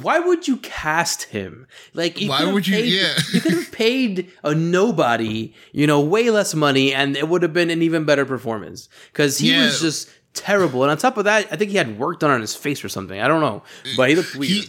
[0.00, 1.66] why would you cast him?
[1.94, 3.14] Like, you Why would you- Paid, yeah.
[3.32, 7.52] you could have paid a nobody, you know, way less money, and it would have
[7.52, 9.64] been an even better performance because he Yeah.
[9.66, 10.82] was just terrible.
[10.82, 12.88] And on top of that, I think he had work done on his face or
[12.88, 13.20] something.
[13.20, 13.62] I don't know,
[13.96, 14.50] but he looked weird.
[14.50, 14.68] he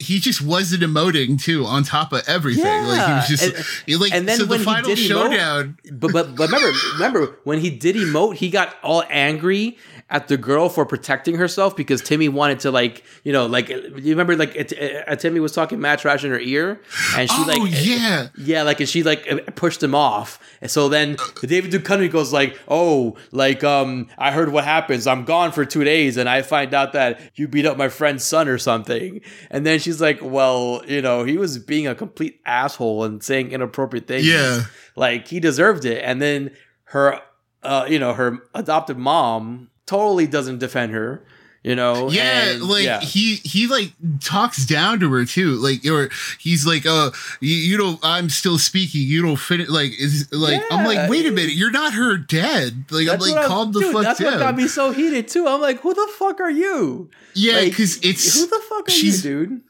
[0.00, 2.64] he just wasn't emoting too on top of everything.
[2.64, 5.06] Like he was just and, he, like and then so when the final he did
[5.06, 5.78] showdown.
[5.86, 9.76] emote, but but but remember remember when he did emote, he got all angry
[10.10, 14.10] at the girl for protecting herself because Timmy wanted to like you know like you
[14.10, 14.72] remember like it,
[15.08, 16.80] uh, Timmy was talking mad trash in her ear
[17.16, 20.38] and she Oh like yeah, yeah, like and she like pushed him off.
[20.60, 25.06] And so then David Duchovny goes like, "Oh, like um, I heard what happens.
[25.06, 28.24] I'm gone for two days, and I find out that you beat up my friend's
[28.24, 29.20] son or something."
[29.50, 33.52] And then she's like, "Well, you know, he was being a complete asshole and saying
[33.52, 34.26] inappropriate things.
[34.26, 34.64] Yeah.
[34.96, 36.50] like he deserved it." And then
[36.84, 37.20] her,
[37.62, 41.20] uh, you know, her adopted mom totally doesn't defend her.
[41.62, 43.00] You know, Yeah, and- like yeah.
[43.00, 43.92] he he like
[44.24, 45.56] talks down to her too.
[45.56, 46.08] Like or
[46.38, 47.10] he's like, "Uh,
[47.40, 48.00] you, you don't.
[48.02, 49.02] I'm still speaking.
[49.02, 52.16] You don't fit it." Like is like I'm like, wait a minute, you're not her
[52.16, 52.86] dad.
[52.90, 55.28] Like I'm That's like, what calm the dude, fuck That's what got me so heated
[55.28, 55.46] too.
[55.46, 57.10] I'm like, who the fuck are you?
[57.34, 59.60] Yeah, Like, because it's who the fuck are she's- you, dude?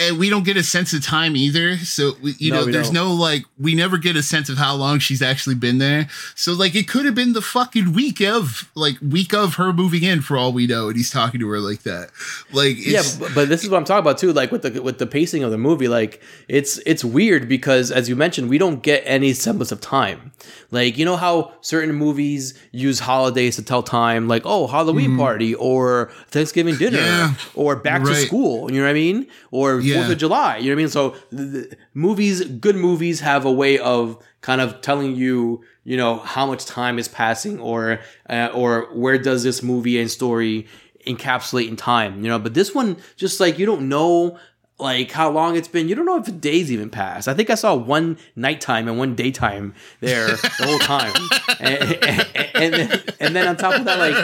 [0.00, 1.76] And we don't get a sense of time either.
[1.78, 2.94] So we, you No, know, we there's don't.
[2.94, 6.08] no like we never get a sense of how long she's actually been there.
[6.34, 10.02] So like it could have been the fucking week of like week of her moving
[10.02, 12.10] in for all we know, and he's talking to her like that.
[12.52, 14.32] Like yeah, but, but this is what I'm talking about too.
[14.32, 18.08] Like with the with the pacing of the movie, like it's it's weird because as
[18.08, 20.32] you mentioned, we don't get any semblance of time.
[20.70, 25.54] Like you know how certain movies use holidays to tell time, like oh Halloween party
[25.54, 27.00] or Thanksgiving dinner Mm-hmm.
[27.00, 27.34] Yeah.
[27.54, 28.70] or back to school.
[28.70, 29.26] You know what I mean?
[29.50, 29.89] Or Yeah.
[29.96, 30.58] Fourth of July.
[30.58, 30.88] You know what I mean?
[30.88, 35.96] So the, the movies, good movies, have a way of kind of telling you, you
[35.96, 40.66] know, how much time is passing or uh, or where does this movie and story
[41.06, 42.38] encapsulate in time, you know.
[42.38, 44.38] But this one, just like you don't know
[44.80, 45.88] like how long it's been.
[45.88, 47.28] You don't know if a day's even passed.
[47.28, 51.12] I think I saw one nighttime and one daytime there the whole time,
[51.60, 54.14] and, and, and, then, and then on top of that, like,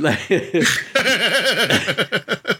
[0.00, 0.20] like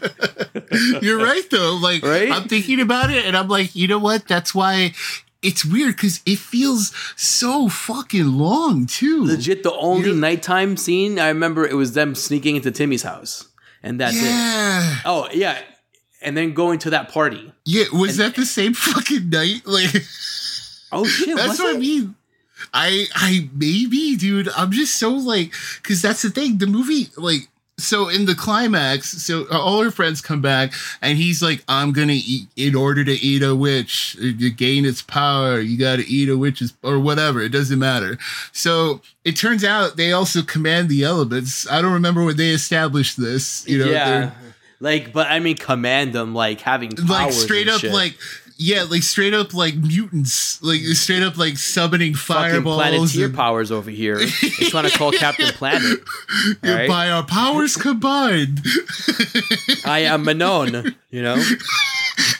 [1.01, 1.75] You're right though.
[1.81, 2.31] Like Right?
[2.31, 4.27] I'm thinking about it and I'm like, you know what?
[4.27, 4.93] That's why
[5.41, 9.25] it's weird because it feels so fucking long too.
[9.25, 13.47] legit the only nighttime scene I remember it was them sneaking into Timmy's house,
[13.81, 15.01] and that's it.
[15.05, 15.57] Oh yeah,
[16.21, 17.51] and then going to that party.
[17.65, 19.61] Yeah, was that the same fucking night?
[19.65, 20.03] Like
[20.91, 22.15] Oh shit, that's what I mean.
[22.73, 24.49] I I maybe, dude.
[24.55, 26.57] I'm just so like because that's the thing.
[26.59, 31.17] The movie, like, so in the climax, so uh, all her friends come back, and
[31.17, 35.01] he's like, "I'm gonna eat in order to eat a witch uh, to gain its
[35.01, 35.59] power.
[35.59, 37.41] You got to eat a witch's or whatever.
[37.41, 38.17] It doesn't matter."
[38.51, 41.69] So it turns out they also command the elements.
[41.69, 43.67] I don't remember when they established this.
[43.67, 44.31] You know, yeah,
[44.79, 47.93] like but I mean command them like having like straight up shit.
[47.93, 48.17] like
[48.57, 53.35] yeah like straight up like mutants like straight up like summoning fucking fireballs planeteer and-
[53.35, 54.17] powers over here.
[54.59, 55.99] They're trying to call Captain Planet.
[56.63, 56.87] Yeah, Alright?
[56.89, 58.61] by our powers combined
[59.85, 61.35] I am Manon, you know.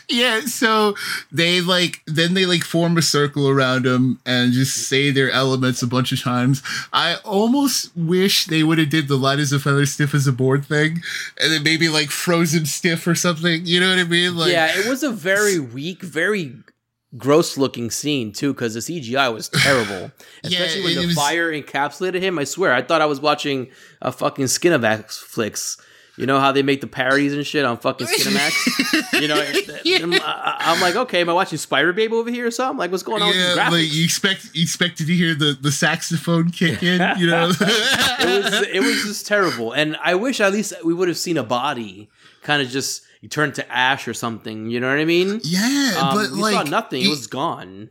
[0.10, 0.96] yeah, so
[1.32, 5.82] they like then they like form a circle around him and just say their elements
[5.82, 6.62] a bunch of times.
[6.94, 10.32] I almost wish they would have did the light as a feather, stiff as a
[10.32, 11.02] board thing,
[11.42, 13.66] and then maybe like frozen stiff or something.
[13.66, 14.36] You know what I mean?
[14.36, 16.56] Like, yeah, it was a very weak, very
[17.18, 20.12] gross looking scene too because the CGI was terrible.
[20.44, 22.40] Especially when the was- fire encapsulated him.
[22.40, 23.70] I swear, I thought I was watching
[24.02, 25.78] a fucking skin of Skinamax flicks.
[26.18, 28.06] You know how they make the parodies and shit on fucking
[28.46, 29.22] Skinamax?
[29.22, 29.36] you know,
[30.04, 32.78] I'm, I- I'm like, okay, am I watching Spider Babe over here or something?
[32.78, 33.72] Like, what's going on with yeah, these graphics?
[33.72, 37.02] like you expect you expected to hear the the saxophone kick in.
[37.18, 39.72] You know, it was it was just terrible.
[39.72, 42.10] And I wish at least we would have seen a body
[42.44, 44.70] kind of just you turn to ash or something.
[44.70, 45.40] You know what I mean?
[45.44, 47.02] Yeah, Um, but we like saw nothing.
[47.04, 47.90] It it- was gone.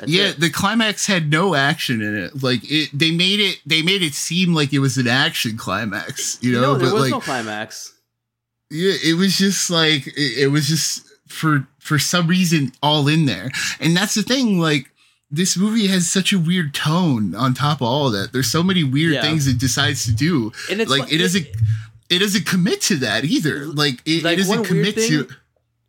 [0.00, 0.40] That's yeah, it.
[0.40, 2.42] the climax had no action in it.
[2.42, 3.60] Like it, they made it.
[3.66, 6.38] They made it seem like it was an action climax.
[6.42, 7.92] You know, no, there but was like, no climax.
[8.70, 13.26] yeah, it was just like it, it was just for for some reason all in
[13.26, 14.58] there, and that's the thing.
[14.58, 14.90] Like
[15.30, 17.34] this movie has such a weird tone.
[17.34, 19.22] On top of all that, there's so many weird Yeah.
[19.22, 20.50] things it decides to do.
[20.70, 21.46] And it's like, like- it doesn't.
[22.08, 23.66] It doesn't commit to that either.
[23.66, 25.28] Like it, Like, it doesn't commit to.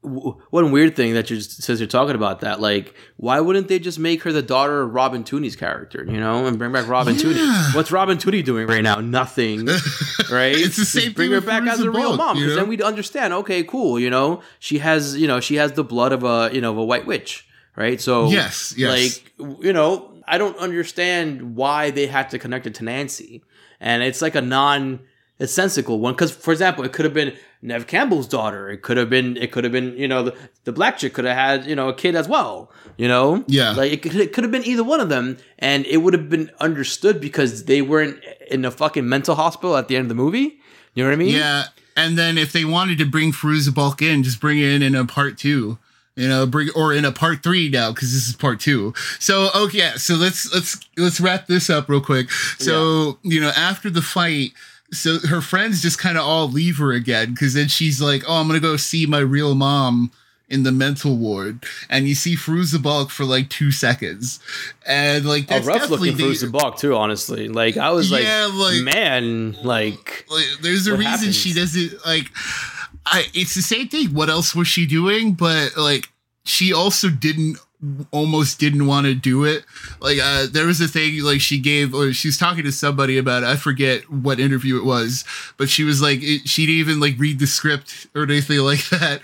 [0.03, 3.77] One weird thing that you just, since you're talking about that, like, why wouldn't they
[3.77, 7.13] just make her the daughter of Robin Tunney's character, you know, and bring back Robin
[7.15, 7.21] Yeah.
[7.21, 7.75] Tunney?
[7.75, 8.95] What's Robin Tooney doing right now?
[8.95, 9.65] Nothing,
[10.31, 10.55] right?
[10.55, 12.61] It's the Just same Bring thing her back as a real mom, you because know?
[12.61, 13.31] then we'd understand.
[13.33, 16.61] Okay, cool, you know, she has, you know, she has the blood of a, you
[16.61, 18.01] know, of a white witch, right?
[18.01, 18.89] So, Yes, yes.
[19.37, 23.43] like, you know, I don't understand why they had to connect it to Nancy,
[23.79, 25.01] and it's like a non
[25.47, 29.09] sensical one because for example it could have been Neve Campbell's daughter it could have
[29.09, 30.35] been it could have been you know the,
[30.65, 33.71] the black chick could have had you know a kid as well you know Yeah.
[33.71, 36.29] like it could, it could have been either one of them and it would have
[36.29, 38.19] been understood because they weren't
[38.49, 40.59] in a fucking mental hospital at the end of the movie
[40.93, 41.65] you know what i mean Yeah,
[41.95, 44.95] and then if they wanted to bring Fairuza Balk in, just bring it in in
[44.95, 45.77] a part two.
[46.17, 48.93] You know, bring or in a part three now because this is part two.
[49.19, 52.29] So okay, so let's let's let's wrap this up real quick.
[52.59, 54.51] So you know, after the fight,
[54.91, 58.35] so her friends just kind of all leave her again because then she's like, "Oh,
[58.35, 60.11] I'm gonna go see my real mom."
[60.49, 64.41] In the mental ward, and you see Fairuza Balk for like two seconds,
[64.85, 68.49] and like a rough looking the- Bruce Balk too honestly like i was like, Yeah,
[68.53, 71.37] like- man like like there's a reason happens?
[71.37, 72.25] she doesn't like
[73.05, 76.09] i it's the same thing what else was she doing but like
[76.43, 77.57] she also didn't
[78.11, 79.65] almost didn't want to do it
[80.01, 83.17] like uh there was a thing like she gave or she was talking to somebody
[83.17, 83.47] about it.
[83.47, 85.25] i forget what interview it was
[85.57, 88.87] but she was like it, she didn't even like read the script or anything like
[88.89, 89.19] that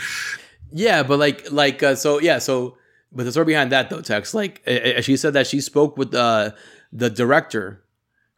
[0.71, 2.77] Yeah, but like like uh, so yeah, so
[3.13, 6.13] but the story behind that though, Tex, like uh, she said that she spoke with
[6.13, 6.51] uh,
[6.91, 7.81] the director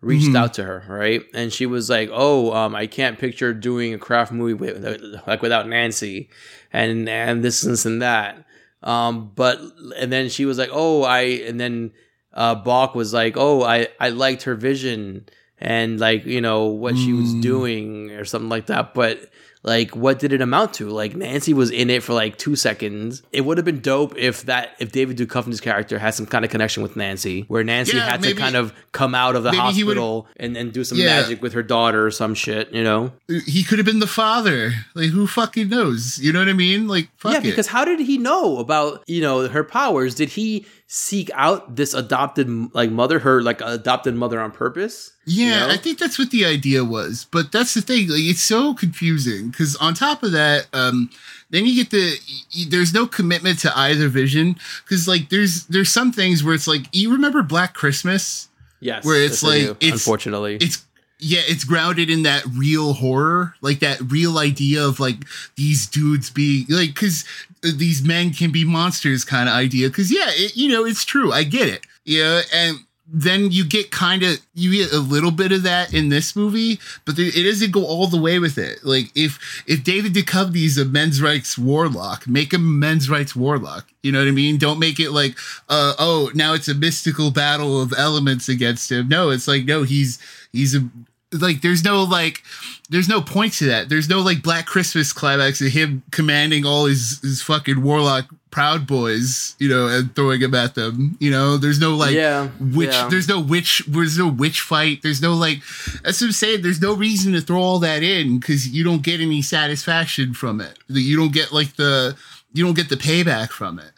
[0.01, 0.37] reached Mhm.
[0.37, 1.23] out to her, right?
[1.33, 4.85] And she was like, "Oh, um I can't picture doing a craft movie with,
[5.25, 6.29] like without Nancy
[6.71, 8.45] and and this and this and that."
[8.83, 9.59] Um but
[9.97, 11.91] and then she was like, "Oh, I and then
[12.33, 15.25] uh Balk was like, "Oh, I I liked her vision
[15.59, 17.41] and like, you know, what she was Mm.
[17.41, 19.19] doing or something like that." But
[19.63, 20.89] like what did it amount to?
[20.89, 23.23] Like nancy was in it for like two seconds.
[23.33, 26.51] It would have been dope if that if david Duchovny's character had some kind of
[26.51, 29.51] connection with nancy where nancy Yeah, had maybe- to kind of come out of the
[29.51, 31.21] maybe he would've- hospital and, and do some Yeah.
[31.21, 33.11] magic with her daughter or some shit you know?
[33.27, 34.71] He could have been the father.
[34.95, 36.17] Like who fucking knows?
[36.19, 36.87] You know what i mean?
[36.87, 37.43] Like fuck yeah it.
[37.43, 40.15] because how did he know about you know her powers?
[40.15, 45.45] Did he seek out this adopted like mother her like adopted mother on purpose Yeah,
[45.45, 45.73] You know?
[45.73, 47.27] I think that's what the idea was.
[47.29, 51.11] But that's the thing; like, it's so confusing because on top of that, um,
[51.51, 52.17] then you get the
[52.55, 56.67] y- there's no commitment to either vision because like there's there's some things where it's
[56.67, 58.49] like you remember Black Christmas
[58.79, 60.85] yes where it's like do, it's unfortunately it's
[61.19, 65.17] yeah it's grounded in that real horror like that real idea of like
[65.55, 67.25] these dudes being like because
[67.61, 71.31] these men can be monsters kind of idea because yeah it, you know it's true
[71.31, 71.85] i get it.
[72.05, 72.77] Yeah and
[73.11, 76.79] then you get kind of you get a little bit of that in this movie
[77.05, 78.83] but it doesn't go all the way with it.
[78.83, 83.87] Like if if david Duchovny's a men's rights warlock make him a men's rights warlock
[84.03, 84.57] you know what i mean?
[84.57, 85.37] Don't make it like
[85.67, 89.09] uh oh now it's a mystical battle of elements against him.
[89.09, 90.19] No it's like no he's
[90.53, 90.87] he's a
[91.31, 92.43] like there's no like
[92.89, 93.89] there's no point to that.
[93.89, 98.87] There's no like black christmas climax of him commanding all his his fucking warlock proud
[98.87, 101.57] boys you know and throwing them at them you know?
[101.57, 103.07] There's no like Yeah, witch yeah.
[103.07, 105.01] there's no witch there's no witch fight.
[105.03, 105.59] There's no like
[106.03, 109.03] that's what i'm saying there's no reason to throw all that in because you don't
[109.03, 110.79] get any satisfaction from it.
[110.87, 112.17] You don't get like the
[112.53, 113.91] you don't get the payback from it.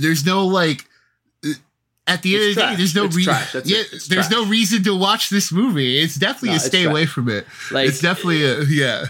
[0.00, 0.84] There's no like
[2.06, 3.34] at the end It's of the day, there's no reason.
[3.64, 4.02] Yeah, it.
[4.08, 5.98] There's no reason to watch this movie.
[6.00, 6.90] It's definitely No, a stay trash.
[6.90, 7.46] away from it.
[7.70, 9.06] Like- it's definitely a yeah.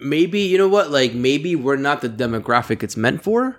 [0.00, 3.56] maybe you know what like maybe we're not the demographic it's meant for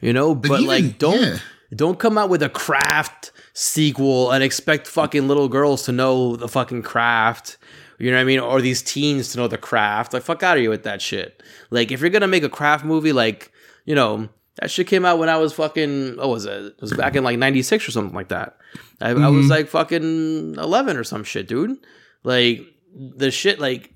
[0.00, 1.38] you know but, even- like don't yeah.
[1.74, 6.48] don't come out with a craft sequel and expect fucking little girls to know the
[6.48, 7.56] fucking craft
[7.98, 10.56] you know what i mean or these teens to know the craft like fuck out
[10.58, 13.50] of you with that shit like if you're gonna make a craft movie like
[13.86, 14.28] you know
[14.60, 16.64] that shit came out when i was fucking what was it?
[16.64, 18.56] It was back in like 96 or something like that.
[19.00, 19.50] I, I was mm-hmm.
[19.50, 21.78] like fucking 11 or some shit dude.
[22.24, 22.60] Like
[22.94, 23.94] the shit like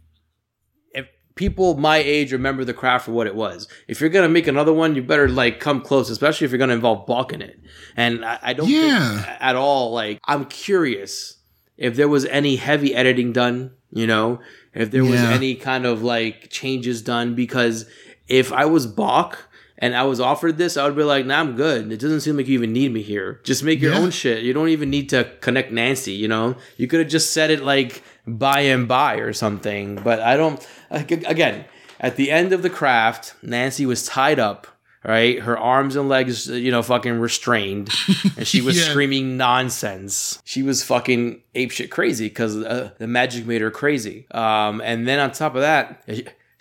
[0.93, 3.69] if people my age remember the craft for what it was.
[3.89, 6.75] If you're gonna make another one you better like come close especially if you're gonna
[6.75, 7.59] involve balk in it.
[7.97, 9.17] And i, I don't Yeah.
[9.17, 11.39] think at all like i'm curious
[11.77, 14.41] if there was any heavy editing done you know?
[14.75, 17.85] If there was any kind of like changes done because
[18.27, 19.51] if i was balk
[19.83, 21.93] and I was offered this, I would be like, nah, I'm good.
[21.93, 23.41] It doesn't seem like you even need me here.
[23.45, 23.99] Just make your Yeah.
[23.99, 24.43] own shit.
[24.45, 26.57] You don't even need to connect Nancy, you know?
[26.79, 29.97] You could have just said it like by and by or something.
[29.97, 31.65] But I don't, again,
[32.01, 34.67] at the end of the craft, Nancy was tied up,
[35.05, 35.41] right?
[35.41, 37.91] Her arms and legs, you know, fucking restrained.
[38.37, 38.85] And she was Yeah.
[38.91, 40.41] screaming nonsense.
[40.45, 44.27] She was fucking apeshit crazy because uh, the magic made her crazy.
[44.31, 46.03] Um, and then on top of that,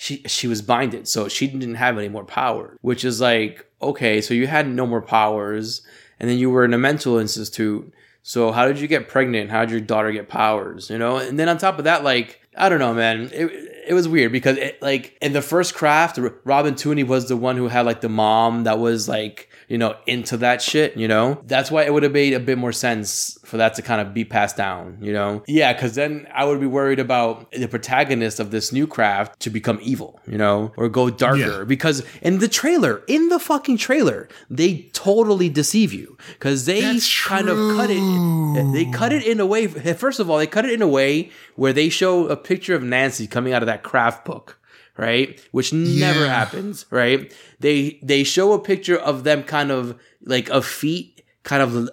[0.01, 2.75] she she was binded, so she didn't have any more power.
[2.81, 5.83] Which is like, okay, so you had no more powers,
[6.19, 7.93] and then you were in a mental institute.
[8.23, 9.51] So how did you get pregnant?
[9.51, 10.89] How did your daughter get powers?
[10.89, 13.29] You know, and then on top of that, like I don't know, man.
[13.31, 13.45] It
[13.89, 17.55] it was weird because it, like in the first craft, Robin Tunney was the one
[17.55, 20.98] who had like the mom that was like you know into that shit.
[20.98, 23.81] You know, that's why it would have made a bit more sense for that to
[23.81, 24.98] kind of be passed down.
[25.02, 28.85] You know, yeah, because then I would be worried about the protagonist of this new
[28.85, 30.19] craft to become evil.
[30.27, 31.64] You know, or go darker Yeah.
[31.64, 37.26] because in the trailer, in the fucking trailer, they totally deceive you because they That's
[37.26, 38.73] kind of cut it.
[38.73, 39.68] They cut it in a way.
[39.68, 42.84] First of all, they cut it in a way where they show a picture of
[42.84, 44.57] Nancy coming out of that craft book,
[44.97, 45.39] right?
[45.51, 46.34] Which never Yeah.
[46.39, 47.31] happens, right?
[47.59, 49.95] They they show a picture of them kind of
[50.26, 51.89] like a feet, kind of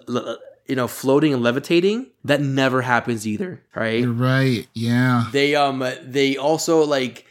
[0.67, 2.07] you know floating and levitating.
[2.23, 4.01] That never happens either, right?
[4.01, 4.67] You're right.
[4.73, 5.25] Yeah.
[5.31, 7.25] they um they also like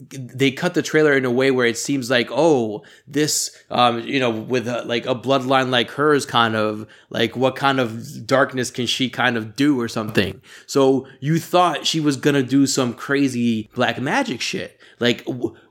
[0.00, 4.18] they cut the trailer in a way where it seems like oh this um you
[4.18, 8.70] know with a, like a bloodline like hers kind of like what kind of darkness
[8.70, 10.40] can she kind of do or something?
[10.66, 14.80] So you thought she was gonna do some crazy black magic shit.
[15.00, 15.26] Like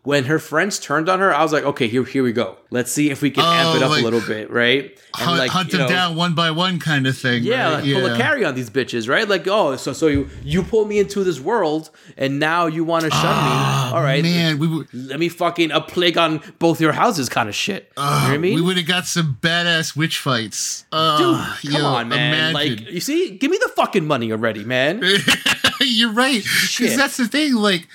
[0.08, 2.92] when her friends turned on her i was like okay here here we go let's
[2.92, 5.72] see if we can amp Oh, it up like, a little bit right Hunt, hunt
[5.72, 7.44] them know, down one by one, kind of thing.
[7.44, 7.84] yeah, right?
[7.84, 9.28] like pull a Carrie on these bitches, right?
[9.28, 13.06] Like, oh, so so you you pull me into this world, and now you want
[13.06, 13.52] to shun me?
[13.96, 14.88] All right, Ah, man, we would.
[14.94, 17.92] let me fucking a plague on both your houses, kind of shit.
[17.98, 18.54] you know what I mean?
[18.56, 20.86] We would have got some badass witch fights.
[20.92, 21.18] Uh,
[21.64, 22.54] Dude, come on, man!
[22.54, 25.02] Like, you see, give me the fucking money already, man.
[25.82, 26.44] You're right.
[26.78, 27.56] Because that's the thing.
[27.56, 27.88] Like,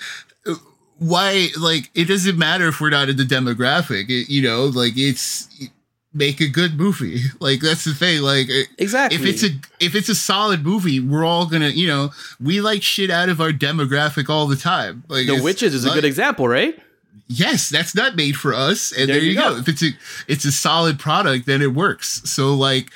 [1.02, 1.48] why?
[1.58, 4.08] Like, it doesn't matter if we're not in the demographic.
[4.08, 5.48] It, you know, like it's
[6.14, 7.20] make a good movie.
[7.40, 8.22] Like that's the thing.
[8.22, 9.18] Like, uh, Exactly.
[9.18, 9.48] If it's a
[9.80, 11.68] if it's a solid movie, we're all gonna.
[11.70, 12.10] You know,
[12.40, 15.04] we like shit out of our demographic all the time.
[15.08, 16.78] Like The witches is a good example, right?
[17.28, 18.92] Yes, that's not made for us.
[18.92, 19.54] And There there, you you go.
[19.54, 19.58] go.
[19.60, 19.88] If it's a
[20.28, 22.20] it's a solid product, then it works.
[22.30, 22.90] So like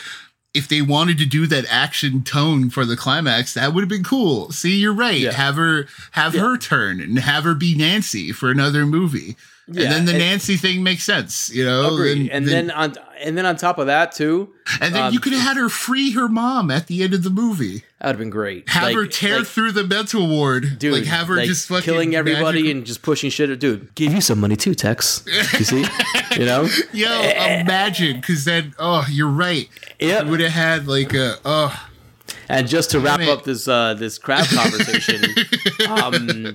[0.57, 4.03] if they wanted to do that action tone for the climax, that would have been
[4.03, 4.51] cool.
[4.51, 5.19] See, you're right.
[5.19, 5.33] Yeah.
[5.33, 9.37] Have her have her turn and have her be Nancy for another movie.
[9.69, 11.93] Yeah, and then the and- Nancy thing makes sense, you know.
[11.95, 12.31] Agreed.
[12.31, 15.33] And, then on and then on top of that too, and then um, you could
[15.33, 17.83] have had her free her mom at the end of the movie.
[17.99, 18.69] that would have been great.
[18.69, 20.79] Have Like- her tear like, through the mental ward.
[20.79, 23.59] Dude, like have her like, just fucking killing everybody magical- and just pushing shit.
[23.59, 25.25] Dude, give you some money too, Tex.
[25.27, 25.85] You see,
[26.39, 29.69] you know, Yo, imagine, because then, oh, you're right.
[29.99, 30.23] Yeah.
[30.23, 31.89] Would have had like a, oh,
[32.49, 35.25] And just to wrap up this uh, this craft conversation,
[35.91, 36.55] um,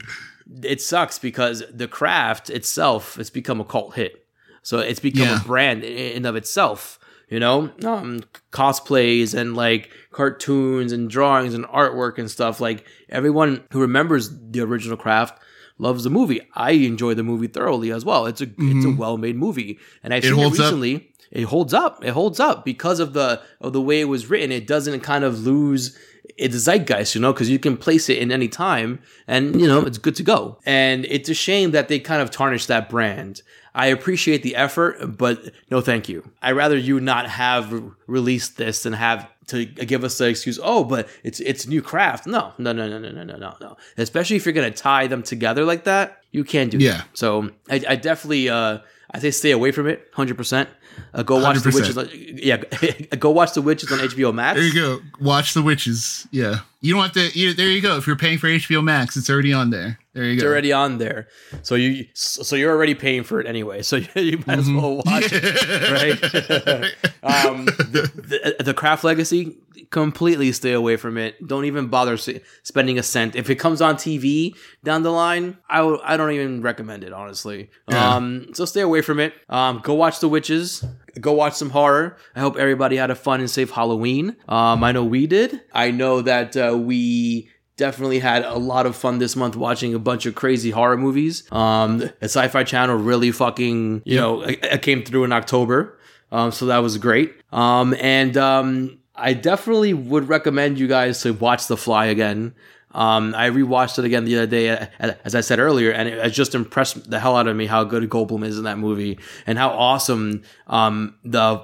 [0.63, 4.25] it sucks because the craft itself has become a cult hit.
[4.63, 5.41] So it's become Yeah.
[5.41, 6.99] a brand in and of itself.
[7.29, 8.19] You know, um,
[8.51, 12.59] cosplays and like cartoons and drawings and artwork and stuff.
[12.59, 15.41] Like everyone who remembers the original craft
[15.77, 16.41] loves the movie.
[16.53, 18.25] I enjoy the movie thoroughly as well.
[18.25, 20.33] It's a it's a well made movie, and I've Mm-hmm.
[20.33, 20.63] It seen it holds up.
[20.65, 22.03] recently it holds up.
[22.05, 24.51] It holds up because of the of the way it was written.
[24.51, 25.97] It doesn't kind of lose
[26.41, 29.81] its zeitgeist, you know, because you can place it in any time, and you know
[29.85, 30.57] it's good to go.
[30.65, 33.41] And it's a shame that they kind of tarnish that brand.
[33.73, 36.29] I appreciate the effort, but no, thank you.
[36.41, 37.71] I'd rather you not have
[38.07, 40.59] released this than have to give us the excuse.
[40.61, 42.27] Oh, but it's it's new craft.
[42.27, 43.77] No, no, no, no, no, no, no, no, no.
[43.97, 46.97] Especially if you're gonna tie them together like that, you can't do Yeah.
[46.97, 47.07] that.
[47.13, 48.79] So I, I definitely uh
[49.13, 50.69] I say stay away from it, hundred percent.
[51.13, 51.73] Uh, go watch the 100%.
[51.73, 51.97] witches.
[51.97, 52.57] On, yeah,
[53.19, 54.57] go watch the witches on HBO Max.
[54.57, 54.99] There you go.
[55.19, 56.27] Watch the witches.
[56.31, 57.37] Yeah, you don't have to.
[57.37, 57.97] You, there you go.
[57.97, 59.99] If you're paying for HBO Max, it's already on there.
[60.13, 60.43] There you go.
[60.43, 61.27] It's already on there,
[61.63, 63.81] so you so you're already paying for it anyway.
[63.81, 66.91] So you might as well watch it,
[67.23, 67.45] right?
[67.45, 69.57] um, the, the, the Craft Legacy,
[69.91, 71.45] completely stay away from it.
[71.45, 73.35] Don't even bother spending a cent.
[73.35, 77.13] If it comes on TV down the line, I w- I don't even recommend it
[77.13, 77.69] honestly.
[77.89, 78.15] Yeah.
[78.15, 79.33] Um, so stay away from it.
[79.49, 80.83] Um, go watch The Witches.
[81.19, 82.17] Go watch some horror.
[82.35, 84.37] I hope everybody had a fun and safe Halloween.
[84.47, 85.61] Um, I know we did.
[85.73, 89.99] I know that uh, we definitely had a lot of fun this month watching a
[89.99, 91.51] bunch of crazy horror movies.
[91.51, 95.97] Um, the Sci-Fi Channel really fucking, you know, it, it came through in October.
[96.31, 97.35] Um, so that was great.
[97.51, 102.55] Um, and um, I definitely would recommend you guys to watch The Fly again.
[102.93, 106.55] Um, I rewatched it again the other day, as I said earlier, and it, just
[106.55, 109.17] impressed the hell out of me how good Goldblum is in that movie
[109.47, 111.63] and how awesome um, the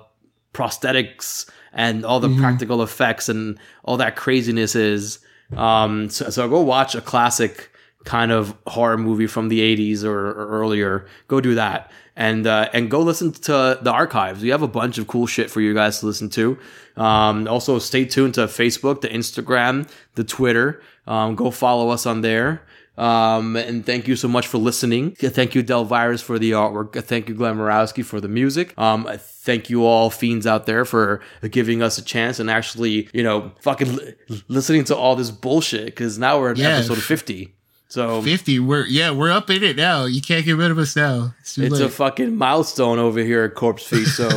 [0.53, 5.19] prosthetics and all the practical effects and all that craziness is.
[5.55, 7.71] Um, so, so go watch a classic
[8.05, 11.05] kind of horror movie from the 80s or, or earlier.
[11.27, 11.91] Go do that.
[12.19, 14.41] And, uh, and go listen to the archives.
[14.41, 16.57] We have a bunch of cool shit for you guys to listen to.
[16.97, 20.81] Um, also stay tuned to Facebook, the Instagram, the Twitter.
[21.05, 22.63] Um, go follow us on there.
[22.97, 25.11] Um, and thank you so much for listening.
[25.11, 26.99] Thank you, Delvirus, for the artwork.
[27.03, 28.73] Thank you, Glenn Murawski, for the music.
[28.79, 31.21] Um, thank you all fiends out there for
[31.51, 34.15] giving us a chance and actually, you know, fucking li-
[34.47, 36.69] listening to all this bullshit because now we're at Yeah.
[36.77, 37.53] episode 50.
[37.89, 38.59] So Fifty.
[38.59, 40.05] We're yeah, we're up in it now.
[40.05, 41.33] You can't get rid of us now.
[41.39, 44.07] It's it's a fucking milestone over here at Corpsefeed.
[44.07, 44.27] So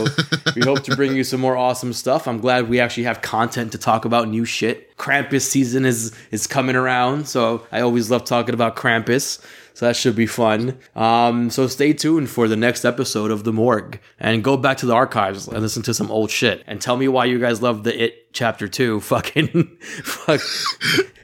[0.57, 2.29] we hope to bring you some more awesome stuff.
[2.29, 4.97] I'm glad we actually have content to talk about new shit.
[4.99, 9.45] Krampus season is is coming around, so I always love talking about Krampus.
[9.81, 10.79] So that should be fun.
[10.95, 14.87] Um, so stay tuned for the next episode of The Morgue and go back to
[14.87, 17.85] the archives and listen to some old shit and tell me why you guys love
[17.85, 19.01] the It chapter two.
[19.11, 20.43] Fucking fuck.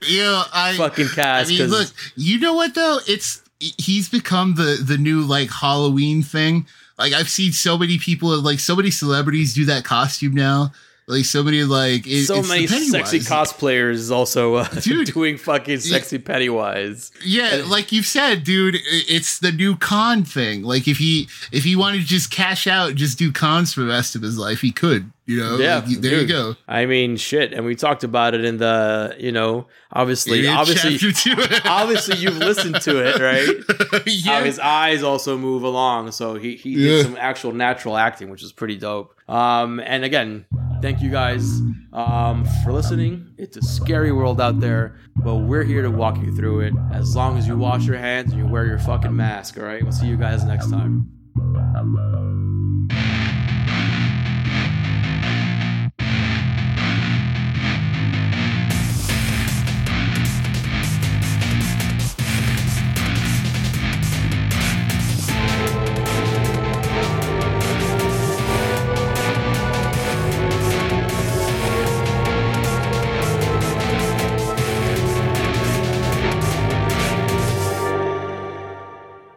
[0.08, 1.50] yeah, I fucking cast.
[1.50, 3.00] I mean, look, you know what though?
[3.06, 6.66] It's he's become the the new like Halloween thing.
[6.96, 10.72] Like I've seen so many people, like so many celebrities do that costume now.
[11.08, 15.06] Like so many, like it, so many sexy cosplayers also uh, Dude.
[15.14, 17.12] doing fucking sexy Pennywise.
[17.24, 20.64] Yeah, like you've said, dude, it's the new con thing.
[20.64, 23.82] Like if he if he wanted to just cash out, and just do cons for
[23.82, 25.12] the rest of his life, he could.
[25.28, 26.54] You know, Yeah, Like, there you go.
[26.68, 30.94] I mean, shit, and we talked about it in the, you know, obviously, obviously,
[31.64, 34.02] obviously, you've listened to it, right?
[34.06, 34.38] Yeah.
[34.38, 36.88] How his eyes also move along, so he he Yeah.
[36.98, 39.14] did some actual natural acting, which is pretty dope.
[39.28, 40.44] Um, and again,
[40.80, 41.60] thank you guys
[41.92, 43.34] um for listening.
[43.38, 46.74] It's a scary world out there, but we're here to walk you through it.
[46.92, 49.82] As long as you wash your hands and you wear your fucking mask, all right.
[49.82, 51.10] We'll see you guys next time.